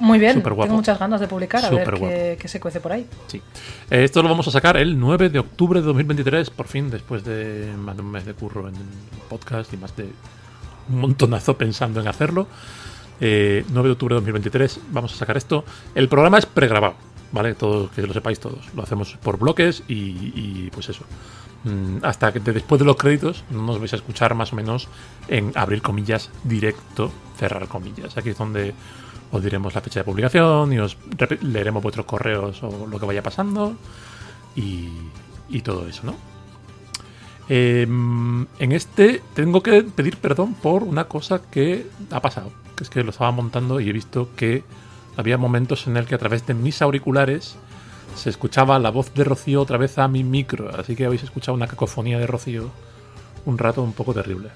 muy 0.00 0.18
bien, 0.18 0.42
tengo 0.42 0.66
muchas 0.66 0.98
ganas 0.98 1.20
de 1.20 1.28
publicar, 1.28 1.64
a 1.64 1.70
ver 1.70 2.36
qué 2.36 2.48
se 2.48 2.58
cuece 2.58 2.80
por 2.80 2.90
ahí. 2.90 3.06
Sí. 3.28 3.40
Eh, 3.88 4.02
esto 4.02 4.20
lo 4.20 4.28
vamos 4.28 4.48
a 4.48 4.50
sacar 4.50 4.76
el 4.76 4.98
9 4.98 5.28
de 5.28 5.38
octubre 5.38 5.78
de 5.78 5.86
2023, 5.86 6.50
por 6.50 6.66
fin, 6.66 6.90
después 6.90 7.22
de 7.22 7.72
más 7.78 7.94
de 7.94 8.02
un 8.02 8.10
mes 8.10 8.26
de 8.26 8.34
curro 8.34 8.68
en 8.68 8.74
el 8.74 8.82
podcast 9.28 9.72
y 9.74 9.76
más 9.76 9.94
de 9.94 10.08
un 10.88 10.98
montonazo 10.98 11.56
pensando 11.56 12.00
en 12.00 12.08
hacerlo. 12.08 12.48
Eh, 13.20 13.64
9 13.68 13.90
de 13.90 13.92
octubre 13.92 14.14
de 14.14 14.22
2023 14.22 14.80
vamos 14.90 15.12
a 15.12 15.16
sacar 15.16 15.36
esto. 15.36 15.64
El 15.94 16.08
programa 16.08 16.36
es 16.36 16.46
pregrabado, 16.46 16.96
¿vale? 17.34 17.54
Todo, 17.54 17.90
que 17.90 18.00
lo 18.02 18.14
sepáis 18.14 18.40
todos. 18.40 18.72
Lo 18.74 18.82
hacemos 18.82 19.18
por 19.22 19.38
bloques 19.38 19.82
y, 19.88 20.70
pues 20.70 20.88
eso. 20.88 21.04
Mm, 21.64 21.98
Hasta 22.02 22.32
que 22.32 22.40
de- 22.40 22.52
después 22.52 22.78
de 22.78 22.84
los 22.86 22.96
créditos 22.96 23.44
no 23.50 23.62
nos 23.62 23.78
vais 23.78 23.92
a 23.92 23.96
escuchar 23.96 24.34
más 24.34 24.52
o 24.52 24.56
menos 24.56 24.88
en 25.28 25.52
abrir 25.54 25.82
comillas 25.82 26.30
directo, 26.44 27.10
cerrar 27.36 27.66
comillas. 27.68 28.16
Aquí 28.16 28.30
es 28.30 28.38
donde 28.38 28.72
os 29.32 29.42
diremos 29.42 29.74
la 29.74 29.80
fecha 29.80 30.00
de 30.00 30.04
publicación 30.04 30.72
y 30.72 30.78
os 30.78 30.96
leeremos 31.42 31.82
vuestros 31.82 32.06
correos 32.06 32.62
o 32.62 32.86
lo 32.86 32.98
que 33.00 33.06
vaya 33.06 33.22
pasando 33.22 33.74
y, 34.54 34.88
y 35.48 35.60
todo 35.62 35.88
eso, 35.88 36.02
¿no? 36.06 36.14
Eh, 37.48 37.82
en 37.86 38.72
este 38.72 39.20
tengo 39.34 39.62
que 39.62 39.82
pedir 39.82 40.16
perdón 40.16 40.54
por 40.54 40.82
una 40.82 41.04
cosa 41.04 41.42
que 41.50 41.86
ha 42.10 42.20
pasado, 42.20 42.52
que 42.76 42.84
es 42.84 42.90
que 42.90 43.02
lo 43.04 43.10
estaba 43.10 43.32
montando 43.32 43.80
y 43.80 43.88
he 43.90 43.92
visto 43.92 44.30
que 44.36 44.62
había 45.16 45.38
momentos 45.38 45.86
en 45.86 45.96
el 45.96 46.06
que 46.06 46.14
a 46.14 46.18
través 46.18 46.46
de 46.46 46.54
mis 46.54 46.82
auriculares 46.82 47.56
se 48.16 48.30
escuchaba 48.30 48.78
la 48.78 48.90
voz 48.90 49.12
de 49.14 49.24
Rocío 49.24 49.60
otra 49.62 49.76
vez 49.78 49.98
a 49.98 50.06
mi 50.08 50.22
micro, 50.24 50.70
así 50.78 50.94
que 50.94 51.04
habéis 51.06 51.22
escuchado 51.24 51.54
una 51.56 51.66
cacofonía 51.66 52.18
de 52.18 52.26
Rocío 52.26 52.70
un 53.46 53.58
rato 53.58 53.82
un 53.82 53.92
poco 53.92 54.14
terrible. 54.14 54.48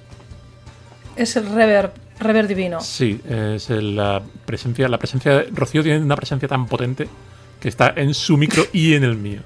Es 1.16 1.34
el 1.36 1.46
reverb, 1.52 1.90
reverb 2.20 2.46
divino. 2.46 2.80
Sí, 2.80 3.20
es 3.28 3.70
el- 3.70 3.96
la 3.96 4.22
presencia. 4.46 4.88
La 4.88 4.98
presencia 4.98 5.32
de 5.32 5.42
Rocío 5.52 5.82
tiene 5.82 5.98
una 6.00 6.14
presencia 6.16 6.48
tan 6.48 6.66
potente 6.66 7.08
que 7.60 7.68
está 7.68 7.92
en 7.96 8.14
su 8.14 8.36
micro 8.36 8.62
y 8.72 8.94
en 8.94 9.02
el 9.04 9.16
mío. 9.16 9.40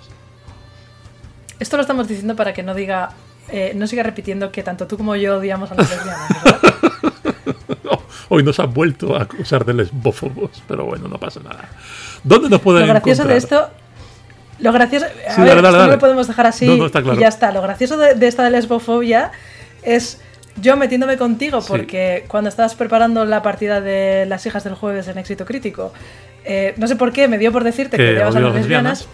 Esto 1.59 1.77
lo 1.77 1.83
estamos 1.83 2.09
diciendo 2.09 2.37
para 2.37 2.53
que 2.53 2.63
no 2.63 2.75
diga, 2.75 3.11
eh, 3.49 3.73
no 3.75 3.87
siga 3.87 4.03
repitiendo 4.03 4.51
que 4.53 4.63
tanto 4.63 4.87
tú 4.87 4.97
como 4.97 5.17
yo 5.17 5.39
odiamos 5.39 5.71
a 5.71 5.75
las 5.75 5.89
lesbianas, 5.91 6.45
¿verdad? 6.45 6.61
Hoy 8.29 8.43
nos 8.43 8.59
han 8.59 8.75
vuelto 8.75 9.15
a 9.17 9.23
acusar 9.23 9.65
de 9.65 9.73
lesbófobos, 9.73 10.63
pero 10.67 10.85
bueno, 10.85 11.07
no 11.07 11.19
pasa 11.19 11.41
nada. 11.41 11.69
¿Dónde 12.25 12.49
nos 12.49 12.61
pueden 12.61 12.83
Lo 12.87 12.89
gracioso 12.89 13.25
de 13.25 13.37
esto. 13.37 13.71
Lo 14.59 14.73
gracioso. 14.73 15.07
A 15.29 15.35
Sí, 15.35 15.43
ver, 15.43 15.63
dale, 15.63 15.79
no 15.79 15.87
lo 15.87 15.99
podemos 15.99 16.27
dejar 16.27 16.47
así 16.47 16.67
No, 16.67 16.77
no, 16.77 16.87
está 16.87 17.03
claro. 17.03 17.17
y 17.19 17.21
ya 17.21 17.29
está. 17.29 17.53
Lo 17.53 17.63
gracioso 17.63 17.97
de, 17.99 18.15
de 18.15 18.27
esta 18.27 18.49
lesbofobia 18.51 19.31
es 19.83 20.21
yo 20.61 20.77
metiéndome 20.77 21.17
contigo 21.17 21.61
Sí. 21.61 21.69
porque 21.69 22.25
cuando 22.29 22.49
estabas 22.51 22.75
preparando 22.75 23.25
la 23.25 23.43
partida 23.43 23.81
de 23.81 24.27
las 24.27 24.45
hijas 24.47 24.65
del 24.65 24.75
jueves 24.75 25.09
en 25.09 25.19
éxito 25.19 25.45
crítico, 25.45 25.93
eh, 26.45 26.75
no 26.77 26.87
sé 26.87 26.97
por 26.97 27.13
qué 27.13 27.29
me 27.29 27.39
dio 27.39 27.53
por 27.53 27.65
decirte 27.65 27.97
que, 27.97 28.11
odiabas 28.13 28.37
a 28.37 28.41
las 28.41 28.55
lesbianas. 28.55 29.09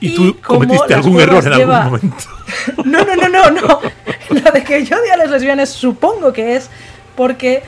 Y, 0.00 0.08
Y 0.08 0.14
tú 0.14 0.36
cometiste 0.40 0.94
algún 0.94 1.20
error 1.20 1.44
en 1.46 1.52
algún 1.52 1.84
momento. 1.84 2.16
No, 2.84 3.04
no, 3.04 3.16
no, 3.16 3.28
no, 3.28 3.50
no. 3.50 3.80
Lo 4.30 4.50
de 4.52 4.64
que 4.64 4.84
yo 4.84 4.96
odio 4.96 5.12
a 5.12 5.16
las 5.16 5.30
lesbianas 5.30 5.68
supongo 5.70 6.32
que 6.32 6.56
es 6.56 6.70
porque 7.16 7.62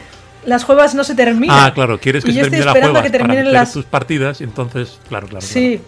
las 0.47 0.65
juevas 0.65 0.95
no 0.95 1.05
se 1.05 1.15
terminan. 1.15 1.57
Ah, 1.59 1.75
claro, 1.75 1.99
quieres 2.01 2.25
que 2.25 2.31
Y 2.31 2.35
se 2.35 2.41
termine 2.43 2.65
la 2.65 2.71
esperando 2.71 2.93
juega 2.95 3.01
a 3.01 3.03
que 3.03 3.11
terminen 3.11 3.37
para 3.37 3.49
meter 3.49 3.53
las- 3.61 3.73
tus 3.73 3.85
partidas 3.85 4.41
entonces, 4.41 4.99
claro, 5.09 5.27
claro. 5.29 5.45
Sí. 5.45 5.81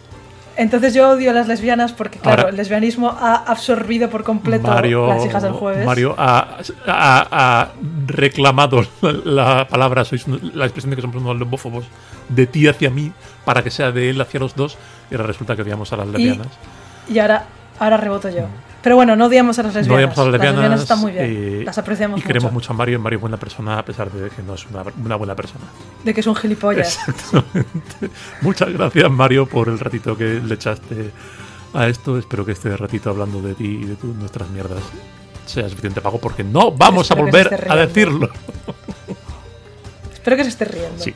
Entonces 0.57 0.93
yo 0.95 1.09
odio 1.11 1.31
a 1.31 1.33
las 1.35 1.49
lesbianas 1.49 1.93
porque, 1.93 2.19
claro, 2.19 2.41
Ahora- 2.43 2.51
el 2.51 2.57
lesbianismo 2.57 3.09
ha 3.11 3.37
absorbido 3.37 4.11
por 4.11 4.23
completo 4.23 4.69
Mario, 4.69 5.07
las 5.07 5.25
hijas 5.25 5.43
del 5.43 5.53
jueves. 5.53 5.87
Mario 5.87 6.15
ha, 6.19 6.59
ha- 6.87 7.29
ha 7.31 7.69
reclamado 8.07 8.83
la, 9.01 9.13
la 9.25 9.69
palabra, 9.69 10.05
sois 10.05 10.27
la 10.29 10.65
expresión 10.67 10.91
de 10.91 10.97
que 10.97 11.03
somos 11.03 11.17
unos 11.17 11.39
lesbófobos, 11.39 11.85
de 12.29 12.47
ti 12.47 12.69
hacia 12.69 12.91
mí, 12.91 13.13
para 13.45 13.63
que 13.63 13.71
sea 13.71 13.93
de 13.93 14.11
él 14.11 14.21
hacia 14.21 14.41
los 14.41 14.55
dos, 14.55 14.77
y 15.11 15.15
ahora 15.15 15.27
resulta 15.27 15.57
que 15.57 15.63
odiamos 15.63 15.93
a 15.93 15.97
las 15.97 16.07
lesbianas. 16.09 16.49
Y 17.09 17.19
ahora, 17.19 17.45
ahora 17.79 17.97
reboto 17.97 18.29
yo. 18.29 18.47
Pero 18.83 18.97
bueno, 18.97 19.15
no 19.15 19.27
odiamos 19.27 19.59
a 19.59 19.63
las 19.63 19.75
No 19.75 19.79
lesbianas. 19.81 19.97
odiamos 19.99 20.19
a 20.19 20.23
las 20.25 20.33
lesbianas. 20.33 20.81
están 20.83 20.99
muy 21.01 21.13
bien. 21.13 21.25
eh, 21.29 21.63
las 21.65 21.79
apreciamos 21.79 22.19
Y 22.19 22.23
queremos 22.23 22.53
mucho. 22.53 22.55
mucho 22.55 22.73
a 22.73 22.77
Mario, 22.77 22.99
y 22.99 23.03
Mario 23.03 23.17
es 23.19 23.21
buena 23.21 23.37
persona, 23.37 23.79
a 23.79 23.85
pesar 23.85 24.11
de 24.11 24.29
que 24.31 24.43
no 24.43 24.55
es 24.55 24.67
una, 24.67 24.83
una 25.05 25.17
buena 25.17 25.35
persona. 25.37 25.65
De 26.05 26.13
que 26.13 26.21
es 26.21 26.27
un 26.27 26.35
gilipollas. 26.35 26.99
Exactamente. 27.09 28.11
Muchas 28.43 28.73
gracias, 28.73 29.11
Mario, 29.11 29.47
por 29.47 29.69
el 29.69 29.79
ratito 29.79 30.17
que 30.17 30.41
le 30.45 30.55
echaste 30.55 31.11
a 31.75 31.87
esto. 31.87 32.19
Espero 32.19 32.45
que 32.45 32.53
este 32.53 32.77
ratito 32.77 33.11
hablando 33.11 33.41
de 33.41 33.55
ti 33.55 33.81
y 33.83 33.85
de 33.85 33.95
tu- 33.97 34.09
nuestras 34.15 34.49
mierdas 34.51 34.83
sea 35.47 35.69
suficiente 35.69 36.01
pago, 36.01 36.19
porque 36.19 36.43
no 36.45 36.73
vamos 36.73 37.05
Espero 37.11 37.23
a 37.23 37.25
volver 37.25 37.71
a 37.71 37.77
decirlo. 37.77 38.31
Espero 40.13 40.37
que 40.37 40.45
se 40.45 40.51
esté 40.51 40.65
riendo. 40.65 41.03
Sí 41.03 41.15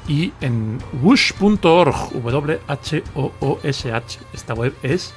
y 0.07 0.31
en 0.41 0.79
whoosh.org, 1.01 2.13
W-H-O-O-S-H. 2.13 4.19
Esta 4.33 4.53
web 4.53 4.73
es 4.83 5.13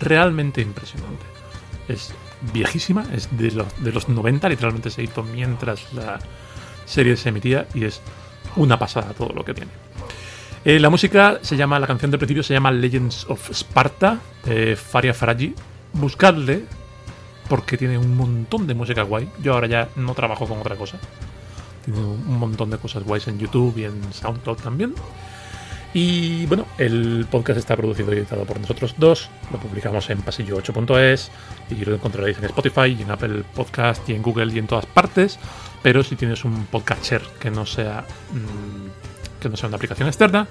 realmente 0.00 0.62
impresionante. 0.62 1.24
Es 1.88 2.14
viejísima, 2.52 3.04
es 3.12 3.28
de 3.36 3.50
los, 3.50 3.66
de 3.82 3.92
los 3.92 4.08
90, 4.08 4.48
literalmente 4.48 4.90
se 4.90 5.02
hizo 5.02 5.22
mientras 5.22 5.92
la 5.92 6.18
serie 6.86 7.16
se 7.16 7.30
emitía 7.30 7.66
y 7.74 7.84
es 7.84 8.00
una 8.56 8.78
pasada 8.78 9.12
todo 9.14 9.32
lo 9.34 9.44
que 9.44 9.54
tiene. 9.54 9.70
Eh, 10.64 10.80
la 10.80 10.88
música 10.88 11.40
se 11.42 11.56
llama, 11.56 11.78
la 11.78 11.86
canción 11.86 12.10
del 12.10 12.18
principio 12.18 12.42
se 12.42 12.54
llama 12.54 12.70
Legends 12.70 13.26
of 13.28 13.50
Sparta, 13.50 14.18
de 14.44 14.76
Faria 14.76 15.12
Faragi. 15.12 15.54
Buscadle, 15.92 16.64
porque 17.48 17.76
tiene 17.76 17.98
un 17.98 18.16
montón 18.16 18.66
de 18.66 18.74
música 18.74 19.02
guay. 19.02 19.28
Yo 19.42 19.54
ahora 19.54 19.66
ya 19.66 19.88
no 19.96 20.14
trabajo 20.14 20.46
con 20.46 20.58
otra 20.58 20.76
cosa. 20.76 20.98
Tiene 21.84 22.00
un 22.00 22.38
montón 22.38 22.70
de 22.70 22.78
cosas 22.78 23.04
guays 23.04 23.28
en 23.28 23.38
YouTube 23.38 23.76
y 23.78 23.84
en 23.84 24.12
SoundCloud 24.12 24.56
también. 24.56 24.94
Y 25.94 26.44
bueno, 26.46 26.66
el 26.76 27.24
podcast 27.30 27.56
está 27.56 27.76
producido 27.76 28.12
y 28.12 28.18
editado 28.18 28.44
por 28.44 28.58
nosotros 28.58 28.96
dos. 28.98 29.30
Lo 29.52 29.60
publicamos 29.60 30.10
en 30.10 30.22
pasillo8.es 30.24 31.30
y 31.70 31.84
lo 31.84 31.94
encontraréis 31.94 32.38
en 32.38 32.46
Spotify 32.46 32.96
y 32.98 33.02
en 33.02 33.12
Apple 33.12 33.44
Podcast 33.54 34.08
y 34.08 34.14
en 34.14 34.22
Google 34.22 34.52
y 34.52 34.58
en 34.58 34.66
todas 34.66 34.86
partes. 34.86 35.38
Pero 35.84 36.02
si 36.02 36.16
tienes 36.16 36.44
un 36.44 36.66
podcatcher 36.66 37.22
que 37.38 37.52
no 37.52 37.64
sea 37.64 38.04
mm, 38.32 39.40
que 39.40 39.48
no 39.48 39.56
sea 39.56 39.68
una 39.68 39.76
aplicación 39.76 40.08
externa, 40.08 40.48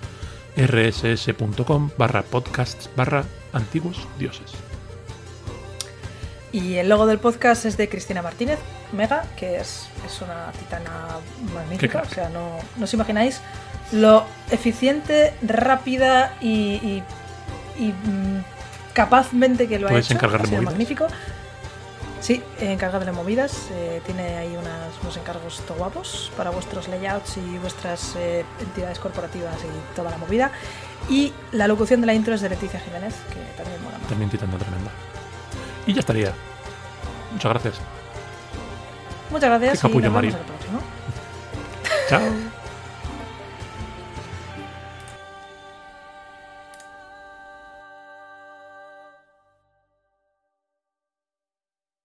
rss.com 0.56 1.90
barra 1.98 2.22
podcasts 2.22 2.90
barra 2.96 3.26
antiguos 3.52 4.08
dioses. 4.18 4.73
Y 6.54 6.76
el 6.76 6.88
logo 6.88 7.06
del 7.08 7.18
podcast 7.20 7.66
es 7.66 7.76
de 7.78 7.90
Cristina 7.90 8.22
Martínez, 8.22 8.60
Mega, 8.92 9.26
que 9.36 9.58
es, 9.60 9.88
es 10.06 10.22
una 10.22 10.52
titana 10.52 10.92
magnífica. 11.54 12.04
O 12.10 12.14
sea, 12.14 12.30
no, 12.30 12.60
no 12.78 12.84
os 12.86 12.94
imagináis 12.94 13.42
lo 13.92 14.24
eficiente, 14.52 15.34
rápida 15.42 16.36
y, 16.42 16.76
y- 16.76 17.04
y, 17.80 17.88
mm, 17.92 18.44
capazmente 18.94 19.68
que 19.68 19.80
lo 19.80 19.88
ha 19.88 19.92
hecho. 19.98 20.14
ha 20.16 20.20
sido 20.20 20.30
movidas. 20.38 20.64
magnífico. 20.64 21.08
Sí, 22.22 22.42
encargarle 22.60 23.12
movidas. 23.12 23.52
eh, 23.72 24.02
tiene 24.06 24.38
ahí 24.38 24.56
unas- 24.56 24.94
unos 25.02 25.18
encargos 25.18 25.60
todo 25.68 25.78
guapos 25.80 26.32
para 26.38 26.52
vuestros 26.52 26.88
layouts 26.88 27.36
y 27.38 27.58
vuestras 27.58 28.14
eh, 28.16 28.46
entidades 28.62 29.00
corporativas 29.00 29.56
y 29.64 29.96
toda 29.96 30.12
la 30.12 30.18
movida. 30.18 30.52
Y 31.10 31.34
la 31.52 31.68
locución 31.68 32.00
de 32.00 32.08
la 32.08 32.14
intro 32.14 32.34
es 32.36 32.42
de 32.42 32.50
Leticia 32.50 32.80
Jiménez, 32.80 33.16
que 33.30 33.42
también 33.62 33.84
mola. 33.84 33.98
También 34.08 34.30
titana 34.30 34.56
tremenda. 34.58 34.92
Y 35.86 35.94
ya 35.94 36.00
estaría. 36.00 36.34
Muchas 37.32 37.52
gracias. 37.52 37.76
Muchas 39.32 39.50
gracias 39.50 39.72
Qué 39.74 39.88
capullo, 39.88 40.08
y 40.08 40.12
nos 40.12 40.14
vemos 40.14 40.14
Mario. 40.14 40.32
en 40.32 40.38
el 40.38 40.46
próximo. 40.46 40.80
Chao. 42.10 42.63